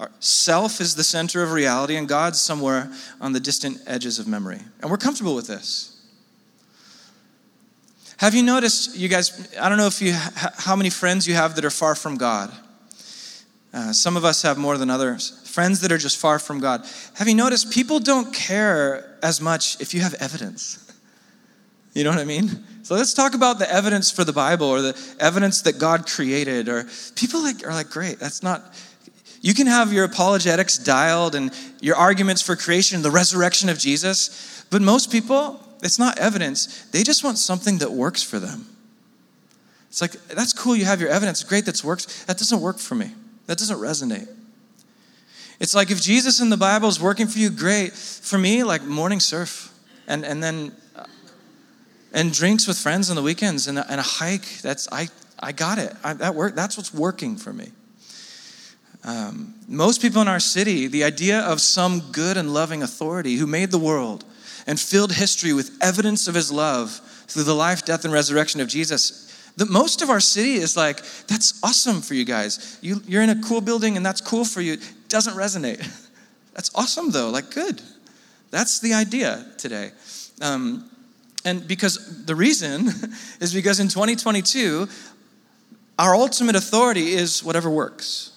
Our 0.00 0.10
self 0.18 0.80
is 0.80 0.96
the 0.96 1.04
center 1.04 1.42
of 1.42 1.52
reality, 1.52 1.96
and 1.96 2.06
God's 2.08 2.40
somewhere 2.40 2.92
on 3.20 3.32
the 3.32 3.40
distant 3.40 3.78
edges 3.86 4.18
of 4.18 4.26
memory. 4.26 4.58
And 4.82 4.90
we're 4.90 4.98
comfortable 4.98 5.36
with 5.36 5.46
this. 5.46 5.92
Have 8.18 8.34
you 8.34 8.42
noticed, 8.42 8.96
you 8.96 9.08
guys, 9.08 9.54
I 9.60 9.68
don't 9.68 9.78
know 9.78 9.86
if 9.86 10.02
you, 10.02 10.12
how 10.12 10.74
many 10.74 10.90
friends 10.90 11.28
you 11.28 11.34
have 11.34 11.54
that 11.54 11.64
are 11.64 11.70
far 11.70 11.94
from 11.94 12.16
God. 12.16 12.52
Uh, 13.72 13.92
some 13.92 14.16
of 14.16 14.24
us 14.24 14.42
have 14.42 14.58
more 14.58 14.78
than 14.78 14.90
others. 14.90 15.42
Friends 15.48 15.80
that 15.80 15.92
are 15.92 15.98
just 15.98 16.16
far 16.16 16.38
from 16.38 16.60
God. 16.60 16.84
Have 17.14 17.28
you 17.28 17.34
noticed 17.34 17.70
people 17.70 18.00
don't 18.00 18.32
care 18.34 19.18
as 19.22 19.40
much 19.40 19.80
if 19.80 19.94
you 19.94 20.00
have 20.00 20.14
evidence? 20.14 20.82
You 21.94 22.04
know 22.04 22.10
what 22.10 22.18
I 22.18 22.24
mean? 22.24 22.62
So 22.86 22.94
let's 22.94 23.14
talk 23.14 23.34
about 23.34 23.58
the 23.58 23.68
evidence 23.68 24.12
for 24.12 24.22
the 24.22 24.32
Bible 24.32 24.68
or 24.68 24.80
the 24.80 25.16
evidence 25.18 25.62
that 25.62 25.80
God 25.80 26.06
created. 26.06 26.68
Or 26.68 26.86
people 27.16 27.42
like 27.42 27.66
are 27.66 27.72
like, 27.72 27.90
great, 27.90 28.20
that's 28.20 28.44
not. 28.44 28.62
You 29.40 29.54
can 29.54 29.66
have 29.66 29.92
your 29.92 30.04
apologetics 30.04 30.78
dialed 30.78 31.34
and 31.34 31.50
your 31.80 31.96
arguments 31.96 32.42
for 32.42 32.54
creation, 32.54 33.02
the 33.02 33.10
resurrection 33.10 33.68
of 33.68 33.76
Jesus, 33.76 34.64
but 34.70 34.82
most 34.82 35.10
people, 35.10 35.60
it's 35.82 35.98
not 35.98 36.16
evidence. 36.18 36.84
They 36.92 37.02
just 37.02 37.24
want 37.24 37.38
something 37.38 37.78
that 37.78 37.90
works 37.90 38.22
for 38.22 38.38
them. 38.38 38.66
It's 39.88 40.00
like, 40.00 40.12
that's 40.28 40.52
cool, 40.52 40.76
you 40.76 40.84
have 40.84 41.00
your 41.00 41.10
evidence, 41.10 41.42
great, 41.42 41.64
that 41.64 41.82
works. 41.82 42.24
That 42.26 42.38
doesn't 42.38 42.60
work 42.60 42.78
for 42.78 42.94
me. 42.94 43.10
That 43.46 43.58
doesn't 43.58 43.78
resonate. 43.78 44.28
It's 45.58 45.74
like 45.74 45.90
if 45.90 46.00
Jesus 46.00 46.40
in 46.40 46.50
the 46.50 46.56
Bible 46.56 46.86
is 46.86 47.00
working 47.00 47.26
for 47.26 47.40
you, 47.40 47.50
great. 47.50 47.94
For 47.94 48.38
me, 48.38 48.62
like 48.62 48.84
morning 48.84 49.18
surf 49.18 49.72
and, 50.06 50.24
and 50.24 50.40
then 50.40 50.70
and 52.12 52.32
drinks 52.32 52.66
with 52.66 52.78
friends 52.78 53.10
on 53.10 53.16
the 53.16 53.22
weekends 53.22 53.66
and 53.66 53.78
a, 53.78 53.90
and 53.90 54.00
a 54.00 54.04
hike. 54.04 54.60
That's 54.62 54.88
I 54.90 55.08
I 55.38 55.52
got 55.52 55.78
it. 55.78 55.94
I, 56.02 56.14
that 56.14 56.34
work. 56.34 56.54
That's 56.54 56.76
what's 56.76 56.94
working 56.94 57.36
for 57.36 57.52
me. 57.52 57.70
Um, 59.04 59.54
most 59.68 60.02
people 60.02 60.20
in 60.20 60.28
our 60.28 60.40
city, 60.40 60.88
the 60.88 61.04
idea 61.04 61.40
of 61.40 61.60
some 61.60 62.00
good 62.12 62.36
and 62.36 62.52
loving 62.52 62.82
authority 62.82 63.36
who 63.36 63.46
made 63.46 63.70
the 63.70 63.78
world 63.78 64.24
and 64.66 64.80
filled 64.80 65.12
history 65.12 65.52
with 65.52 65.78
evidence 65.80 66.26
of 66.26 66.34
His 66.34 66.50
love 66.50 67.00
through 67.28 67.44
the 67.44 67.54
life, 67.54 67.84
death, 67.84 68.04
and 68.04 68.12
resurrection 68.12 68.60
of 68.60 68.68
Jesus. 68.68 69.22
The, 69.56 69.66
most 69.66 70.02
of 70.02 70.10
our 70.10 70.20
city 70.20 70.54
is 70.54 70.76
like, 70.76 70.98
that's 71.28 71.60
awesome 71.62 72.02
for 72.02 72.14
you 72.14 72.24
guys. 72.24 72.78
You, 72.82 73.00
you're 73.06 73.22
in 73.22 73.30
a 73.30 73.40
cool 73.42 73.60
building 73.60 73.96
and 73.96 74.04
that's 74.04 74.20
cool 74.20 74.44
for 74.44 74.60
you. 74.60 74.74
It 74.74 75.08
doesn't 75.08 75.34
resonate. 75.34 75.78
That's 76.54 76.70
awesome 76.74 77.10
though, 77.10 77.28
like 77.28 77.50
good. 77.50 77.82
That's 78.50 78.80
the 78.80 78.94
idea 78.94 79.44
today. 79.58 79.90
Um, 80.40 80.88
and 81.46 81.66
because 81.66 82.26
the 82.26 82.34
reason 82.34 82.88
is 83.40 83.54
because 83.54 83.78
in 83.78 83.86
2022, 83.86 84.88
our 85.96 86.14
ultimate 86.14 86.56
authority 86.56 87.12
is 87.12 87.42
whatever 87.42 87.70
works. 87.70 88.32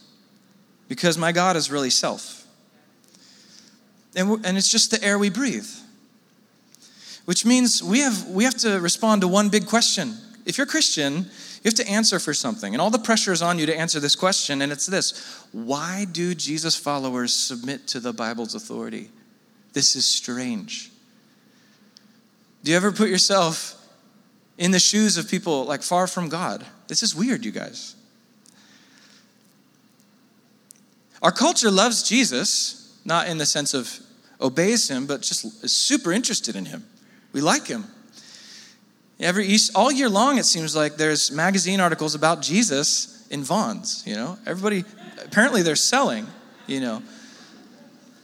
Because 0.87 1.17
my 1.17 1.31
God 1.31 1.57
is 1.57 1.71
really 1.71 1.89
self. 1.89 2.45
And, 4.15 4.45
and 4.45 4.57
it's 4.57 4.71
just 4.71 4.91
the 4.91 5.03
air 5.03 5.17
we 5.17 5.29
breathe. 5.29 5.67
Which 7.25 7.45
means 7.45 7.83
we 7.83 7.99
have, 7.99 8.27
we 8.27 8.43
have 8.43 8.55
to 8.57 8.79
respond 8.79 9.21
to 9.21 9.27
one 9.27 9.49
big 9.49 9.65
question. 9.65 10.13
If 10.45 10.57
you're 10.57 10.67
Christian, 10.67 11.15
you 11.15 11.65
have 11.65 11.73
to 11.75 11.87
answer 11.87 12.19
for 12.19 12.35
something. 12.35 12.75
And 12.75 12.81
all 12.81 12.91
the 12.91 12.99
pressure 12.99 13.33
is 13.33 13.41
on 13.41 13.57
you 13.57 13.65
to 13.65 13.75
answer 13.75 13.99
this 13.99 14.15
question, 14.15 14.61
and 14.61 14.71
it's 14.71 14.85
this 14.85 15.45
Why 15.51 16.05
do 16.11 16.35
Jesus 16.35 16.75
followers 16.75 17.33
submit 17.33 17.87
to 17.87 17.99
the 17.99 18.13
Bible's 18.13 18.53
authority? 18.53 19.09
This 19.73 19.95
is 19.95 20.05
strange. 20.05 20.91
Do 22.63 22.71
you 22.71 22.77
ever 22.77 22.91
put 22.91 23.09
yourself 23.09 23.75
in 24.57 24.71
the 24.71 24.79
shoes 24.79 25.17
of 25.17 25.29
people 25.29 25.65
like 25.65 25.81
far 25.81 26.07
from 26.07 26.29
God? 26.29 26.65
This 26.87 27.03
is 27.03 27.15
weird, 27.15 27.45
you 27.45 27.51
guys. 27.51 27.95
Our 31.21 31.31
culture 31.31 31.71
loves 31.71 32.03
Jesus, 32.03 32.97
not 33.05 33.27
in 33.27 33.37
the 33.37 33.45
sense 33.45 33.73
of 33.73 33.99
obeys 34.39 34.89
him, 34.89 35.05
but 35.05 35.21
just 35.21 35.63
is 35.63 35.73
super 35.73 36.11
interested 36.11 36.55
in 36.55 36.65
him. 36.65 36.85
We 37.33 37.41
like 37.41 37.67
him. 37.67 37.85
Every 39.19 39.45
East, 39.45 39.71
all 39.75 39.91
year 39.91 40.07
long, 40.07 40.37
it 40.37 40.45
seems 40.45 40.75
like 40.75 40.95
there's 40.95 41.29
magazine 41.29 41.81
articles 41.81 42.15
about 42.15 42.41
Jesus 42.41 43.27
in 43.29 43.43
Vons. 43.43 44.03
You 44.05 44.15
know, 44.15 44.37
everybody 44.45 44.85
apparently 45.23 45.61
they're 45.61 45.75
selling. 45.75 46.25
You 46.67 46.79
know, 46.79 47.03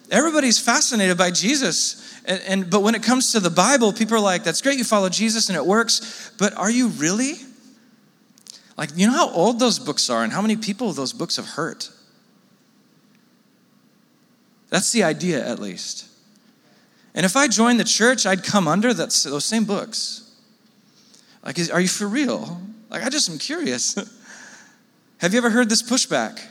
everybody's 0.09 0.57
fascinated 0.57 1.17
by 1.17 1.31
Jesus 1.31 2.04
and, 2.27 2.41
and, 2.47 2.69
but 2.69 2.81
when 2.81 2.95
it 2.95 3.03
comes 3.03 3.31
to 3.33 3.39
the 3.39 3.49
Bible, 3.49 3.93
people 3.93 4.15
are 4.15 4.21
like, 4.21 4.43
that's 4.43 4.61
great, 4.61 4.77
you 4.77 4.83
follow 4.83 5.09
Jesus 5.09 5.49
and 5.49 5.55
it 5.55 5.65
works, 5.65 6.31
but 6.37 6.53
are 6.53 6.69
you 6.69 6.89
really? 6.89 7.33
Like, 8.77 8.89
you 8.95 9.07
know 9.07 9.13
how 9.13 9.29
old 9.29 9.59
those 9.59 9.79
books 9.79 10.09
are 10.09 10.23
and 10.23 10.33
how 10.33 10.41
many 10.41 10.55
people 10.55 10.91
those 10.91 11.13
books 11.13 11.37
have 11.37 11.45
hurt? 11.45 11.89
That's 14.69 14.91
the 14.91 15.03
idea, 15.03 15.47
at 15.47 15.59
least. 15.59 16.07
And 17.13 17.25
if 17.25 17.37
I 17.37 17.47
joined 17.47 17.79
the 17.79 17.85
church, 17.85 18.25
I'd 18.25 18.43
come 18.43 18.67
under 18.67 18.93
that, 18.93 19.09
those 19.23 19.45
same 19.45 19.63
books. 19.63 20.35
Like, 21.43 21.57
is, 21.59 21.69
are 21.69 21.79
you 21.79 21.87
for 21.87 22.07
real? 22.07 22.61
Like, 22.89 23.03
I 23.03 23.09
just 23.09 23.29
am 23.29 23.37
curious. 23.37 23.95
have 25.19 25.31
you 25.31 25.37
ever 25.37 25.49
heard 25.49 25.69
this 25.69 25.81
pushback? 25.81 26.41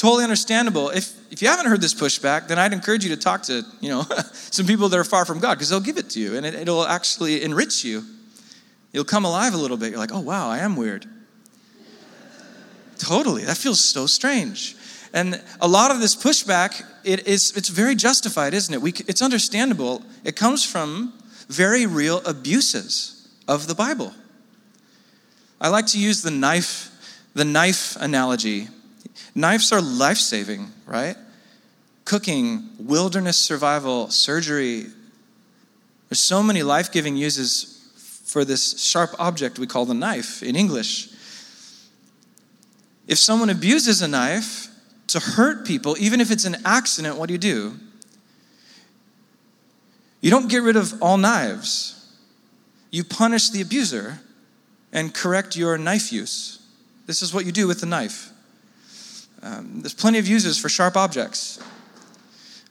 Totally 0.00 0.24
understandable. 0.24 0.88
If, 0.88 1.14
if 1.30 1.42
you 1.42 1.48
haven't 1.48 1.66
heard 1.66 1.82
this 1.82 1.92
pushback, 1.92 2.48
then 2.48 2.58
I'd 2.58 2.72
encourage 2.72 3.04
you 3.04 3.10
to 3.10 3.18
talk 3.18 3.42
to, 3.42 3.62
you 3.82 3.90
know, 3.90 4.02
some 4.32 4.64
people 4.64 4.88
that 4.88 4.98
are 4.98 5.04
far 5.04 5.26
from 5.26 5.40
God 5.40 5.56
because 5.56 5.68
they'll 5.68 5.78
give 5.78 5.98
it 5.98 6.08
to 6.10 6.20
you 6.20 6.38
and 6.38 6.46
it, 6.46 6.54
it'll 6.54 6.86
actually 6.86 7.42
enrich 7.42 7.84
you. 7.84 8.02
You'll 8.94 9.04
come 9.04 9.26
alive 9.26 9.52
a 9.52 9.58
little 9.58 9.76
bit. 9.76 9.90
You're 9.90 9.98
like, 9.98 10.10
oh, 10.10 10.20
wow, 10.20 10.48
I 10.48 10.60
am 10.60 10.74
weird. 10.74 11.04
totally. 12.96 13.44
That 13.44 13.58
feels 13.58 13.78
so 13.78 14.06
strange. 14.06 14.74
And 15.12 15.42
a 15.60 15.68
lot 15.68 15.90
of 15.90 16.00
this 16.00 16.16
pushback, 16.16 16.82
it 17.04 17.26
is, 17.28 17.54
it's 17.54 17.68
very 17.68 17.94
justified, 17.94 18.54
isn't 18.54 18.72
it? 18.72 18.80
We, 18.80 18.94
it's 19.06 19.20
understandable. 19.20 20.02
It 20.24 20.34
comes 20.34 20.64
from 20.64 21.12
very 21.50 21.84
real 21.84 22.22
abuses 22.24 23.28
of 23.46 23.66
the 23.66 23.74
Bible. 23.74 24.14
I 25.60 25.68
like 25.68 25.84
to 25.88 26.00
use 26.00 26.22
the 26.22 26.30
knife, 26.30 26.90
the 27.34 27.44
knife 27.44 27.96
analogy 28.00 28.68
Knives 29.34 29.72
are 29.72 29.80
life 29.80 30.18
saving, 30.18 30.70
right? 30.86 31.16
Cooking, 32.04 32.68
wilderness 32.78 33.36
survival, 33.38 34.10
surgery. 34.10 34.86
There's 36.08 36.20
so 36.20 36.42
many 36.42 36.62
life 36.62 36.90
giving 36.90 37.16
uses 37.16 37.76
for 38.26 38.44
this 38.44 38.80
sharp 38.80 39.10
object 39.18 39.58
we 39.58 39.66
call 39.66 39.84
the 39.86 39.94
knife 39.94 40.42
in 40.42 40.56
English. 40.56 41.08
If 43.06 43.18
someone 43.18 43.50
abuses 43.50 44.02
a 44.02 44.08
knife 44.08 44.68
to 45.08 45.20
hurt 45.20 45.66
people, 45.66 45.96
even 45.98 46.20
if 46.20 46.30
it's 46.30 46.44
an 46.44 46.56
accident, 46.64 47.16
what 47.16 47.26
do 47.26 47.32
you 47.34 47.38
do? 47.38 47.74
You 50.20 50.30
don't 50.30 50.48
get 50.48 50.62
rid 50.62 50.76
of 50.76 51.02
all 51.02 51.16
knives. 51.16 51.96
You 52.90 53.04
punish 53.04 53.50
the 53.50 53.62
abuser 53.62 54.20
and 54.92 55.14
correct 55.14 55.56
your 55.56 55.78
knife 55.78 56.12
use. 56.12 56.58
This 57.06 57.22
is 57.22 57.32
what 57.32 57.46
you 57.46 57.52
do 57.52 57.66
with 57.66 57.80
the 57.80 57.86
knife. 57.86 58.30
Um, 59.42 59.80
there's 59.80 59.94
plenty 59.94 60.18
of 60.18 60.28
uses 60.28 60.58
for 60.58 60.68
sharp 60.68 60.96
objects. 60.96 61.58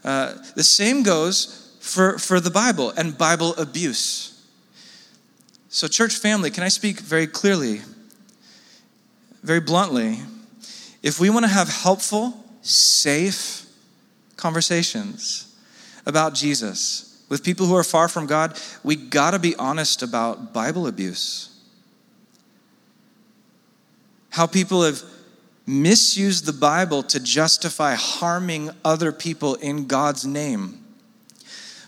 Uh, 0.04 0.36
the 0.56 0.64
same 0.64 1.04
goes 1.04 1.76
for, 1.80 2.18
for 2.20 2.40
the 2.40 2.52
Bible 2.52 2.92
and 2.92 3.18
Bible 3.18 3.56
abuse. 3.56 4.48
So, 5.70 5.88
church 5.88 6.16
family, 6.16 6.52
can 6.52 6.64
I 6.64 6.68
speak 6.68 7.00
very 7.00 7.28
clearly, 7.28 7.82
very 9.44 9.60
bluntly? 9.60 10.20
If 11.02 11.20
we 11.20 11.30
want 11.30 11.46
to 11.46 11.52
have 11.52 11.70
helpful, 11.70 12.44
safe 12.62 13.66
conversations 14.36 15.56
about 16.06 16.34
Jesus 16.34 17.24
with 17.30 17.44
people 17.44 17.68
who 17.68 17.76
are 17.76 17.84
far 17.84 18.08
from 18.08 18.26
God, 18.26 18.60
we 18.84 18.96
got 18.96 19.32
to 19.32 19.40
be 19.40 19.56
honest 19.56 20.02
about 20.02 20.54
Bible 20.54 20.88
abuse. 20.88 21.56
How 24.32 24.48
people 24.48 24.84
have 24.84 25.04
misuse 25.70 26.42
the 26.42 26.54
Bible 26.54 27.04
to 27.04 27.20
justify 27.20 27.94
harming 27.94 28.72
other 28.84 29.12
people 29.12 29.54
in 29.56 29.86
God's 29.86 30.26
name. 30.26 30.84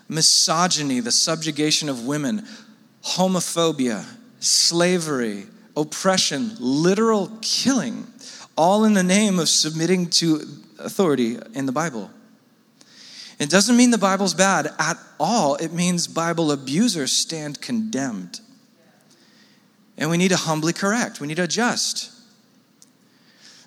Misogyny, 0.08 1.00
the 1.00 1.12
subjugation 1.12 1.90
of 1.90 2.06
women, 2.06 2.46
homophobia, 3.04 4.06
slavery, 4.40 5.46
oppression, 5.76 6.52
literal 6.60 7.32
killing. 7.42 8.06
all 8.58 8.84
in 8.84 8.94
the 8.94 9.02
name 9.02 9.40
of 9.40 9.50
submitting 9.50 10.08
to 10.10 10.42
authority 10.78 11.40
in 11.56 11.66
the 11.66 11.72
Bible. 11.72 12.12
It 13.40 13.50
doesn't 13.50 13.76
mean 13.76 13.90
the 13.90 13.98
Bible's 13.98 14.36
bad 14.36 14.68
at 14.78 14.98
all. 15.20 15.56
It 15.56 15.72
means 15.72 16.06
Bible 16.06 16.52
abusers 16.52 17.12
stand 17.12 17.62
condemned. 17.62 18.42
And 19.98 20.12
we 20.12 20.18
need 20.18 20.30
to 20.30 20.38
humbly 20.38 20.74
correct, 20.74 21.20
we 21.20 21.28
need 21.28 21.38
to 21.38 21.44
adjust. 21.44 22.12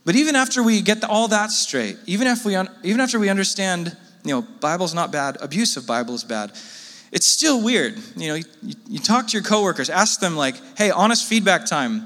But 0.04 0.16
even 0.16 0.36
after 0.36 0.62
we 0.62 0.82
get 0.82 1.02
all 1.04 1.28
that 1.28 1.50
straight, 1.50 1.96
even, 2.06 2.26
if 2.26 2.44
we, 2.44 2.56
even 2.82 3.00
after 3.00 3.18
we 3.18 3.28
understand, 3.28 3.96
you 4.24 4.34
know, 4.34 4.42
Bible's 4.60 4.94
not 4.94 5.10
bad, 5.10 5.38
abuse 5.40 5.76
of 5.76 5.86
Bible 5.86 6.14
is 6.14 6.24
bad, 6.24 6.52
it's 7.10 7.26
still 7.26 7.62
weird. 7.62 7.96
You 8.16 8.28
know, 8.28 8.34
you, 8.34 8.74
you 8.88 8.98
talk 8.98 9.28
to 9.28 9.32
your 9.32 9.42
coworkers, 9.42 9.88
ask 9.88 10.20
them, 10.20 10.36
like, 10.36 10.56
hey, 10.76 10.90
honest 10.90 11.26
feedback 11.26 11.64
time. 11.64 12.04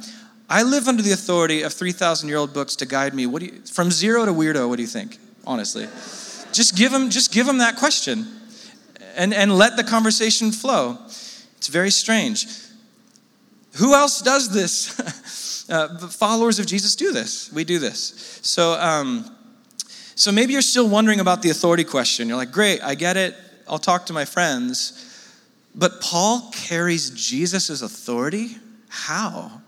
I 0.49 0.63
live 0.63 0.87
under 0.87 1.03
the 1.03 1.13
authority 1.13 1.63
of 1.63 1.73
3,000 1.73 2.29
year 2.29 2.39
old 2.39 2.55
books 2.55 2.77
to 2.77 2.87
guide 2.87 3.15
me. 3.15 3.27
What 3.27 3.41
do 3.41 3.47
you, 3.47 3.61
from 3.73 3.91
zero 3.91 4.25
to 4.25 4.33
weirdo, 4.33 4.69
what 4.69 4.77
do 4.77 4.83
you 4.83 4.89
think? 4.89 5.19
Honestly. 5.47 5.87
Just 6.53 6.77
give 6.77 6.93
them, 6.93 7.11
just 7.11 7.33
give 7.33 7.47
them 7.47 7.59
that 7.59 7.77
question 7.77 8.27
and, 9.17 9.35
and 9.35 9.57
let 9.57 9.77
the 9.77 9.85
conversation 9.85 10.53
flow. 10.53 10.99
It's 11.57 11.69
very 11.69 11.91
strange. 11.91 12.47
Who 13.75 13.95
else 13.95 14.23
does 14.23 14.53
this? 14.53 14.99
uh, 15.69 15.99
followers 16.09 16.59
of 16.59 16.67
Jesus 16.67 16.97
do 16.97 17.13
this. 17.13 17.53
We 17.53 17.65
do 17.65 17.79
this. 17.79 18.41
So, 18.43 18.73
um, 18.81 19.31
so 20.15 20.33
maybe 20.33 20.53
you're 20.53 20.63
still 20.63 20.89
wondering 20.89 21.21
about 21.21 21.43
the 21.43 21.51
authority 21.51 21.85
question. 21.85 22.29
You're 22.29 22.37
like, 22.37 22.53
great, 22.53 22.83
I 22.83 22.95
get 22.95 23.17
it. 23.17 23.37
I'll 23.69 23.79
talk 23.79 24.07
to 24.07 24.13
my 24.13 24.25
friends. 24.25 25.05
But 25.75 26.01
Paul 26.01 26.51
carries 26.53 27.11
Jesus' 27.11 27.83
authority? 27.83 28.57
How? 28.89 29.63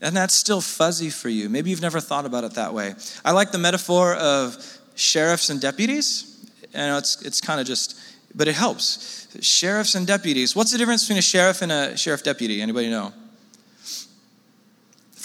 And 0.00 0.16
that's 0.16 0.34
still 0.34 0.60
fuzzy 0.60 1.10
for 1.10 1.28
you. 1.28 1.48
Maybe 1.48 1.70
you've 1.70 1.82
never 1.82 2.00
thought 2.00 2.26
about 2.26 2.44
it 2.44 2.54
that 2.54 2.74
way. 2.74 2.94
I 3.24 3.32
like 3.32 3.52
the 3.52 3.58
metaphor 3.58 4.14
of 4.14 4.56
sheriffs 4.94 5.50
and 5.50 5.60
deputies. 5.60 6.50
You 6.72 6.78
know, 6.78 6.98
it's, 6.98 7.22
it's 7.22 7.40
kind 7.40 7.60
of 7.60 7.66
just, 7.66 7.98
but 8.34 8.48
it 8.48 8.54
helps. 8.54 9.28
Sheriffs 9.40 9.94
and 9.94 10.06
deputies. 10.06 10.56
What's 10.56 10.72
the 10.72 10.78
difference 10.78 11.04
between 11.04 11.18
a 11.18 11.22
sheriff 11.22 11.62
and 11.62 11.70
a 11.70 11.96
sheriff 11.96 12.22
deputy? 12.22 12.60
Anybody 12.60 12.90
know? 12.90 13.12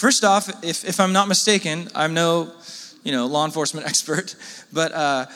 First 0.02 0.24
off, 0.24 0.64
if, 0.64 0.84
if 0.84 0.98
I'm 0.98 1.12
not 1.12 1.28
mistaken, 1.28 1.88
I'm 1.94 2.12
no, 2.12 2.50
you 3.04 3.12
know, 3.12 3.26
law 3.26 3.44
enforcement 3.44 3.86
expert, 3.92 4.34
but 4.72 4.90
uh, 4.90 5.26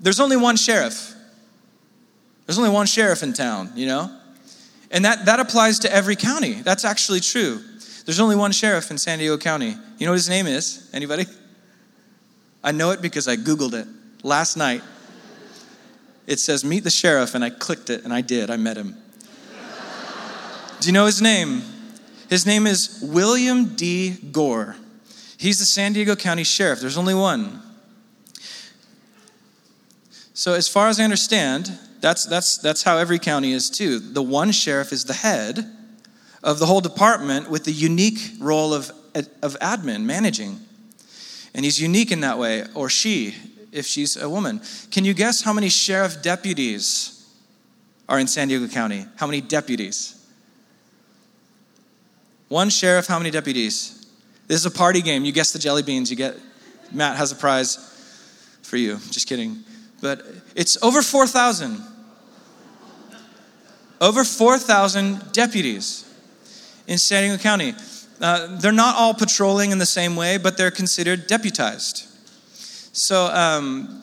there's 0.00 0.20
only 0.20 0.38
one 0.38 0.56
sheriff. 0.56 1.12
There's 2.46 2.56
only 2.56 2.70
one 2.70 2.86
sheriff 2.86 3.22
in 3.22 3.34
town, 3.34 3.72
you 3.74 3.84
know? 3.84 4.10
And 4.90 5.04
that, 5.04 5.26
that 5.26 5.38
applies 5.38 5.80
to 5.80 5.94
every 5.94 6.16
county. 6.16 6.54
That's 6.54 6.82
actually 6.82 7.20
true. 7.20 7.60
There's 8.06 8.18
only 8.18 8.36
one 8.36 8.52
sheriff 8.52 8.90
in 8.90 8.96
San 8.96 9.18
Diego 9.18 9.36
County. 9.36 9.76
You 9.98 10.06
know 10.06 10.12
what 10.12 10.16
his 10.18 10.30
name 10.30 10.46
is? 10.46 10.88
Anybody? 10.94 11.26
I 12.64 12.72
know 12.72 12.92
it 12.92 13.02
because 13.02 13.28
I 13.28 13.36
Googled 13.36 13.74
it 13.74 13.86
last 14.22 14.56
night. 14.56 14.80
It 16.26 16.40
says, 16.40 16.64
Meet 16.64 16.84
the 16.84 16.90
sheriff, 16.90 17.34
and 17.34 17.44
I 17.44 17.50
clicked 17.50 17.90
it, 17.90 18.02
and 18.04 18.14
I 18.14 18.22
did. 18.22 18.48
I 18.48 18.56
met 18.56 18.78
him. 18.78 18.96
Do 20.80 20.86
you 20.86 20.94
know 20.94 21.04
his 21.04 21.20
name? 21.20 21.60
His 22.28 22.44
name 22.44 22.66
is 22.66 23.00
William 23.02 23.76
D. 23.76 24.16
Gore. 24.32 24.76
He's 25.38 25.58
the 25.58 25.64
San 25.64 25.92
Diego 25.92 26.16
County 26.16 26.44
Sheriff. 26.44 26.80
There's 26.80 26.98
only 26.98 27.14
one. 27.14 27.62
So, 30.34 30.54
as 30.54 30.68
far 30.68 30.88
as 30.88 30.98
I 30.98 31.04
understand, 31.04 31.78
that's, 32.00 32.26
that's, 32.26 32.58
that's 32.58 32.82
how 32.82 32.98
every 32.98 33.18
county 33.18 33.52
is 33.52 33.70
too. 33.70 33.98
The 33.98 34.22
one 34.22 34.52
sheriff 34.52 34.92
is 34.92 35.04
the 35.04 35.14
head 35.14 35.70
of 36.42 36.58
the 36.58 36.66
whole 36.66 36.80
department 36.80 37.50
with 37.50 37.64
the 37.64 37.72
unique 37.72 38.32
role 38.38 38.74
of, 38.74 38.90
of 39.14 39.58
admin, 39.60 40.04
managing. 40.04 40.60
And 41.54 41.64
he's 41.64 41.80
unique 41.80 42.12
in 42.12 42.20
that 42.20 42.38
way, 42.38 42.64
or 42.74 42.90
she, 42.90 43.34
if 43.72 43.86
she's 43.86 44.16
a 44.16 44.28
woman. 44.28 44.60
Can 44.90 45.04
you 45.04 45.14
guess 45.14 45.42
how 45.42 45.52
many 45.52 45.68
sheriff 45.68 46.22
deputies 46.22 47.26
are 48.08 48.18
in 48.18 48.26
San 48.26 48.48
Diego 48.48 48.68
County? 48.68 49.06
How 49.16 49.26
many 49.26 49.40
deputies? 49.40 50.15
One 52.48 52.70
sheriff, 52.70 53.06
how 53.06 53.18
many 53.18 53.30
deputies? 53.30 54.06
This 54.46 54.60
is 54.60 54.66
a 54.66 54.70
party 54.70 55.02
game. 55.02 55.24
You 55.24 55.32
guess 55.32 55.52
the 55.52 55.58
jelly 55.58 55.82
beans, 55.82 56.10
you 56.10 56.16
get 56.16 56.36
Matt 56.92 57.16
has 57.16 57.32
a 57.32 57.36
prize 57.36 57.76
for 58.62 58.76
you. 58.76 58.96
Just 59.10 59.28
kidding. 59.28 59.64
But 60.00 60.22
it's 60.54 60.80
over 60.82 61.02
4,000. 61.02 61.80
Over 64.00 64.24
4,000 64.24 65.32
deputies 65.32 66.04
in 66.86 66.98
San 66.98 67.24
Diego 67.24 67.42
County. 67.42 67.74
Uh, 68.20 68.58
they're 68.58 68.72
not 68.72 68.94
all 68.96 69.14
patrolling 69.14 69.70
in 69.72 69.78
the 69.78 69.86
same 69.86 70.16
way, 70.16 70.38
but 70.38 70.56
they're 70.56 70.70
considered 70.70 71.26
deputized. 71.26 72.06
So, 72.92 73.26
um, 73.26 74.02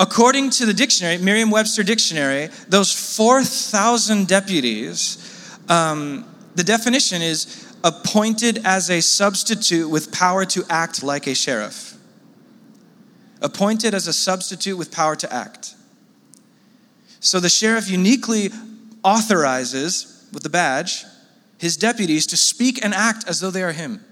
according 0.00 0.50
to 0.50 0.66
the 0.66 0.74
dictionary, 0.74 1.18
Merriam 1.18 1.50
Webster 1.50 1.82
Dictionary, 1.82 2.48
those 2.68 2.92
4,000 3.16 4.26
deputies, 4.26 5.58
um, 5.68 6.26
the 6.54 6.64
definition 6.64 7.22
is 7.22 7.74
appointed 7.82 8.60
as 8.64 8.90
a 8.90 9.00
substitute 9.00 9.88
with 9.88 10.12
power 10.12 10.44
to 10.46 10.64
act 10.68 11.02
like 11.02 11.26
a 11.26 11.34
sheriff. 11.34 11.96
Appointed 13.40 13.94
as 13.94 14.06
a 14.06 14.12
substitute 14.12 14.76
with 14.76 14.92
power 14.92 15.16
to 15.16 15.32
act. 15.32 15.74
So 17.20 17.40
the 17.40 17.48
sheriff 17.48 17.88
uniquely 17.88 18.50
authorizes, 19.04 20.28
with 20.32 20.42
the 20.42 20.50
badge, 20.50 21.04
his 21.58 21.76
deputies 21.76 22.26
to 22.26 22.36
speak 22.36 22.84
and 22.84 22.92
act 22.92 23.28
as 23.28 23.40
though 23.40 23.50
they 23.50 23.62
are 23.62 23.72
him. 23.72 24.04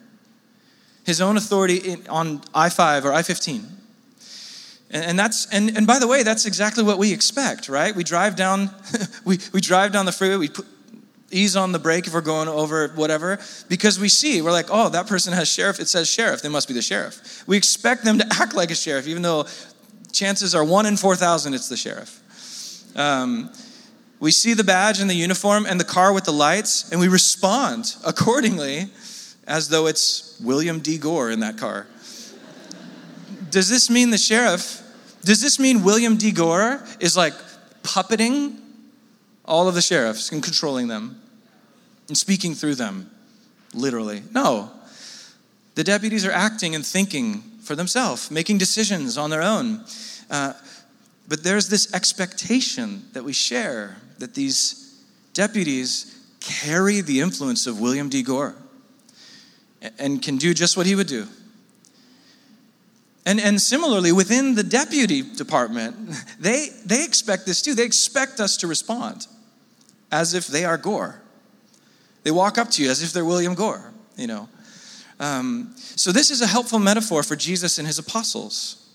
His 1.05 1.21
own 1.21 1.37
authority 1.37 1.77
in, 1.79 2.07
on 2.09 2.43
I 2.55 2.69
5 2.69 3.05
or 3.05 3.13
I 3.13 3.23
15. 3.23 3.67
And, 4.93 5.19
that's 5.19 5.47
and, 5.53 5.77
and 5.77 5.87
by 5.87 5.99
the 5.99 6.09
way, 6.09 6.23
that's 6.23 6.47
exactly 6.47 6.83
what 6.83 6.99
we 6.99 7.13
expect, 7.13 7.69
right? 7.69 7.95
We 7.95 8.03
drive 8.03 8.35
down, 8.35 8.71
we, 9.25 9.39
we 9.53 9.61
drive 9.61 9.93
down 9.93 10.07
the 10.07 10.13
freeway, 10.13 10.37
we 10.37 10.49
put, 10.49 10.67
ease 11.31 11.57
on 11.57 11.73
the 11.73 11.79
brake 11.79 12.07
if 12.07 12.15
we're 12.15 12.21
going 12.21 12.49
over 12.49 12.89
whatever, 12.89 13.39
because 13.69 13.99
we 13.99 14.09
see, 14.09 14.43
we're 14.43 14.53
like, 14.53 14.67
oh, 14.71 14.89
that 14.89 15.07
person 15.07 15.33
has 15.33 15.49
sheriff, 15.49 15.81
it 15.81 15.89
says 15.89 16.09
sheriff, 16.09 16.43
they 16.43 16.49
must 16.49 16.69
be 16.69 16.75
the 16.75 16.83
sheriff. 16.83 17.45
We 17.47 17.57
expect 17.57 18.05
them 18.05 18.19
to 18.19 18.27
act 18.41 18.55
like 18.55 18.71
a 18.71 18.75
sheriff, 18.75 19.07
even 19.07 19.23
though 19.23 19.47
chances 20.13 20.55
are 20.55 20.65
one 20.65 20.87
in 20.87 20.97
4,000 20.97 21.55
it's 21.55 21.69
the 21.69 21.77
sheriff. 21.77 22.21
Um, 22.97 23.51
we 24.19 24.31
see 24.31 24.53
the 24.55 24.65
badge 24.65 25.01
and 25.01 25.09
the 25.09 25.15
uniform 25.15 25.67
and 25.67 25.81
the 25.81 25.85
car 25.85 26.13
with 26.13 26.25
the 26.25 26.33
lights, 26.33 26.91
and 26.91 27.01
we 27.01 27.09
respond 27.09 27.97
accordingly 28.05 28.91
as 29.47 29.69
though 29.69 29.87
it's 29.87 30.39
William 30.41 30.81
D. 30.81 30.99
Gore 30.99 31.31
in 31.31 31.41
that 31.41 31.57
car. 31.57 31.87
Does 33.51 33.69
this 33.69 33.91
mean 33.91 34.11
the 34.11 34.19
sheriff? 34.19 34.83
Does 35.23 35.41
this 35.41 35.59
mean 35.59 35.83
William 35.83 36.17
D. 36.17 36.33
Gore 36.33 36.85
is 37.01 37.17
like 37.17 37.35
puppeting 37.83 38.59
all 39.51 39.67
of 39.69 39.75
the 39.75 39.83
sheriffs 39.83 40.31
and 40.31 40.43
controlling 40.43 40.87
them 40.87 41.21
and 42.09 42.17
speaking 42.17 42.55
through 42.55 42.77
them? 42.77 43.11
Literally. 43.75 44.23
No. 44.33 44.71
The 45.75 45.85
deputies 45.85 46.25
are 46.25 46.31
acting 46.31 46.75
and 46.75 46.87
thinking 46.87 47.43
for 47.63 47.75
themselves, 47.75 48.31
making 48.31 48.59
decisions 48.59 49.19
on 49.19 49.29
their 49.29 49.43
own. 49.43 49.85
Uh, 50.31 50.53
but 51.29 51.43
there's 51.43 51.69
this 51.69 51.93
expectation 51.93 53.03
that 53.13 53.25
we 53.25 53.33
share 53.33 53.97
that 54.19 54.35
these 54.35 55.03
deputies 55.35 56.17
carry 56.41 57.01
the 57.01 57.21
influence 57.21 57.67
of 57.67 57.81
William 57.81 58.09
D. 58.09 58.23
Gore 58.23 58.55
and 59.99 60.23
can 60.23 60.37
do 60.37 60.55
just 60.55 60.77
what 60.77 60.87
he 60.87 60.95
would 60.95 61.07
do. 61.07 61.27
And, 63.27 63.41
and 63.41 63.61
similarly, 63.61 64.13
within 64.13 64.55
the 64.55 64.63
deputy 64.63 65.23
department, 65.23 65.97
they, 66.41 66.69
they 66.85 67.05
expect 67.05 67.47
this 67.47 67.63
too. 67.63 67.75
They 67.75 67.85
expect 67.85 68.39
us 68.41 68.57
to 68.59 68.69
respond 68.69 69.27
as 70.11 70.35
if 70.35 70.47
they 70.47 70.65
are 70.65 70.77
Gore. 70.77 71.21
They 72.23 72.31
walk 72.31 72.59
up 72.59 72.71
to 72.73 72.83
you 72.83 72.91
as 72.91 73.03
if 73.03 73.13
they're 73.13 73.25
William 73.25 73.55
Gore, 73.55 73.93
you 74.17 74.27
know. 74.27 74.49
Um, 75.19 75.75
so, 75.77 76.13
this 76.13 76.31
is 76.31 76.41
a 76.41 76.47
helpful 76.47 76.79
metaphor 76.79 77.23
for 77.23 77.37
Jesus 77.37 77.79
and 77.79 77.87
his 77.87 77.99
apostles. 77.99 78.89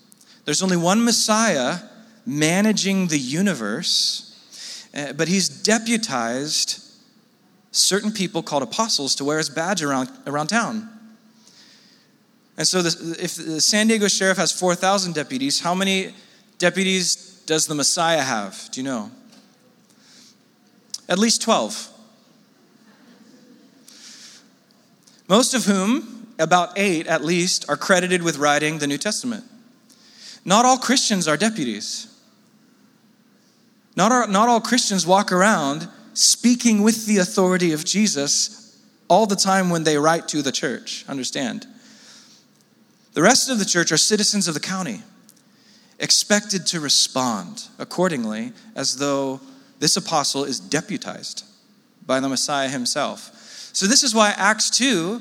There's 0.44 0.62
only 0.62 0.76
one 0.76 1.04
Messiah 1.04 1.78
managing 2.24 3.08
the 3.08 3.18
universe 3.18 4.26
uh, 4.96 5.12
but 5.12 5.28
he's 5.28 5.48
deputized 5.48 6.82
certain 7.70 8.10
people 8.10 8.42
called 8.42 8.62
apostles 8.62 9.14
to 9.16 9.24
wear 9.24 9.36
his 9.36 9.50
badge 9.50 9.82
around, 9.82 10.10
around 10.26 10.46
town. 10.46 10.88
And 12.56 12.66
so, 12.66 12.80
the, 12.80 13.22
if 13.22 13.34
the 13.34 13.60
San 13.60 13.88
Diego 13.88 14.08
sheriff 14.08 14.38
has 14.38 14.50
4,000 14.50 15.14
deputies, 15.14 15.60
how 15.60 15.74
many 15.74 16.14
deputies 16.56 17.42
does 17.44 17.66
the 17.66 17.74
Messiah 17.74 18.22
have? 18.22 18.70
Do 18.72 18.80
you 18.80 18.84
know? 18.84 19.10
At 21.08 21.18
least 21.18 21.42
12. 21.42 21.92
Most 25.28 25.54
of 25.54 25.64
whom, 25.64 26.28
about 26.38 26.72
eight 26.76 27.06
at 27.06 27.24
least, 27.24 27.64
are 27.68 27.76
credited 27.76 28.22
with 28.22 28.38
writing 28.38 28.78
the 28.78 28.86
New 28.86 28.98
Testament. 28.98 29.44
Not 30.44 30.64
all 30.64 30.78
Christians 30.78 31.26
are 31.26 31.36
deputies. 31.36 32.12
Not 33.96 34.12
all, 34.12 34.28
not 34.28 34.48
all 34.48 34.60
Christians 34.60 35.06
walk 35.06 35.32
around 35.32 35.88
speaking 36.14 36.82
with 36.82 37.06
the 37.06 37.18
authority 37.18 37.72
of 37.72 37.84
Jesus 37.84 38.78
all 39.08 39.26
the 39.26 39.36
time 39.36 39.70
when 39.70 39.84
they 39.84 39.98
write 39.98 40.28
to 40.28 40.42
the 40.42 40.52
church. 40.52 41.04
Understand? 41.08 41.66
The 43.14 43.22
rest 43.22 43.48
of 43.48 43.58
the 43.58 43.64
church 43.64 43.90
are 43.92 43.96
citizens 43.96 44.46
of 44.46 44.54
the 44.54 44.60
county, 44.60 45.02
expected 45.98 46.66
to 46.66 46.80
respond 46.80 47.64
accordingly 47.78 48.52
as 48.74 48.98
though 48.98 49.40
this 49.78 49.96
apostle 49.96 50.44
is 50.44 50.60
deputized 50.60 51.44
by 52.06 52.20
the 52.20 52.28
Messiah 52.28 52.68
himself. 52.68 53.32
So, 53.72 53.86
this 53.86 54.02
is 54.02 54.14
why 54.14 54.32
Acts 54.36 54.70
2 54.70 55.20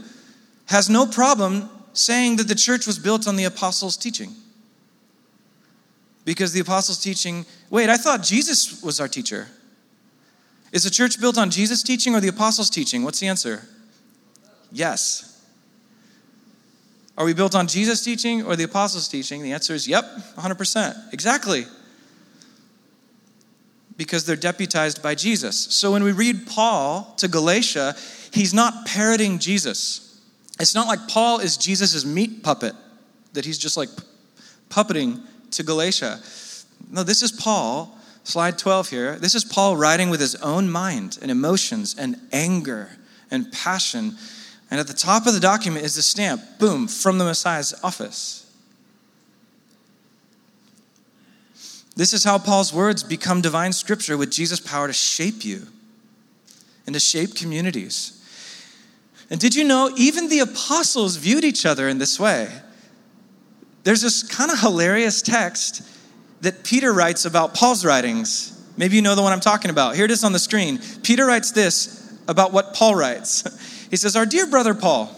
has 0.67 0.89
no 0.89 1.05
problem 1.05 1.69
saying 1.93 2.37
that 2.37 2.47
the 2.47 2.55
church 2.55 2.87
was 2.87 2.99
built 2.99 3.27
on 3.27 3.35
the 3.35 3.43
apostles' 3.45 3.97
teaching. 3.97 4.33
Because 6.23 6.53
the 6.53 6.59
apostles' 6.59 7.01
teaching, 7.01 7.45
wait, 7.69 7.89
I 7.89 7.97
thought 7.97 8.23
Jesus 8.23 8.81
was 8.81 8.99
our 8.99 9.07
teacher. 9.07 9.47
Is 10.71 10.83
the 10.83 10.89
church 10.89 11.21
built 11.21 11.37
on 11.37 11.51
Jesus' 11.51 11.83
teaching 11.83 12.15
or 12.15 12.19
the 12.19 12.27
apostles' 12.27 12.69
teaching? 12.69 13.03
What's 13.03 13.19
the 13.19 13.27
answer? 13.27 13.67
Yes. 14.71 15.31
Are 17.17 17.25
we 17.25 17.33
built 17.33 17.55
on 17.55 17.67
Jesus' 17.67 18.03
teaching 18.03 18.43
or 18.43 18.55
the 18.55 18.63
apostles' 18.63 19.07
teaching? 19.07 19.41
The 19.41 19.53
answer 19.53 19.73
is 19.73 19.87
yep, 19.87 20.03
100%. 20.37 21.13
Exactly. 21.13 21.65
Because 23.97 24.25
they're 24.25 24.36
deputized 24.36 25.01
by 25.01 25.15
Jesus. 25.15 25.58
So 25.58 25.91
when 25.91 26.03
we 26.03 26.12
read 26.12 26.47
Paul 26.47 27.13
to 27.17 27.27
Galatia, 27.27 27.95
he's 28.31 28.53
not 28.53 28.86
parroting 28.86 29.39
Jesus. 29.39 30.21
It's 30.60 30.75
not 30.75 30.88
like 30.88 31.08
Paul 31.08 31.39
is 31.39 31.58
Jesus' 31.58 32.05
meat 32.05 32.43
puppet, 32.43 32.73
that 33.34 33.45
he's 33.45 33.58
just 33.58 33.77
like 33.77 33.89
puppeting 34.69 35.21
to 35.51 35.63
Galatia. 35.63 36.19
No, 36.91 37.03
this 37.03 37.23
is 37.23 37.31
Paul, 37.31 37.97
slide 38.23 38.58
12 38.58 38.89
here. 38.89 39.15
This 39.17 39.36
is 39.36 39.45
Paul 39.45 39.77
writing 39.77 40.10
with 40.10 40.19
his 40.19 40.36
own 40.36 40.69
mind 40.69 41.17
and 41.21 41.31
emotions 41.31 41.95
and 41.97 42.19
anger 42.31 42.89
and 43.31 43.51
passion 43.51 44.17
and 44.71 44.79
at 44.79 44.88
the 44.88 44.93
top 44.93 45.27
of 45.27 45.34
the 45.34 45.39
document 45.39 45.86
is 45.86 45.95
the 45.95 46.01
stamp, 46.01 46.41
boom, 46.60 46.88
from 46.88 47.17
the 47.17 47.25
Messiah's 47.25 47.73
office. 47.84 48.44
This 51.95 52.13
is 52.13 52.23
how 52.23 52.38
Paul's 52.38 52.73
words 52.73 53.03
become 53.03 53.41
divine 53.41 53.71
scripture 53.71 54.17
with 54.17 54.31
Jesus' 54.31 54.60
power 54.60 54.88
to 54.88 54.93
shape 54.93 55.45
you 55.45 55.67
and 56.86 56.93
to 56.93 56.99
shape 56.99 57.36
communities. 57.36 58.12
And 59.29 59.39
did 59.39 59.55
you 59.55 59.63
know 59.63 59.91
even 59.97 60.29
the 60.29 60.39
apostles 60.39 61.15
viewed 61.15 61.43
each 61.43 61.65
other 61.65 61.88
in 61.88 61.97
this 61.97 62.19
way? 62.19 62.49
There's 63.84 64.01
this 64.01 64.23
kind 64.23 64.51
of 64.51 64.60
hilarious 64.60 65.21
text 65.21 65.88
that 66.41 66.63
Peter 66.63 66.91
writes 66.93 67.25
about 67.25 67.53
Paul's 67.53 67.86
writings. 67.86 68.51
Maybe 68.77 68.97
you 68.97 69.01
know 69.01 69.15
the 69.15 69.21
one 69.21 69.31
I'm 69.31 69.39
talking 69.39 69.71
about. 69.71 69.95
Here 69.95 70.05
it 70.05 70.12
is 70.12 70.23
on 70.23 70.34
the 70.34 70.39
screen. 70.39 70.79
Peter 71.01 71.25
writes 71.25 71.51
this 71.51 72.19
about 72.27 72.51
what 72.51 72.73
Paul 72.73 72.95
writes. 72.95 73.43
He 73.88 73.97
says, 73.97 74.15
Our 74.15 74.25
dear 74.25 74.47
brother 74.47 74.73
Paul 74.73 75.15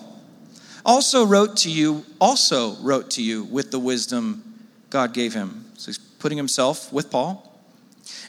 also 0.85 1.25
wrote 1.25 1.57
to 1.57 1.71
you, 1.71 2.05
also 2.19 2.75
wrote 2.75 3.11
to 3.11 3.23
you 3.23 3.45
with 3.45 3.71
the 3.71 3.79
wisdom 3.79 4.43
God 4.89 5.13
gave 5.13 5.33
him. 5.33 5.66
Putting 6.19 6.37
himself 6.37 6.91
with 6.91 7.11
Paul. 7.11 7.43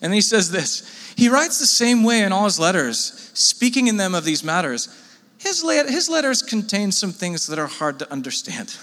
And 0.03 0.13
he 0.13 0.21
says 0.21 0.51
this 0.51 1.15
He 1.17 1.29
writes 1.29 1.59
the 1.59 1.67
same 1.67 2.03
way 2.03 2.23
in 2.23 2.33
all 2.33 2.45
his 2.45 2.59
letters, 2.59 3.31
speaking 3.35 3.87
in 3.87 3.97
them 3.97 4.15
of 4.15 4.25
these 4.25 4.45
matters. 4.45 4.89
His, 5.39 5.63
his 5.89 6.09
letters 6.09 6.43
contain 6.43 6.91
some 6.91 7.13
things 7.13 7.47
that 7.47 7.61
are 7.61 7.69
hard 7.69 8.01
to 8.01 8.13
understand. 8.13 8.77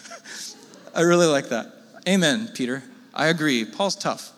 I 0.95 1.01
really 1.01 1.27
like 1.27 1.49
that. 1.49 1.73
Amen, 2.07 2.49
Peter. 2.53 2.81
I 3.13 3.27
agree. 3.27 3.65
Paul's 3.65 3.95
tough. 3.95 4.31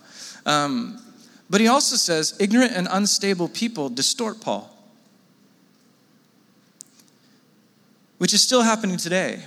Um, 0.47 0.99
but 1.49 1.61
he 1.61 1.67
also 1.67 1.95
says 1.95 2.35
ignorant 2.39 2.71
and 2.73 2.87
unstable 2.89 3.47
people 3.49 3.89
distort 3.89 4.41
Paul. 4.41 4.77
which 8.17 8.33
is 8.33 8.41
still 8.41 8.61
happening 8.61 8.97
today. 8.97 9.43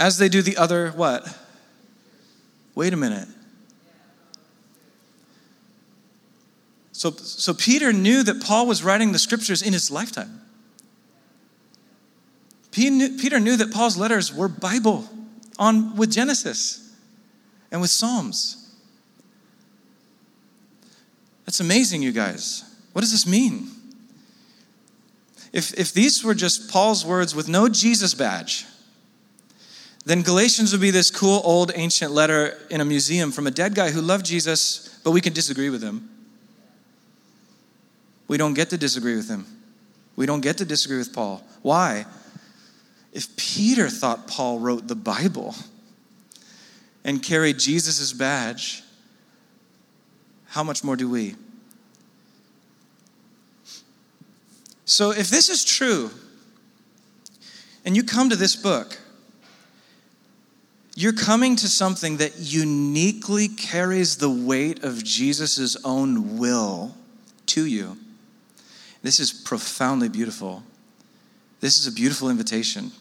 As 0.00 0.16
they 0.16 0.30
do 0.30 0.40
the 0.40 0.56
other, 0.56 0.90
what? 0.92 1.28
Wait 2.74 2.94
a 2.94 2.96
minute. 2.96 3.28
So, 6.92 7.10
so 7.10 7.52
Peter 7.52 7.92
knew 7.92 8.22
that 8.22 8.42
Paul 8.42 8.66
was 8.66 8.82
writing 8.82 9.12
the 9.12 9.18
scriptures 9.18 9.60
in 9.60 9.74
his 9.74 9.90
lifetime. 9.90 10.40
Peter 12.70 13.38
knew 13.38 13.56
that 13.56 13.72
Paul's 13.72 13.98
letters 13.98 14.34
were 14.34 14.48
Bible 14.48 15.04
on 15.58 15.96
with 15.96 16.10
Genesis 16.10 16.94
and 17.70 17.82
with 17.82 17.90
Psalms. 17.90 18.74
That's 21.44 21.60
amazing, 21.60 22.00
you 22.00 22.12
guys. 22.12 22.64
What 22.92 23.02
does 23.02 23.12
this 23.12 23.26
mean? 23.26 23.68
If, 25.52 25.74
if 25.78 25.92
these 25.92 26.24
were 26.24 26.34
just 26.34 26.70
Paul's 26.70 27.04
words 27.04 27.34
with 27.34 27.48
no 27.48 27.68
Jesus 27.68 28.14
badge, 28.14 28.64
then 30.04 30.22
Galatians 30.22 30.72
would 30.72 30.80
be 30.80 30.90
this 30.90 31.10
cool 31.10 31.42
old 31.44 31.72
ancient 31.74 32.12
letter 32.12 32.58
in 32.70 32.80
a 32.80 32.84
museum 32.84 33.32
from 33.32 33.46
a 33.46 33.50
dead 33.50 33.74
guy 33.74 33.90
who 33.90 34.00
loved 34.00 34.24
Jesus, 34.24 34.98
but 35.04 35.10
we 35.10 35.20
can 35.20 35.32
disagree 35.32 35.70
with 35.70 35.82
him. 35.82 36.08
We 38.26 38.36
don't 38.36 38.54
get 38.54 38.70
to 38.70 38.78
disagree 38.78 39.16
with 39.16 39.28
him. 39.28 39.46
We 40.16 40.26
don't 40.26 40.40
get 40.40 40.58
to 40.58 40.64
disagree 40.64 40.98
with 40.98 41.12
Paul. 41.12 41.42
Why? 41.62 42.06
If 43.12 43.36
Peter 43.36 43.88
thought 43.88 44.26
Paul 44.26 44.58
wrote 44.58 44.86
the 44.86 44.94
Bible 44.94 45.54
and 47.04 47.22
carried 47.22 47.58
Jesus' 47.58 48.12
badge, 48.12 48.82
how 50.46 50.62
much 50.62 50.82
more 50.82 50.96
do 50.96 51.08
we? 51.08 51.36
So, 54.84 55.12
if 55.12 55.28
this 55.30 55.48
is 55.48 55.64
true, 55.64 56.10
and 57.84 57.96
you 57.96 58.02
come 58.02 58.28
to 58.30 58.36
this 58.36 58.56
book, 58.56 58.98
you're 61.00 61.12
coming 61.14 61.56
to 61.56 61.66
something 61.66 62.18
that 62.18 62.32
uniquely 62.36 63.48
carries 63.48 64.16
the 64.16 64.28
weight 64.28 64.84
of 64.84 65.02
Jesus' 65.02 65.74
own 65.82 66.36
will 66.36 66.94
to 67.46 67.64
you. 67.64 67.96
This 69.02 69.18
is 69.18 69.32
profoundly 69.32 70.10
beautiful. 70.10 70.62
This 71.60 71.78
is 71.78 71.86
a 71.86 71.92
beautiful 71.92 72.28
invitation. 72.28 72.92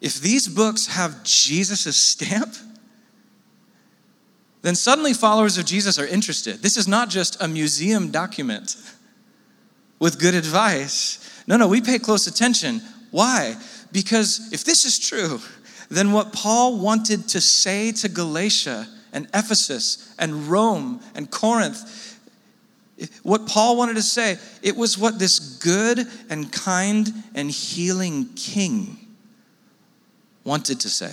If 0.00 0.20
these 0.20 0.48
books 0.48 0.88
have 0.88 1.22
Jesus' 1.22 1.96
stamp, 1.96 2.54
then 4.62 4.74
suddenly 4.74 5.14
followers 5.14 5.58
of 5.58 5.64
Jesus 5.64 5.96
are 5.96 6.06
interested. 6.06 6.60
This 6.60 6.76
is 6.76 6.88
not 6.88 7.08
just 7.08 7.40
a 7.40 7.46
museum 7.46 8.10
document 8.10 8.74
with 10.00 10.18
good 10.18 10.34
advice. 10.34 11.42
No, 11.46 11.56
no, 11.56 11.68
we 11.68 11.80
pay 11.80 12.00
close 12.00 12.26
attention. 12.26 12.82
Why? 13.12 13.54
Because 13.92 14.52
if 14.52 14.64
this 14.64 14.84
is 14.84 14.98
true, 14.98 15.38
then 15.88 16.12
what 16.12 16.32
Paul 16.32 16.78
wanted 16.78 17.28
to 17.28 17.40
say 17.40 17.92
to 17.92 18.08
Galatia 18.08 18.88
and 19.12 19.28
Ephesus 19.32 20.14
and 20.18 20.48
Rome 20.48 21.00
and 21.14 21.30
Corinth, 21.30 22.18
what 23.22 23.46
Paul 23.46 23.76
wanted 23.76 23.96
to 23.96 24.02
say, 24.02 24.38
it 24.62 24.76
was 24.76 24.96
what 24.98 25.18
this 25.18 25.38
good 25.38 26.06
and 26.30 26.50
kind 26.50 27.12
and 27.34 27.50
healing 27.50 28.30
king 28.34 28.98
wanted 30.44 30.80
to 30.80 30.88
say. 30.88 31.12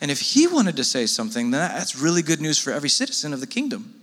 And 0.00 0.10
if 0.10 0.20
he 0.20 0.46
wanted 0.46 0.76
to 0.76 0.84
say 0.84 1.06
something, 1.06 1.50
then 1.50 1.60
that's 1.60 1.96
really 1.96 2.22
good 2.22 2.40
news 2.40 2.58
for 2.58 2.72
every 2.72 2.88
citizen 2.88 3.32
of 3.32 3.40
the 3.40 3.46
kingdom. 3.46 3.94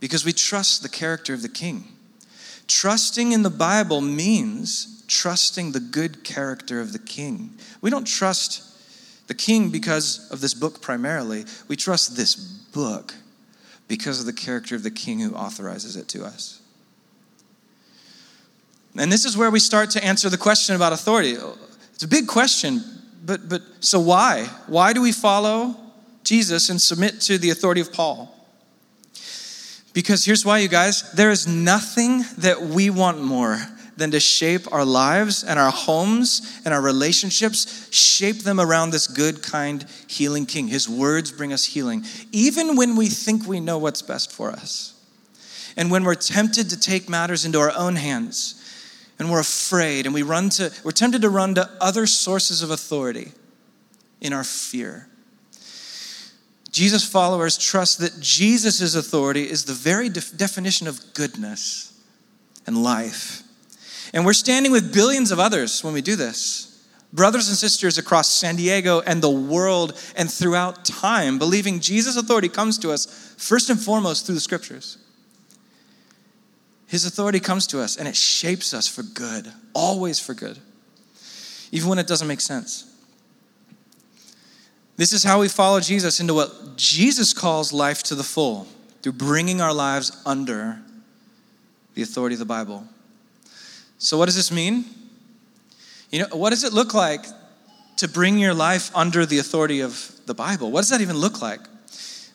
Because 0.00 0.24
we 0.24 0.32
trust 0.32 0.82
the 0.82 0.88
character 0.88 1.32
of 1.32 1.42
the 1.42 1.48
king. 1.48 1.84
Trusting 2.66 3.32
in 3.32 3.42
the 3.42 3.50
Bible 3.50 4.00
means 4.00 4.97
trusting 5.08 5.72
the 5.72 5.80
good 5.80 6.22
character 6.22 6.80
of 6.80 6.92
the 6.92 6.98
king. 6.98 7.56
We 7.80 7.90
don't 7.90 8.06
trust 8.06 8.62
the 9.26 9.34
king 9.34 9.70
because 9.70 10.30
of 10.30 10.40
this 10.40 10.54
book 10.54 10.80
primarily. 10.80 11.44
We 11.66 11.76
trust 11.76 12.16
this 12.16 12.36
book 12.36 13.14
because 13.88 14.20
of 14.20 14.26
the 14.26 14.32
character 14.32 14.74
of 14.74 14.82
the 14.82 14.90
king 14.90 15.18
who 15.18 15.34
authorizes 15.34 15.96
it 15.96 16.08
to 16.08 16.24
us. 16.24 16.60
And 18.96 19.10
this 19.10 19.24
is 19.24 19.36
where 19.36 19.50
we 19.50 19.60
start 19.60 19.90
to 19.90 20.04
answer 20.04 20.28
the 20.28 20.38
question 20.38 20.76
about 20.76 20.92
authority. 20.92 21.36
It's 21.94 22.02
a 22.02 22.08
big 22.08 22.26
question, 22.26 22.82
but, 23.24 23.48
but 23.48 23.62
so 23.80 24.00
why? 24.00 24.44
Why 24.66 24.92
do 24.92 25.00
we 25.00 25.12
follow 25.12 25.76
Jesus 26.24 26.68
and 26.68 26.80
submit 26.80 27.20
to 27.22 27.38
the 27.38 27.50
authority 27.50 27.80
of 27.80 27.92
Paul? 27.92 28.34
Because 29.92 30.24
here's 30.24 30.44
why, 30.44 30.58
you 30.58 30.68
guys 30.68 31.10
there 31.12 31.30
is 31.30 31.46
nothing 31.46 32.24
that 32.38 32.60
we 32.62 32.90
want 32.90 33.22
more 33.22 33.58
than 33.98 34.12
to 34.12 34.20
shape 34.20 34.72
our 34.72 34.84
lives 34.84 35.42
and 35.42 35.58
our 35.58 35.70
homes 35.70 36.60
and 36.64 36.72
our 36.72 36.80
relationships, 36.80 37.88
shape 37.90 38.38
them 38.38 38.60
around 38.60 38.90
this 38.90 39.06
good, 39.06 39.42
kind, 39.42 39.84
healing 40.06 40.46
King. 40.46 40.68
His 40.68 40.88
words 40.88 41.32
bring 41.32 41.52
us 41.52 41.64
healing, 41.64 42.04
even 42.32 42.76
when 42.76 42.96
we 42.96 43.08
think 43.08 43.46
we 43.46 43.60
know 43.60 43.78
what's 43.78 44.02
best 44.02 44.32
for 44.32 44.50
us. 44.50 44.94
And 45.76 45.90
when 45.90 46.04
we're 46.04 46.14
tempted 46.14 46.70
to 46.70 46.80
take 46.80 47.08
matters 47.08 47.44
into 47.44 47.58
our 47.58 47.72
own 47.76 47.96
hands, 47.96 48.54
and 49.18 49.30
we're 49.30 49.40
afraid, 49.40 50.06
and 50.06 50.14
we 50.14 50.22
run 50.22 50.48
to, 50.50 50.72
we're 50.84 50.92
tempted 50.92 51.22
to 51.22 51.28
run 51.28 51.54
to 51.56 51.68
other 51.80 52.06
sources 52.06 52.62
of 52.62 52.70
authority 52.70 53.32
in 54.20 54.32
our 54.32 54.44
fear. 54.44 55.08
Jesus' 56.70 57.04
followers 57.04 57.58
trust 57.58 57.98
that 57.98 58.20
Jesus' 58.20 58.94
authority 58.94 59.50
is 59.50 59.64
the 59.64 59.72
very 59.72 60.08
definition 60.08 60.86
of 60.86 61.14
goodness 61.14 62.00
and 62.66 62.80
life. 62.80 63.42
And 64.12 64.24
we're 64.24 64.32
standing 64.32 64.72
with 64.72 64.92
billions 64.92 65.30
of 65.30 65.38
others 65.38 65.84
when 65.84 65.94
we 65.94 66.02
do 66.02 66.16
this. 66.16 66.64
Brothers 67.12 67.48
and 67.48 67.56
sisters 67.56 67.96
across 67.96 68.28
San 68.28 68.56
Diego 68.56 69.00
and 69.00 69.22
the 69.22 69.30
world 69.30 69.98
and 70.16 70.30
throughout 70.30 70.84
time, 70.84 71.38
believing 71.38 71.80
Jesus' 71.80 72.16
authority 72.16 72.48
comes 72.48 72.78
to 72.78 72.90
us 72.90 73.34
first 73.38 73.70
and 73.70 73.80
foremost 73.80 74.26
through 74.26 74.34
the 74.34 74.40
scriptures. 74.40 74.98
His 76.86 77.04
authority 77.04 77.40
comes 77.40 77.66
to 77.68 77.80
us 77.80 77.96
and 77.96 78.06
it 78.06 78.16
shapes 78.16 78.74
us 78.74 78.88
for 78.88 79.02
good, 79.02 79.50
always 79.74 80.18
for 80.18 80.34
good, 80.34 80.58
even 81.70 81.88
when 81.88 81.98
it 81.98 82.06
doesn't 82.06 82.28
make 82.28 82.40
sense. 82.40 82.84
This 84.96 85.12
is 85.12 85.22
how 85.22 85.40
we 85.40 85.48
follow 85.48 85.80
Jesus 85.80 86.18
into 86.18 86.34
what 86.34 86.76
Jesus 86.76 87.32
calls 87.32 87.72
life 87.72 88.02
to 88.04 88.14
the 88.14 88.24
full 88.24 88.66
through 89.02 89.12
bringing 89.12 89.60
our 89.60 89.72
lives 89.72 90.20
under 90.26 90.80
the 91.94 92.02
authority 92.02 92.34
of 92.34 92.40
the 92.40 92.44
Bible. 92.44 92.84
So, 93.98 94.16
what 94.16 94.26
does 94.26 94.36
this 94.36 94.50
mean? 94.50 94.84
You 96.10 96.20
know, 96.20 96.28
what 96.32 96.50
does 96.50 96.64
it 96.64 96.72
look 96.72 96.94
like 96.94 97.26
to 97.96 98.08
bring 98.08 98.38
your 98.38 98.54
life 98.54 98.94
under 98.94 99.26
the 99.26 99.38
authority 99.38 99.80
of 99.80 100.12
the 100.26 100.34
Bible? 100.34 100.70
What 100.70 100.80
does 100.80 100.90
that 100.90 101.00
even 101.00 101.16
look 101.16 101.42
like? 101.42 101.60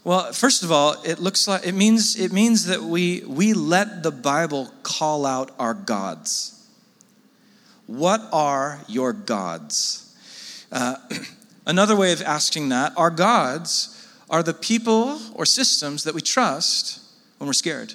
Well, 0.04 0.34
first 0.34 0.64
of 0.64 0.72
all, 0.72 1.02
it 1.04 1.20
looks 1.20 1.48
like 1.48 1.66
it 1.66 1.74
means 1.74 2.20
it 2.20 2.32
means 2.34 2.66
that 2.66 2.82
we 2.82 3.24
we 3.26 3.54
let 3.54 4.04
the 4.04 4.12
Bible 4.12 4.72
call 4.84 5.26
out 5.26 5.52
our 5.58 5.74
gods. 5.74 6.68
What 7.88 8.22
are 8.32 8.82
your 8.88 9.14
gods? 9.14 10.16
Uh, 10.72 10.96
Another 11.66 11.96
way 11.96 12.12
of 12.12 12.22
asking 12.22 12.70
that 12.70 12.92
our 12.98 13.10
gods 13.10 14.06
are 14.30 14.44
the 14.44 14.54
people 14.54 15.20
or 15.34 15.46
systems 15.46 16.04
that 16.04 16.14
we 16.14 16.22
trust 16.22 17.02
when 17.38 17.48
we're 17.48 17.54
scared. 17.54 17.94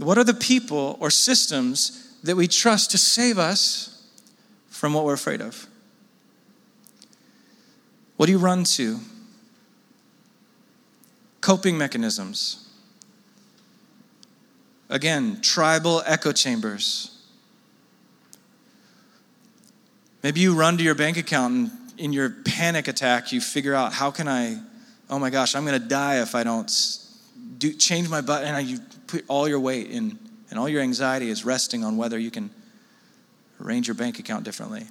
What 0.00 0.18
are 0.18 0.24
the 0.24 0.34
people 0.34 0.96
or 1.00 1.10
systems 1.10 2.16
that 2.22 2.36
we 2.36 2.48
trust 2.48 2.90
to 2.92 2.98
save 2.98 3.38
us 3.38 4.06
from 4.68 4.94
what 4.94 5.04
we're 5.04 5.14
afraid 5.14 5.40
of? 5.40 5.66
What 8.16 8.26
do 8.26 8.32
you 8.32 8.38
run 8.38 8.64
to? 8.64 8.98
Coping 11.40 11.78
mechanisms. 11.78 12.68
Again, 14.88 15.40
tribal 15.40 16.02
echo 16.04 16.32
chambers 16.32 17.20
Maybe 20.22 20.40
you 20.40 20.54
run 20.54 20.76
to 20.76 20.84
your 20.84 20.94
bank 20.94 21.16
account 21.16 21.54
and 21.54 21.70
in 21.96 22.12
your 22.12 22.30
panic 22.30 22.88
attack, 22.88 23.32
you 23.32 23.40
figure 23.40 23.74
out 23.74 23.92
how 23.92 24.10
can 24.10 24.28
I, 24.28 24.58
oh 25.08 25.18
my 25.18 25.30
gosh, 25.30 25.54
I'm 25.54 25.64
going 25.64 25.80
to 25.80 25.86
die 25.86 26.20
if 26.22 26.34
I 26.34 26.44
don't 26.44 26.70
do, 27.58 27.72
change 27.72 28.08
my 28.08 28.20
button. 28.20 28.54
And 28.54 28.66
you 28.66 28.78
put 29.10 29.24
all 29.28 29.48
your 29.48 29.60
weight 29.60 29.90
in, 29.90 30.18
and 30.50 30.58
all 30.58 30.68
your 30.68 30.82
anxiety 30.82 31.30
is 31.30 31.44
resting 31.44 31.84
on 31.84 31.96
whether 31.96 32.18
you 32.18 32.30
can 32.30 32.50
arrange 33.60 33.88
your 33.88 33.94
bank 33.94 34.18
account 34.18 34.44
differently. 34.44 34.86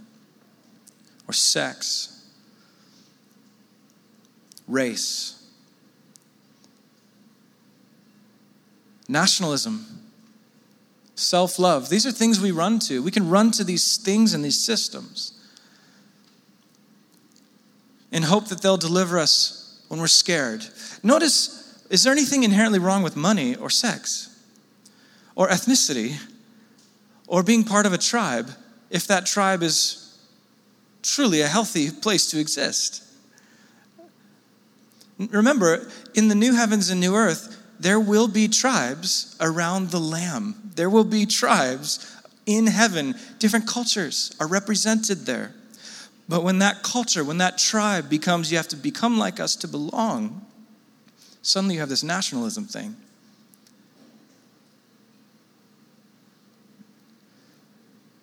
Or 1.27 1.33
sex, 1.33 2.25
race, 4.67 5.47
nationalism 9.07 9.85
self 11.19 11.59
love. 11.59 11.89
These 11.89 12.05
are 12.05 12.11
things 12.11 12.39
we 12.39 12.51
run 12.51 12.79
to. 12.79 13.03
We 13.03 13.11
can 13.11 13.29
run 13.29 13.51
to 13.51 13.63
these 13.63 13.97
things 13.97 14.33
and 14.33 14.43
these 14.43 14.59
systems 14.59 15.33
in 18.11 18.23
hope 18.23 18.47
that 18.47 18.61
they'll 18.61 18.77
deliver 18.77 19.19
us 19.19 19.83
when 19.89 19.99
we're 19.99 20.07
scared. 20.07 20.63
Notice, 21.03 21.58
is 21.89 22.03
there 22.03 22.13
anything 22.13 22.43
inherently 22.43 22.79
wrong 22.79 23.03
with 23.03 23.15
money 23.15 23.55
or 23.55 23.69
sex 23.69 24.29
or 25.35 25.47
ethnicity 25.47 26.17
or 27.27 27.43
being 27.43 27.63
part 27.63 27.85
of 27.85 27.93
a 27.93 27.97
tribe 27.97 28.51
if 28.89 29.07
that 29.07 29.25
tribe 29.25 29.63
is 29.63 30.17
truly 31.01 31.41
a 31.41 31.47
healthy 31.47 31.89
place 31.91 32.29
to 32.29 32.39
exist? 32.39 33.03
Remember, 35.17 35.89
in 36.13 36.29
the 36.29 36.35
new 36.35 36.53
heavens 36.53 36.89
and 36.89 36.99
new 36.99 37.15
earth, 37.15 37.57
there 37.79 37.99
will 37.99 38.27
be 38.27 38.47
tribes 38.47 39.35
around 39.41 39.89
the 39.89 39.99
Lamb. 39.99 40.71
There 40.75 40.89
will 40.89 41.03
be 41.03 41.25
tribes 41.25 42.15
in 42.45 42.67
heaven. 42.67 43.15
Different 43.37 43.67
cultures 43.67 44.35
are 44.39 44.47
represented 44.47 45.25
there. 45.25 45.53
But 46.27 46.43
when 46.43 46.59
that 46.59 46.83
culture, 46.83 47.23
when 47.23 47.39
that 47.39 47.57
tribe 47.57 48.09
becomes, 48.09 48.51
you 48.51 48.57
have 48.57 48.67
to 48.69 48.75
become 48.75 49.17
like 49.17 49.39
us 49.39 49.55
to 49.57 49.67
belong, 49.67 50.45
suddenly 51.49 51.73
you 51.73 51.79
have 51.79 51.89
this 51.89 52.03
nationalism 52.03 52.65
thing. 52.65 52.95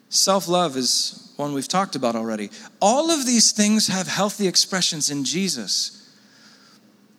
Self 0.09 0.47
love 0.47 0.77
is 0.77 1.33
one 1.37 1.53
we've 1.53 1.67
talked 1.67 1.97
about 1.97 2.15
already. 2.15 2.51
All 2.81 3.11
of 3.11 3.27
these 3.27 3.51
things 3.51 3.89
have 3.89 4.07
healthy 4.07 4.47
expressions 4.47 5.11
in 5.11 5.25
Jesus 5.25 6.09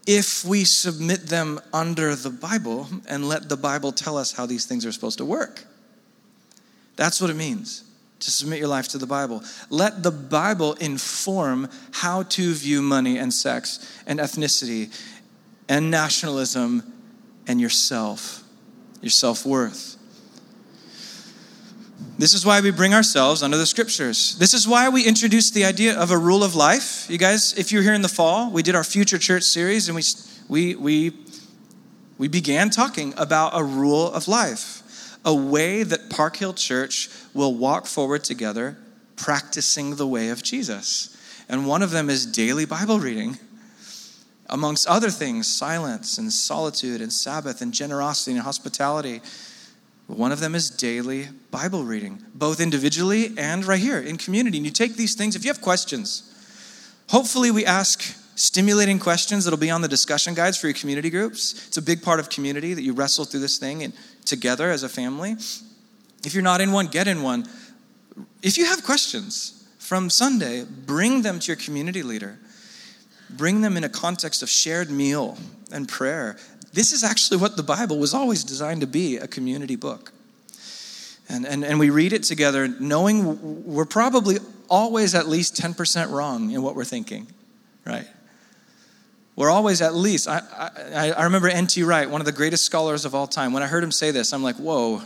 if 0.07 0.45
we 0.45 0.63
submit 0.63 1.27
them 1.27 1.59
under 1.73 2.15
the 2.15 2.29
Bible 2.29 2.87
and 3.09 3.27
let 3.27 3.49
the 3.49 3.57
Bible 3.57 3.91
tell 3.91 4.17
us 4.17 4.31
how 4.31 4.45
these 4.45 4.65
things 4.65 4.85
are 4.85 4.93
supposed 4.93 5.17
to 5.17 5.25
work. 5.25 5.65
That's 6.95 7.19
what 7.19 7.29
it 7.29 7.35
means 7.35 7.83
to 8.21 8.31
submit 8.31 8.59
your 8.59 8.69
life 8.69 8.87
to 8.87 8.97
the 8.97 9.05
Bible. 9.05 9.43
Let 9.69 10.03
the 10.03 10.11
Bible 10.11 10.73
inform 10.75 11.67
how 11.91 12.23
to 12.23 12.53
view 12.53 12.81
money 12.81 13.17
and 13.17 13.33
sex 13.33 14.01
and 14.07 14.19
ethnicity 14.19 14.91
and 15.69 15.91
nationalism 15.91 16.83
and 17.47 17.59
yourself, 17.61 18.43
your 19.01 19.09
self 19.09 19.45
worth. 19.45 19.95
This 22.17 22.33
is 22.33 22.45
why 22.45 22.61
we 22.61 22.71
bring 22.71 22.93
ourselves 22.93 23.43
under 23.43 23.57
the 23.57 23.65
scriptures. 23.65 24.37
This 24.37 24.53
is 24.53 24.67
why 24.67 24.89
we 24.89 25.05
introduced 25.05 25.53
the 25.53 25.65
idea 25.65 25.97
of 25.97 26.09
a 26.11 26.17
rule 26.17 26.43
of 26.43 26.55
life. 26.55 27.07
You 27.09 27.17
guys, 27.17 27.53
if 27.57 27.71
you're 27.71 27.83
here 27.83 27.93
in 27.93 28.01
the 28.01 28.09
fall, 28.09 28.49
we 28.51 28.63
did 28.63 28.75
our 28.75 28.83
future 28.83 29.17
church 29.17 29.43
series 29.43 29.87
and 29.87 29.95
we 29.95 30.03
we 30.47 30.75
we 30.75 31.17
we 32.17 32.27
began 32.27 32.69
talking 32.69 33.13
about 33.17 33.51
a 33.53 33.63
rule 33.63 34.11
of 34.11 34.27
life, 34.27 35.17
a 35.23 35.33
way 35.33 35.83
that 35.83 36.09
Park 36.09 36.37
Hill 36.37 36.53
Church 36.53 37.09
will 37.33 37.53
walk 37.53 37.85
forward 37.85 38.23
together 38.23 38.77
practicing 39.15 39.95
the 39.95 40.07
way 40.07 40.29
of 40.29 40.41
Jesus. 40.41 41.15
And 41.49 41.67
one 41.67 41.81
of 41.81 41.91
them 41.91 42.09
is 42.09 42.25
daily 42.25 42.65
Bible 42.65 42.99
reading. 42.99 43.37
Amongst 44.49 44.87
other 44.87 45.09
things, 45.09 45.47
silence 45.47 46.17
and 46.17 46.31
solitude 46.31 47.01
and 47.01 47.11
Sabbath 47.11 47.61
and 47.61 47.73
generosity 47.73 48.31
and 48.31 48.41
hospitality 48.41 49.21
one 50.07 50.31
of 50.31 50.39
them 50.39 50.55
is 50.55 50.69
daily 50.69 51.27
Bible 51.51 51.83
reading, 51.83 52.23
both 52.33 52.61
individually 52.61 53.33
and 53.37 53.65
right 53.65 53.79
here 53.79 53.99
in 53.99 54.17
community. 54.17 54.57
And 54.57 54.65
you 54.65 54.71
take 54.71 54.95
these 54.95 55.15
things, 55.15 55.35
if 55.35 55.43
you 55.43 55.51
have 55.51 55.61
questions, 55.61 56.33
hopefully 57.09 57.51
we 57.51 57.65
ask 57.65 58.01
stimulating 58.35 58.99
questions 58.99 59.43
that'll 59.43 59.59
be 59.59 59.69
on 59.69 59.81
the 59.81 59.87
discussion 59.87 60.33
guides 60.33 60.57
for 60.57 60.67
your 60.67 60.75
community 60.75 61.09
groups. 61.09 61.67
It's 61.67 61.77
a 61.77 61.81
big 61.81 62.01
part 62.01 62.21
of 62.21 62.29
community 62.29 62.73
that 62.73 62.83
you 62.83 62.93
wrestle 62.93 63.25
through 63.25 63.41
this 63.41 63.57
thing 63.57 63.83
and 63.83 63.93
together 64.23 64.71
as 64.71 64.83
a 64.83 64.89
family. 64.89 65.33
If 66.23 66.33
you're 66.33 66.43
not 66.43 66.61
in 66.61 66.71
one, 66.71 66.87
get 66.87 67.07
in 67.07 67.21
one. 67.21 67.45
If 68.41 68.57
you 68.57 68.65
have 68.65 68.85
questions 68.85 69.67
from 69.77 70.09
Sunday, 70.09 70.63
bring 70.63 71.21
them 71.21 71.39
to 71.39 71.47
your 71.47 71.57
community 71.57 72.01
leader. 72.01 72.39
Bring 73.29 73.61
them 73.61 73.77
in 73.77 73.83
a 73.83 73.89
context 73.89 74.41
of 74.41 74.49
shared 74.49 74.89
meal 74.89 75.37
and 75.71 75.87
prayer 75.87 76.37
this 76.77 76.91
is 76.91 77.03
actually 77.03 77.37
what 77.37 77.57
the 77.57 77.63
Bible 77.63 77.97
was 77.97 78.13
always 78.13 78.43
designed 78.43 78.81
to 78.81 78.87
be 78.87 79.17
a 79.17 79.27
community 79.27 79.75
book. 79.75 80.11
And, 81.27 81.43
and, 81.45 81.65
and 81.65 81.79
we 81.79 81.89
read 81.89 82.13
it 82.13 82.21
together 82.21 82.67
knowing 82.67 83.65
we're 83.65 83.85
probably 83.85 84.37
always 84.69 85.15
at 85.15 85.27
least 85.27 85.55
10% 85.55 86.11
wrong 86.11 86.51
in 86.51 86.61
what 86.61 86.75
we're 86.75 86.85
thinking, 86.85 87.25
right? 87.83 88.07
We're 89.35 89.49
always 89.49 89.81
at 89.81 89.95
least. 89.95 90.27
I, 90.27 90.41
I, 90.93 91.11
I 91.11 91.23
remember 91.23 91.47
N.T. 91.47 91.81
Wright, 91.81 92.07
one 92.07 92.21
of 92.21 92.25
the 92.25 92.31
greatest 92.31 92.63
scholars 92.63 93.05
of 93.05 93.15
all 93.15 93.25
time. 93.25 93.53
When 93.53 93.63
I 93.63 93.67
heard 93.67 93.83
him 93.83 93.91
say 93.91 94.11
this, 94.11 94.31
I'm 94.31 94.43
like, 94.43 94.57
whoa. 94.57 95.01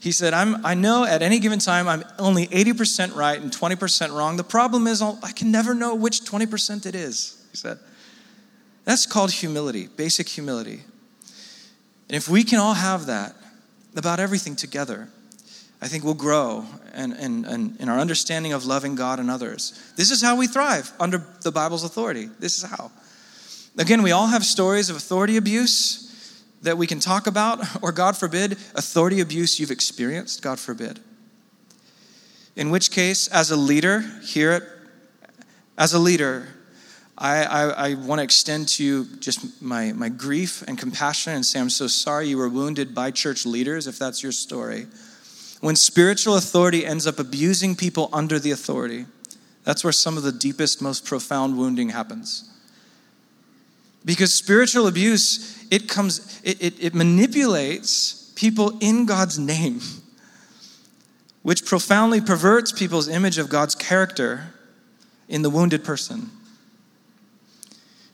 He 0.00 0.12
said, 0.12 0.32
I'm, 0.32 0.64
I 0.64 0.74
know 0.74 1.04
at 1.04 1.22
any 1.22 1.40
given 1.40 1.58
time 1.58 1.88
I'm 1.88 2.04
only 2.20 2.46
80% 2.46 3.16
right 3.16 3.40
and 3.40 3.50
20% 3.50 4.16
wrong. 4.16 4.36
The 4.36 4.44
problem 4.44 4.86
is 4.86 5.02
I 5.02 5.32
can 5.32 5.50
never 5.50 5.74
know 5.74 5.94
which 5.94 6.20
20% 6.20 6.86
it 6.86 6.94
is, 6.94 7.36
he 7.50 7.56
said. 7.56 7.78
That's 8.84 9.06
called 9.06 9.30
humility, 9.30 9.88
basic 9.88 10.28
humility. 10.28 10.82
And 12.08 12.16
if 12.16 12.28
we 12.28 12.42
can 12.42 12.58
all 12.58 12.74
have 12.74 13.06
that 13.06 13.34
about 13.94 14.20
everything 14.20 14.56
together, 14.56 15.08
I 15.82 15.88
think 15.88 16.04
we'll 16.04 16.14
grow 16.14 16.66
in, 16.94 17.12
in, 17.12 17.44
in, 17.44 17.76
in, 17.78 17.88
our 17.88 17.98
understanding 17.98 18.52
of 18.52 18.66
loving 18.66 18.94
God 18.94 19.18
and 19.18 19.30
others. 19.30 19.92
This 19.96 20.10
is 20.10 20.20
how 20.20 20.36
we 20.36 20.46
thrive 20.46 20.92
under 21.00 21.24
the 21.42 21.50
Bible's 21.50 21.84
authority. 21.84 22.28
This 22.38 22.58
is 22.58 22.64
how. 22.64 22.90
Again, 23.78 24.02
we 24.02 24.10
all 24.10 24.26
have 24.26 24.44
stories 24.44 24.90
of 24.90 24.96
authority 24.96 25.36
abuse 25.36 26.44
that 26.62 26.76
we 26.76 26.86
can 26.86 27.00
talk 27.00 27.26
about, 27.26 27.60
or 27.82 27.92
God 27.92 28.16
forbid, 28.16 28.52
authority 28.74 29.20
abuse 29.20 29.58
you've 29.58 29.70
experienced, 29.70 30.42
God 30.42 30.58
forbid. 30.58 31.00
In 32.56 32.70
which 32.70 32.90
case, 32.90 33.28
as 33.28 33.50
a 33.50 33.56
leader 33.56 34.00
here, 34.22 34.80
as 35.78 35.94
a 35.94 35.98
leader, 35.98 36.48
I, 37.20 37.42
I, 37.42 37.88
I 37.90 37.94
want 37.94 38.20
to 38.20 38.22
extend 38.22 38.68
to 38.68 38.84
you 38.84 39.06
just 39.18 39.60
my, 39.60 39.92
my 39.92 40.08
grief 40.08 40.62
and 40.66 40.78
compassion 40.78 41.34
and 41.34 41.44
say, 41.44 41.60
I'm 41.60 41.68
so 41.68 41.86
sorry 41.86 42.28
you 42.28 42.38
were 42.38 42.48
wounded 42.48 42.94
by 42.94 43.10
church 43.10 43.44
leaders, 43.44 43.86
if 43.86 43.98
that's 43.98 44.22
your 44.22 44.32
story. 44.32 44.86
When 45.60 45.76
spiritual 45.76 46.36
authority 46.36 46.86
ends 46.86 47.06
up 47.06 47.18
abusing 47.18 47.76
people 47.76 48.08
under 48.14 48.38
the 48.38 48.52
authority, 48.52 49.04
that's 49.64 49.84
where 49.84 49.92
some 49.92 50.16
of 50.16 50.22
the 50.22 50.32
deepest, 50.32 50.80
most 50.80 51.04
profound 51.04 51.58
wounding 51.58 51.90
happens. 51.90 52.50
Because 54.02 54.32
spiritual 54.32 54.86
abuse, 54.86 55.62
it 55.70 55.90
comes, 55.90 56.40
it, 56.42 56.62
it, 56.62 56.82
it 56.82 56.94
manipulates 56.94 58.32
people 58.34 58.78
in 58.80 59.04
God's 59.04 59.38
name, 59.38 59.82
which 61.42 61.66
profoundly 61.66 62.22
perverts 62.22 62.72
people's 62.72 63.08
image 63.08 63.36
of 63.36 63.50
God's 63.50 63.74
character 63.74 64.54
in 65.28 65.42
the 65.42 65.50
wounded 65.50 65.84
person. 65.84 66.30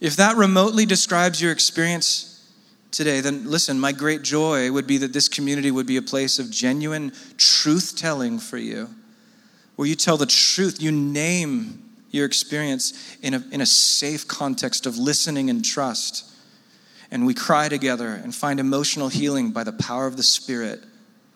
If 0.01 0.17
that 0.17 0.37
remotely 0.37 0.87
describes 0.87 1.41
your 1.41 1.53
experience 1.53 2.33
today, 2.91 3.21
then 3.21 3.51
listen, 3.51 3.81
my 3.81 3.93
great 3.93 4.23
joy 4.23 4.71
would 4.71 4.87
be 4.87 4.99
that 4.99 5.13
this 5.13 5.29
community 5.29 5.71
would 5.71 5.87
be 5.87 5.97
a 5.97 6.03
place 6.03 6.39
of 6.39 6.51
genuine 6.51 7.13
truth 7.37 7.95
telling 7.97 8.39
for 8.39 8.59
you, 8.59 8.89
where 9.77 9.89
you 9.89 9.95
tell 9.95 10.17
the 10.17 10.27
truth, 10.27 10.81
you 10.81 10.93
name 10.93 11.83
your 12.11 12.27
experience 12.27 13.17
in 13.23 13.35
a, 13.35 13.45
in 13.51 13.61
a 13.61 13.67
safe 13.67 14.27
context 14.27 14.87
of 14.87 14.97
listening 14.97 15.51
and 15.51 15.65
trust. 15.65 16.33
And 17.11 17.27
we 17.27 17.35
cry 17.35 17.69
together 17.69 18.09
and 18.09 18.35
find 18.35 18.59
emotional 18.59 19.09
healing 19.09 19.51
by 19.51 19.65
the 19.65 19.73
power 19.73 20.07
of 20.07 20.17
the 20.17 20.23
Spirit 20.23 20.81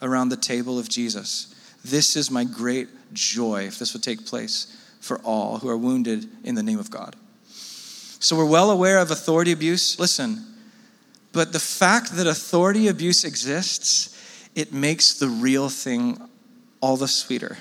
around 0.02 0.30
the 0.30 0.36
table 0.36 0.78
of 0.78 0.88
Jesus. 0.88 1.54
This 1.84 2.16
is 2.16 2.30
my 2.30 2.44
great 2.44 2.88
joy 3.12 3.64
if 3.64 3.78
this 3.78 3.92
would 3.92 4.02
take 4.02 4.26
place 4.26 4.76
for 5.00 5.18
all 5.20 5.58
who 5.58 5.68
are 5.68 5.76
wounded 5.76 6.28
in 6.44 6.54
the 6.54 6.62
name 6.62 6.78
of 6.78 6.90
God. 6.90 7.16
So 8.20 8.36
we're 8.36 8.44
well 8.44 8.70
aware 8.70 8.98
of 8.98 9.10
authority 9.10 9.50
abuse. 9.50 9.98
Listen, 9.98 10.44
but 11.32 11.52
the 11.52 11.58
fact 11.58 12.16
that 12.16 12.26
authority 12.26 12.88
abuse 12.88 13.24
exists, 13.24 14.16
it 14.54 14.74
makes 14.74 15.14
the 15.14 15.28
real 15.28 15.70
thing 15.70 16.20
all 16.82 16.98
the 16.98 17.08
sweeter. 17.08 17.56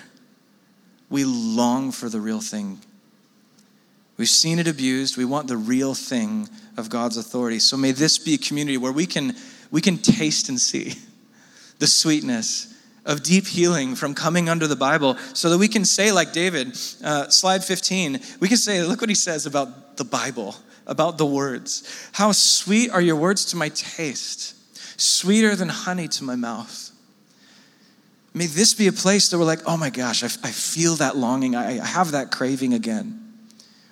We 1.09 1.23
long 1.23 1.93
for 1.93 2.09
the 2.09 2.19
real 2.19 2.41
thing. 2.41 2.79
We've 4.17 4.27
seen 4.27 4.59
it 4.59 4.67
abused. 4.67 5.15
We 5.15 5.23
want 5.23 5.47
the 5.47 5.55
real 5.55 5.93
thing 5.93 6.49
of 6.75 6.89
God's 6.89 7.15
authority. 7.15 7.59
So 7.59 7.77
may 7.77 7.93
this 7.93 8.17
be 8.17 8.33
a 8.33 8.37
community 8.37 8.77
where 8.77 8.91
we 8.91 9.05
can, 9.05 9.35
we 9.71 9.79
can 9.79 9.97
taste 9.97 10.49
and 10.49 10.59
see 10.59 10.95
the 11.79 11.87
sweetness 11.87 12.75
of 13.05 13.23
deep 13.23 13.47
healing 13.47 13.95
from 13.95 14.13
coming 14.13 14.49
under 14.49 14.67
the 14.67 14.75
Bible 14.75 15.17
so 15.33 15.49
that 15.49 15.57
we 15.57 15.67
can 15.67 15.85
say, 15.85 16.11
like 16.11 16.33
David, 16.33 16.77
uh, 17.03 17.29
slide 17.29 17.63
15, 17.63 18.19
we 18.39 18.47
can 18.47 18.57
say, 18.57 18.83
look 18.83 19.01
what 19.01 19.09
he 19.09 19.15
says 19.15 19.45
about 19.45 19.97
the 19.97 20.03
Bible, 20.03 20.55
about 20.85 21.17
the 21.17 21.25
words. 21.25 22.09
How 22.13 22.31
sweet 22.31 22.91
are 22.91 23.01
your 23.01 23.15
words 23.15 23.45
to 23.45 23.57
my 23.57 23.69
taste, 23.69 24.55
sweeter 24.99 25.55
than 25.55 25.69
honey 25.69 26.07
to 26.09 26.23
my 26.23 26.35
mouth. 26.35 26.91
May 28.33 28.45
this 28.45 28.73
be 28.73 28.87
a 28.87 28.91
place 28.91 29.29
that 29.29 29.39
we're 29.39 29.45
like, 29.45 29.61
oh 29.65 29.77
my 29.77 29.89
gosh, 29.89 30.23
I, 30.23 30.27
I 30.27 30.51
feel 30.51 30.95
that 30.95 31.17
longing. 31.17 31.55
I, 31.55 31.79
I 31.79 31.85
have 31.85 32.11
that 32.11 32.31
craving 32.31 32.73
again. 32.73 33.19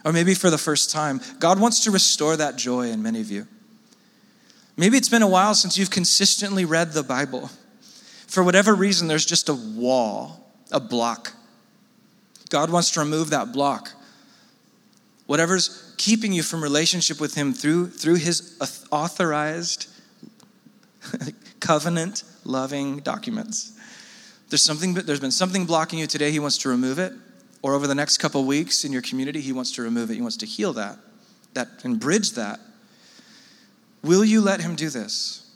Or 0.05 0.14
maybe 0.14 0.36
for 0.36 0.49
the 0.49 0.58
first 0.58 0.91
time, 0.91 1.20
God 1.39 1.60
wants 1.60 1.84
to 1.84 1.91
restore 1.91 2.38
that 2.38 2.55
joy 2.55 2.91
in 2.91 3.01
many 3.01 3.20
of 3.20 3.32
you. 3.32 3.47
Maybe 4.78 4.95
it's 4.95 5.10
been 5.10 5.24
a 5.24 5.28
while 5.28 5.55
since 5.55 5.78
you've 5.78 5.89
consistently 5.89 6.64
read 6.64 6.93
the 6.93 7.03
Bible. 7.03 7.49
For 8.28 8.43
whatever 8.43 8.75
reason, 8.75 9.07
there's 9.07 9.25
just 9.25 9.49
a 9.49 9.53
wall, 9.53 10.45
a 10.71 10.80
block. 10.80 11.34
God 12.49 12.69
wants 12.69 12.91
to 12.91 12.99
remove 12.99 13.30
that 13.32 13.51
block. 13.51 13.91
Whatever's 15.25 15.93
keeping 15.97 16.32
you 16.32 16.43
from 16.43 16.61
relationship 16.61 17.19
with 17.19 17.36
Him 17.36 17.53
through, 17.53 17.89
through 17.89 18.15
His 18.15 18.57
authorized, 18.91 19.88
covenant 21.59 22.23
loving 22.43 22.99
documents. 22.99 23.73
There's, 24.49 24.61
something, 24.61 24.93
there's 24.93 25.19
been 25.19 25.32
something 25.32 25.65
blocking 25.65 25.99
you 25.99 26.07
today, 26.07 26.32
He 26.32 26.39
wants 26.39 26.57
to 26.59 26.69
remove 26.69 26.99
it. 26.99 27.13
Or 27.61 27.73
over 27.73 27.88
the 27.88 27.95
next 27.95 28.19
couple 28.19 28.45
weeks 28.45 28.86
in 28.86 28.91
your 28.93 29.01
community, 29.01 29.41
He 29.41 29.51
wants 29.51 29.71
to 29.73 29.82
remove 29.82 30.11
it. 30.11 30.15
He 30.15 30.21
wants 30.21 30.38
to 30.38 30.45
heal 30.45 30.73
that, 30.73 30.97
that 31.53 31.67
and 31.84 31.99
bridge 31.99 32.32
that. 32.32 32.59
Will 34.03 34.23
you 34.23 34.41
let 34.41 34.61
Him 34.61 34.75
do 34.75 34.89
this? 34.89 35.46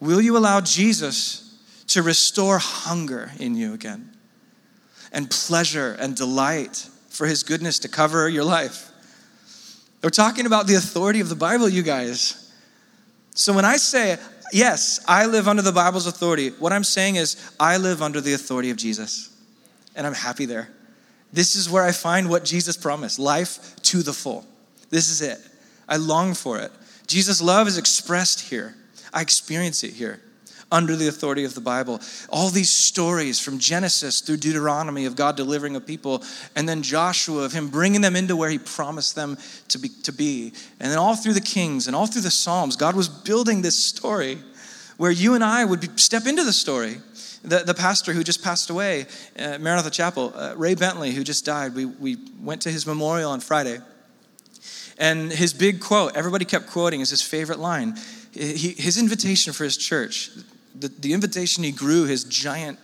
Will 0.00 0.20
you 0.20 0.36
allow 0.36 0.60
Jesus 0.60 1.58
to 1.88 2.02
restore 2.02 2.58
hunger 2.58 3.30
in 3.38 3.54
you 3.54 3.74
again? 3.74 4.10
And 5.12 5.30
pleasure 5.30 5.96
and 5.98 6.14
delight 6.14 6.88
for 7.08 7.26
His 7.26 7.42
goodness 7.42 7.78
to 7.80 7.88
cover 7.88 8.28
your 8.28 8.44
life? 8.44 8.90
We're 10.02 10.10
talking 10.10 10.46
about 10.46 10.66
the 10.66 10.74
authority 10.74 11.20
of 11.20 11.28
the 11.28 11.34
Bible, 11.36 11.68
you 11.68 11.82
guys. 11.82 12.52
So 13.34 13.52
when 13.52 13.64
I 13.64 13.76
say, 13.76 14.18
yes, 14.52 15.04
I 15.08 15.26
live 15.26 15.48
under 15.48 15.62
the 15.62 15.72
Bible's 15.72 16.06
authority, 16.06 16.50
what 16.50 16.72
I'm 16.72 16.84
saying 16.84 17.16
is, 17.16 17.52
I 17.58 17.78
live 17.78 18.02
under 18.02 18.20
the 18.20 18.34
authority 18.34 18.70
of 18.70 18.76
Jesus. 18.76 19.34
And 19.94 20.06
I'm 20.06 20.14
happy 20.14 20.44
there. 20.44 20.68
This 21.32 21.56
is 21.56 21.68
where 21.68 21.82
I 21.82 21.92
find 21.92 22.28
what 22.28 22.44
Jesus 22.44 22.76
promised 22.76 23.18
life 23.18 23.76
to 23.82 24.02
the 24.02 24.12
full. 24.12 24.46
This 24.90 25.08
is 25.10 25.22
it. 25.22 25.38
I 25.88 25.96
long 25.96 26.34
for 26.34 26.58
it. 26.58 26.70
Jesus' 27.06 27.40
love 27.40 27.66
is 27.66 27.78
expressed 27.78 28.48
here. 28.48 28.74
I 29.16 29.22
experience 29.22 29.82
it 29.82 29.94
here 29.94 30.20
under 30.70 30.94
the 30.94 31.08
authority 31.08 31.44
of 31.44 31.54
the 31.54 31.60
Bible. 31.62 32.00
All 32.28 32.50
these 32.50 32.70
stories 32.70 33.40
from 33.40 33.58
Genesis 33.58 34.20
through 34.20 34.36
Deuteronomy 34.36 35.06
of 35.06 35.16
God 35.16 35.36
delivering 35.38 35.74
a 35.74 35.80
people, 35.80 36.22
and 36.54 36.68
then 36.68 36.82
Joshua 36.82 37.44
of 37.44 37.52
Him 37.52 37.68
bringing 37.68 38.02
them 38.02 38.14
into 38.14 38.36
where 38.36 38.50
He 38.50 38.58
promised 38.58 39.14
them 39.14 39.38
to 39.68 39.78
be, 39.78 39.88
to 40.02 40.12
be. 40.12 40.52
And 40.80 40.90
then 40.90 40.98
all 40.98 41.16
through 41.16 41.32
the 41.32 41.40
Kings 41.40 41.86
and 41.86 41.96
all 41.96 42.06
through 42.06 42.22
the 42.22 42.30
Psalms, 42.30 42.76
God 42.76 42.94
was 42.94 43.08
building 43.08 43.62
this 43.62 43.82
story 43.82 44.38
where 44.98 45.10
you 45.10 45.32
and 45.34 45.42
I 45.42 45.64
would 45.64 45.80
be, 45.80 45.88
step 45.96 46.26
into 46.26 46.44
the 46.44 46.52
story. 46.52 46.98
The, 47.42 47.60
the 47.60 47.74
pastor 47.74 48.12
who 48.12 48.22
just 48.22 48.44
passed 48.44 48.68
away, 48.68 49.06
uh, 49.38 49.56
Maranatha 49.58 49.90
Chapel, 49.90 50.32
uh, 50.34 50.54
Ray 50.56 50.74
Bentley, 50.74 51.12
who 51.12 51.24
just 51.24 51.46
died, 51.46 51.74
we, 51.74 51.86
we 51.86 52.18
went 52.42 52.60
to 52.62 52.70
his 52.70 52.86
memorial 52.86 53.30
on 53.30 53.40
Friday. 53.40 53.78
And 54.98 55.30
his 55.30 55.52
big 55.54 55.80
quote, 55.80 56.16
everybody 56.16 56.44
kept 56.44 56.66
quoting, 56.66 57.00
is 57.00 57.10
his 57.10 57.22
favorite 57.22 57.58
line. 57.58 57.96
He, 58.36 58.70
his 58.72 58.98
invitation 58.98 59.52
for 59.52 59.64
his 59.64 59.76
church, 59.76 60.30
the, 60.74 60.88
the 60.88 61.12
invitation 61.12 61.64
he 61.64 61.72
grew 61.72 62.04
his 62.04 62.24
giant 62.24 62.78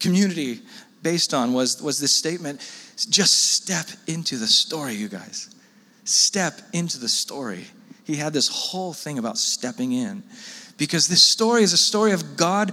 community 0.00 0.60
based 1.02 1.32
on 1.32 1.52
was, 1.52 1.80
was 1.80 2.00
this 2.00 2.12
statement 2.12 2.60
just 3.08 3.52
step 3.52 3.86
into 4.06 4.36
the 4.36 4.46
story, 4.46 4.94
you 4.94 5.08
guys. 5.08 5.54
Step 6.04 6.60
into 6.72 6.98
the 6.98 7.08
story. 7.08 7.64
He 8.04 8.16
had 8.16 8.32
this 8.32 8.48
whole 8.48 8.92
thing 8.92 9.18
about 9.18 9.38
stepping 9.38 9.92
in 9.92 10.22
because 10.76 11.08
this 11.08 11.22
story 11.22 11.62
is 11.62 11.72
a 11.72 11.78
story 11.78 12.12
of 12.12 12.36
God 12.36 12.72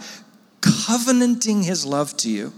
covenanting 0.61 1.63
his 1.63 1.85
love 1.85 2.17
to 2.17 2.29
you. 2.29 2.53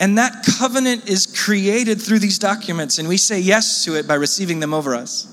And 0.00 0.18
that 0.18 0.44
covenant 0.58 1.08
is 1.08 1.26
created 1.26 2.00
through 2.00 2.18
these 2.18 2.38
documents, 2.38 2.98
and 2.98 3.08
we 3.08 3.16
say 3.16 3.38
yes 3.38 3.84
to 3.84 3.94
it 3.94 4.06
by 4.06 4.14
receiving 4.14 4.60
them 4.60 4.74
over 4.74 4.94
us. 4.94 5.30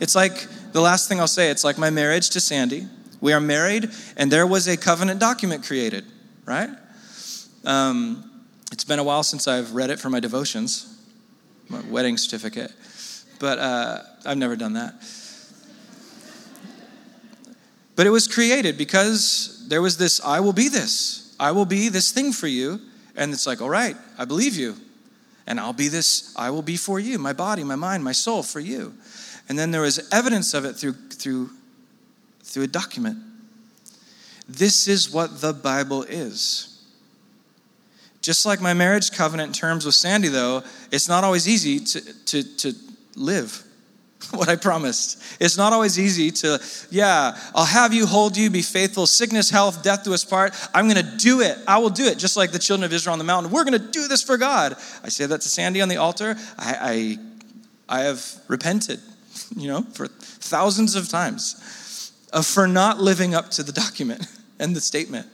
It's 0.00 0.14
like 0.14 0.46
the 0.72 0.80
last 0.80 1.08
thing 1.08 1.20
I'll 1.20 1.28
say 1.28 1.50
it's 1.50 1.64
like 1.64 1.78
my 1.78 1.90
marriage 1.90 2.30
to 2.30 2.40
Sandy. 2.40 2.86
We 3.20 3.32
are 3.32 3.40
married, 3.40 3.90
and 4.16 4.30
there 4.30 4.46
was 4.46 4.66
a 4.66 4.76
covenant 4.76 5.20
document 5.20 5.64
created, 5.64 6.04
right? 6.46 6.70
Um, 7.64 8.46
it's 8.72 8.84
been 8.84 8.98
a 8.98 9.04
while 9.04 9.22
since 9.22 9.46
I've 9.46 9.74
read 9.74 9.90
it 9.90 9.98
for 9.98 10.08
my 10.08 10.20
devotions, 10.20 10.98
my 11.68 11.80
wedding 11.90 12.16
certificate, 12.16 12.72
but 13.38 13.58
uh, 13.58 13.98
I've 14.24 14.38
never 14.38 14.56
done 14.56 14.72
that. 14.74 14.94
But 17.96 18.06
it 18.06 18.10
was 18.10 18.26
created 18.26 18.78
because 18.78 19.66
there 19.68 19.82
was 19.82 19.98
this 19.98 20.24
I 20.24 20.40
will 20.40 20.54
be 20.54 20.68
this, 20.68 21.34
I 21.38 21.50
will 21.52 21.66
be 21.66 21.90
this 21.90 22.12
thing 22.12 22.32
for 22.32 22.46
you. 22.46 22.80
And 23.16 23.32
it's 23.32 23.46
like, 23.46 23.60
all 23.60 23.68
right, 23.68 23.96
I 24.16 24.24
believe 24.24 24.56
you. 24.56 24.76
And 25.46 25.60
I'll 25.60 25.74
be 25.74 25.88
this, 25.88 26.32
I 26.36 26.48
will 26.50 26.62
be 26.62 26.76
for 26.76 26.98
you, 27.00 27.18
my 27.18 27.32
body, 27.32 27.64
my 27.64 27.74
mind, 27.76 28.04
my 28.04 28.12
soul 28.12 28.42
for 28.42 28.60
you. 28.60 28.94
And 29.50 29.58
then 29.58 29.70
there 29.70 29.82
was 29.82 30.08
evidence 30.12 30.54
of 30.54 30.64
it 30.64 30.76
through, 30.76 30.92
through 30.92 31.50
through 32.50 32.62
a 32.64 32.68
document. 32.68 33.18
This 34.48 34.88
is 34.88 35.10
what 35.10 35.40
the 35.40 35.52
Bible 35.52 36.02
is. 36.02 36.82
Just 38.20 38.44
like 38.44 38.60
my 38.60 38.74
marriage 38.74 39.12
covenant 39.12 39.54
terms 39.54 39.86
with 39.86 39.94
Sandy, 39.94 40.28
though, 40.28 40.62
it's 40.90 41.08
not 41.08 41.24
always 41.24 41.48
easy 41.48 41.80
to, 41.80 42.24
to, 42.26 42.56
to 42.58 42.74
live 43.16 43.62
what 44.32 44.48
I 44.48 44.56
promised. 44.56 45.22
It's 45.40 45.56
not 45.56 45.72
always 45.72 45.98
easy 45.98 46.30
to, 46.30 46.60
yeah, 46.90 47.36
I'll 47.54 47.64
have 47.64 47.94
you, 47.94 48.06
hold 48.06 48.36
you, 48.36 48.50
be 48.50 48.62
faithful, 48.62 49.06
sickness, 49.06 49.48
health, 49.48 49.82
death 49.82 50.04
do 50.04 50.12
us 50.12 50.24
part. 50.24 50.54
I'm 50.74 50.88
going 50.88 51.04
to 51.04 51.16
do 51.16 51.40
it. 51.40 51.56
I 51.66 51.78
will 51.78 51.90
do 51.90 52.04
it, 52.04 52.18
just 52.18 52.36
like 52.36 52.50
the 52.50 52.58
children 52.58 52.84
of 52.84 52.92
Israel 52.92 53.14
on 53.14 53.18
the 53.18 53.24
mountain. 53.24 53.52
We're 53.52 53.64
going 53.64 53.80
to 53.80 53.90
do 53.90 54.08
this 54.08 54.22
for 54.22 54.36
God. 54.36 54.76
I 55.02 55.08
say 55.08 55.26
that 55.26 55.40
to 55.40 55.48
Sandy 55.48 55.80
on 55.80 55.88
the 55.88 55.96
altar. 55.96 56.36
I, 56.58 57.16
I, 57.88 58.00
I 58.00 58.02
have 58.02 58.24
repented, 58.48 59.00
you 59.56 59.68
know, 59.68 59.82
for 59.82 60.06
thousands 60.06 60.94
of 60.94 61.08
times 61.08 62.12
of 62.32 62.46
for 62.46 62.68
not 62.68 63.00
living 63.00 63.34
up 63.34 63.50
to 63.50 63.62
the 63.62 63.72
document 63.72 64.26
and 64.58 64.74
the 64.74 64.80
statement. 64.80 65.26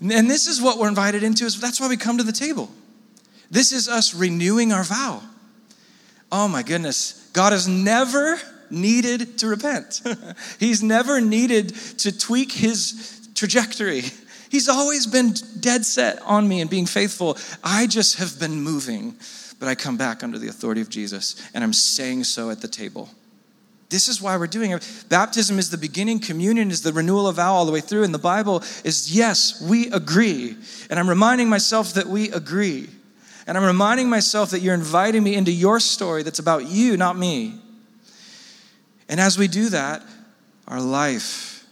And 0.00 0.30
this 0.30 0.46
is 0.46 0.60
what 0.60 0.78
we're 0.78 0.88
invited 0.88 1.22
into 1.22 1.44
is 1.44 1.60
that's 1.60 1.80
why 1.80 1.88
we 1.88 1.96
come 1.96 2.18
to 2.18 2.24
the 2.24 2.32
table. 2.32 2.70
This 3.50 3.72
is 3.72 3.88
us 3.88 4.14
renewing 4.14 4.72
our 4.72 4.84
vow. 4.84 5.22
Oh 6.30 6.48
my 6.48 6.62
goodness. 6.62 7.30
God 7.32 7.52
has 7.52 7.66
never 7.66 8.38
needed 8.70 9.38
to 9.38 9.46
repent, 9.46 10.02
He's 10.58 10.82
never 10.82 11.20
needed 11.20 11.74
to 11.98 12.16
tweak 12.16 12.52
His 12.52 13.28
trajectory. 13.34 14.02
He's 14.48 14.68
always 14.68 15.06
been 15.06 15.34
dead 15.60 15.84
set 15.84 16.20
on 16.22 16.48
me 16.48 16.60
and 16.60 16.70
being 16.70 16.86
faithful. 16.86 17.36
I 17.62 17.86
just 17.86 18.16
have 18.18 18.38
been 18.38 18.60
moving, 18.60 19.16
but 19.58 19.68
I 19.68 19.74
come 19.74 19.96
back 19.96 20.22
under 20.22 20.38
the 20.38 20.48
authority 20.48 20.80
of 20.80 20.88
Jesus, 20.88 21.50
and 21.54 21.64
I'm 21.64 21.72
saying 21.72 22.24
so 22.24 22.50
at 22.50 22.60
the 22.60 22.68
table. 22.68 23.08
This 23.88 24.08
is 24.08 24.20
why 24.20 24.36
we're 24.36 24.48
doing 24.48 24.72
it. 24.72 25.04
Baptism 25.08 25.58
is 25.58 25.70
the 25.70 25.78
beginning, 25.78 26.18
communion 26.18 26.70
is 26.70 26.82
the 26.82 26.92
renewal 26.92 27.28
of 27.28 27.36
vow 27.36 27.54
all 27.54 27.66
the 27.66 27.72
way 27.72 27.80
through, 27.80 28.02
and 28.02 28.12
the 28.12 28.18
Bible 28.18 28.62
is 28.84 29.14
yes, 29.14 29.62
we 29.62 29.90
agree. 29.90 30.56
And 30.90 30.98
I'm 30.98 31.08
reminding 31.08 31.48
myself 31.48 31.94
that 31.94 32.06
we 32.06 32.30
agree. 32.30 32.88
And 33.46 33.56
I'm 33.56 33.64
reminding 33.64 34.10
myself 34.10 34.50
that 34.50 34.60
you're 34.60 34.74
inviting 34.74 35.22
me 35.22 35.36
into 35.36 35.52
your 35.52 35.78
story 35.78 36.24
that's 36.24 36.40
about 36.40 36.66
you, 36.66 36.96
not 36.96 37.16
me. 37.16 37.60
And 39.08 39.20
as 39.20 39.38
we 39.38 39.46
do 39.46 39.68
that, 39.68 40.02
our 40.66 40.80
life 40.80 41.64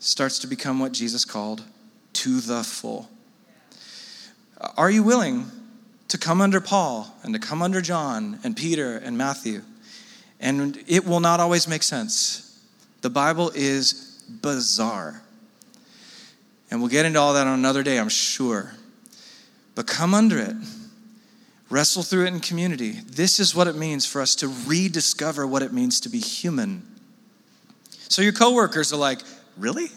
starts 0.00 0.40
to 0.40 0.46
become 0.46 0.80
what 0.80 0.92
Jesus 0.92 1.24
called 1.24 1.64
to 2.12 2.40
the 2.40 2.62
full. 2.62 3.08
Are 4.76 4.90
you 4.90 5.02
willing 5.02 5.50
to 6.12 6.18
come 6.18 6.42
under 6.42 6.60
Paul 6.60 7.10
and 7.22 7.32
to 7.32 7.40
come 7.40 7.62
under 7.62 7.80
John 7.80 8.38
and 8.44 8.54
Peter 8.54 8.98
and 8.98 9.16
Matthew? 9.16 9.62
And 10.40 10.84
it 10.86 11.06
will 11.06 11.20
not 11.20 11.40
always 11.40 11.66
make 11.66 11.82
sense. 11.82 12.60
The 13.00 13.08
Bible 13.08 13.50
is 13.54 14.22
bizarre. 14.28 15.22
And 16.70 16.80
we'll 16.80 16.90
get 16.90 17.06
into 17.06 17.18
all 17.18 17.32
that 17.32 17.46
on 17.46 17.58
another 17.58 17.82
day, 17.82 17.98
I'm 17.98 18.10
sure. 18.10 18.74
But 19.74 19.86
come 19.86 20.12
under 20.12 20.38
it. 20.38 20.54
Wrestle 21.70 22.02
through 22.02 22.26
it 22.26 22.34
in 22.34 22.40
community. 22.40 22.90
This 23.06 23.40
is 23.40 23.54
what 23.54 23.66
it 23.66 23.74
means 23.74 24.04
for 24.04 24.20
us 24.20 24.34
to 24.36 24.48
rediscover 24.66 25.46
what 25.46 25.62
it 25.62 25.72
means 25.72 25.98
to 26.00 26.10
be 26.10 26.20
human. 26.20 26.86
So 28.10 28.20
your 28.20 28.34
coworkers 28.34 28.92
are 28.92 28.98
like, 28.98 29.22
"Really?" 29.56 29.90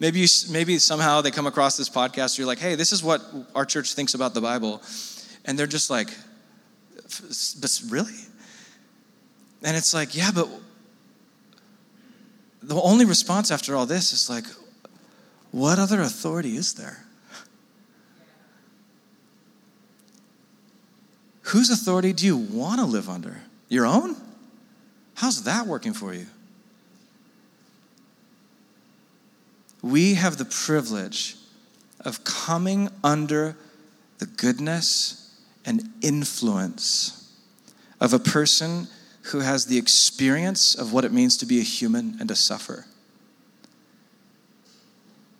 Maybe 0.00 0.20
you, 0.20 0.28
maybe 0.50 0.78
somehow 0.78 1.20
they 1.20 1.30
come 1.30 1.46
across 1.46 1.76
this 1.76 1.88
podcast. 1.88 2.38
You're 2.38 2.46
like, 2.46 2.60
"Hey, 2.60 2.74
this 2.76 2.92
is 2.92 3.02
what 3.02 3.22
our 3.54 3.64
church 3.64 3.94
thinks 3.94 4.14
about 4.14 4.34
the 4.34 4.40
Bible," 4.40 4.82
and 5.44 5.58
they're 5.58 5.66
just 5.66 5.90
like, 5.90 6.08
but 7.60 7.80
really? 7.88 8.14
And 9.62 9.76
it's 9.76 9.94
like, 9.94 10.14
yeah, 10.14 10.30
but 10.34 10.48
the 12.62 12.80
only 12.80 13.04
response 13.04 13.50
after 13.50 13.74
all 13.74 13.86
this 13.86 14.12
is 14.12 14.28
like, 14.28 14.44
what 15.50 15.78
other 15.78 16.00
authority 16.00 16.56
is 16.56 16.74
there? 16.74 17.04
Whose 21.42 21.70
authority 21.70 22.12
do 22.12 22.26
you 22.26 22.36
want 22.36 22.78
to 22.80 22.84
live 22.84 23.08
under? 23.08 23.40
Your 23.68 23.86
own? 23.86 24.16
How's 25.14 25.44
that 25.44 25.66
working 25.66 25.94
for 25.94 26.12
you? 26.12 26.26
We 29.82 30.14
have 30.14 30.36
the 30.36 30.44
privilege 30.44 31.36
of 32.00 32.24
coming 32.24 32.88
under 33.04 33.56
the 34.18 34.26
goodness 34.26 35.36
and 35.64 35.90
influence 36.02 37.32
of 38.00 38.12
a 38.12 38.18
person 38.18 38.88
who 39.22 39.40
has 39.40 39.66
the 39.66 39.78
experience 39.78 40.74
of 40.74 40.92
what 40.92 41.04
it 41.04 41.12
means 41.12 41.36
to 41.38 41.46
be 41.46 41.60
a 41.60 41.62
human 41.62 42.16
and 42.18 42.28
to 42.28 42.34
suffer. 42.34 42.86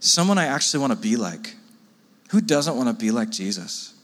Someone 0.00 0.38
I 0.38 0.46
actually 0.46 0.80
want 0.80 0.92
to 0.92 0.98
be 0.98 1.16
like. 1.16 1.56
Who 2.30 2.40
doesn't 2.40 2.76
want 2.76 2.88
to 2.88 2.94
be 2.94 3.10
like 3.10 3.30
Jesus? 3.30 3.94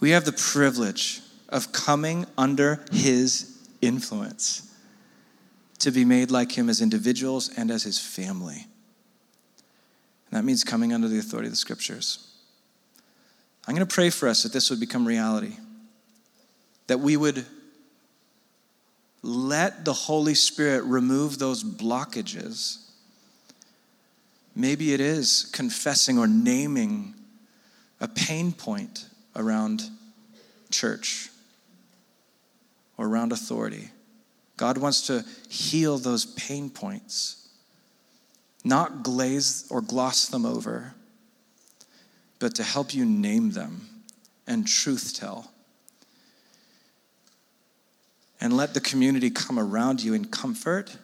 We 0.00 0.10
have 0.10 0.24
the 0.24 0.32
privilege 0.32 1.20
of 1.48 1.72
coming 1.72 2.26
under 2.36 2.84
his 2.92 3.58
influence 3.82 4.67
to 5.80 5.90
be 5.90 6.04
made 6.04 6.30
like 6.30 6.52
him 6.52 6.68
as 6.68 6.80
individuals 6.80 7.50
and 7.56 7.70
as 7.70 7.84
his 7.84 7.98
family. 7.98 8.66
And 10.30 10.38
that 10.38 10.44
means 10.44 10.64
coming 10.64 10.92
under 10.92 11.08
the 11.08 11.18
authority 11.18 11.46
of 11.46 11.52
the 11.52 11.56
scriptures. 11.56 12.28
I'm 13.66 13.74
going 13.74 13.86
to 13.86 13.94
pray 13.94 14.10
for 14.10 14.28
us 14.28 14.42
that 14.42 14.52
this 14.52 14.70
would 14.70 14.80
become 14.80 15.06
reality. 15.06 15.56
That 16.86 17.00
we 17.00 17.16
would 17.16 17.44
let 19.22 19.84
the 19.84 19.92
Holy 19.92 20.34
Spirit 20.34 20.84
remove 20.84 21.38
those 21.38 21.62
blockages. 21.64 22.78
Maybe 24.54 24.94
it 24.94 25.00
is 25.00 25.50
confessing 25.52 26.18
or 26.18 26.26
naming 26.26 27.14
a 28.00 28.08
pain 28.08 28.52
point 28.52 29.06
around 29.36 29.82
church 30.70 31.28
or 32.96 33.06
around 33.06 33.32
authority. 33.32 33.90
God 34.58 34.76
wants 34.76 35.06
to 35.06 35.24
heal 35.48 35.96
those 35.96 36.26
pain 36.26 36.68
points, 36.68 37.48
not 38.62 39.02
glaze 39.02 39.66
or 39.70 39.80
gloss 39.80 40.28
them 40.28 40.44
over 40.44 40.94
but 42.38 42.54
to 42.56 42.62
help 42.62 42.94
you 42.94 43.04
name 43.04 43.50
them 43.50 43.88
and 44.46 44.66
truth 44.66 45.14
tell. 45.18 45.50
And 48.40 48.56
let 48.56 48.74
the 48.74 48.80
community 48.80 49.30
come 49.30 49.58
around 49.58 50.02
you 50.02 50.14
in 50.14 50.26
comfort 50.26 50.96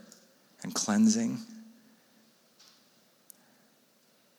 and 0.63 0.73
cleansing. 0.73 1.39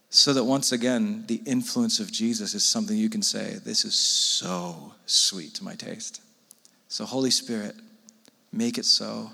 So 0.09 0.32
that 0.32 0.45
once 0.45 0.72
again, 0.72 1.26
the 1.28 1.41
influence 1.45 1.99
of 1.99 2.09
Jesus 2.09 2.53
is 2.53 2.63
something 2.63 2.95
you 2.95 3.09
can 3.09 3.22
say, 3.22 3.57
This 3.66 3.84
is 3.84 3.95
so 3.95 4.93
sweet 5.05 5.53
to 5.55 5.63
my 5.66 5.76
taste. 5.76 6.22
So, 6.88 7.03
Holy 7.03 7.32
Spirit, 7.32 7.76
make 8.56 8.78
it 8.78 8.86
so. 8.86 9.32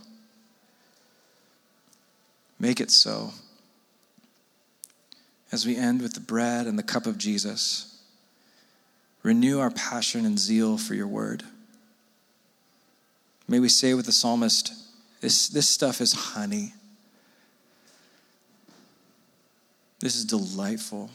Make 2.59 2.81
it 2.81 2.91
so 2.91 3.31
as 5.51 5.65
we 5.65 5.75
end 5.75 6.01
with 6.01 6.13
the 6.13 6.19
bread 6.19 6.65
and 6.65 6.79
the 6.79 6.83
cup 6.83 7.05
of 7.05 7.17
Jesus, 7.17 8.01
renew 9.21 9.59
our 9.59 9.69
passion 9.69 10.25
and 10.25 10.39
zeal 10.39 10.77
for 10.77 10.95
your 10.95 11.07
word. 11.07 11.43
May 13.47 13.59
we 13.59 13.67
say 13.67 13.93
with 13.93 14.05
the 14.05 14.13
psalmist, 14.13 14.73
this, 15.19 15.49
this 15.49 15.67
stuff 15.67 15.99
is 15.99 16.13
honey. 16.13 16.73
This 19.99 20.15
is 20.15 20.25
delightful. 20.25 21.09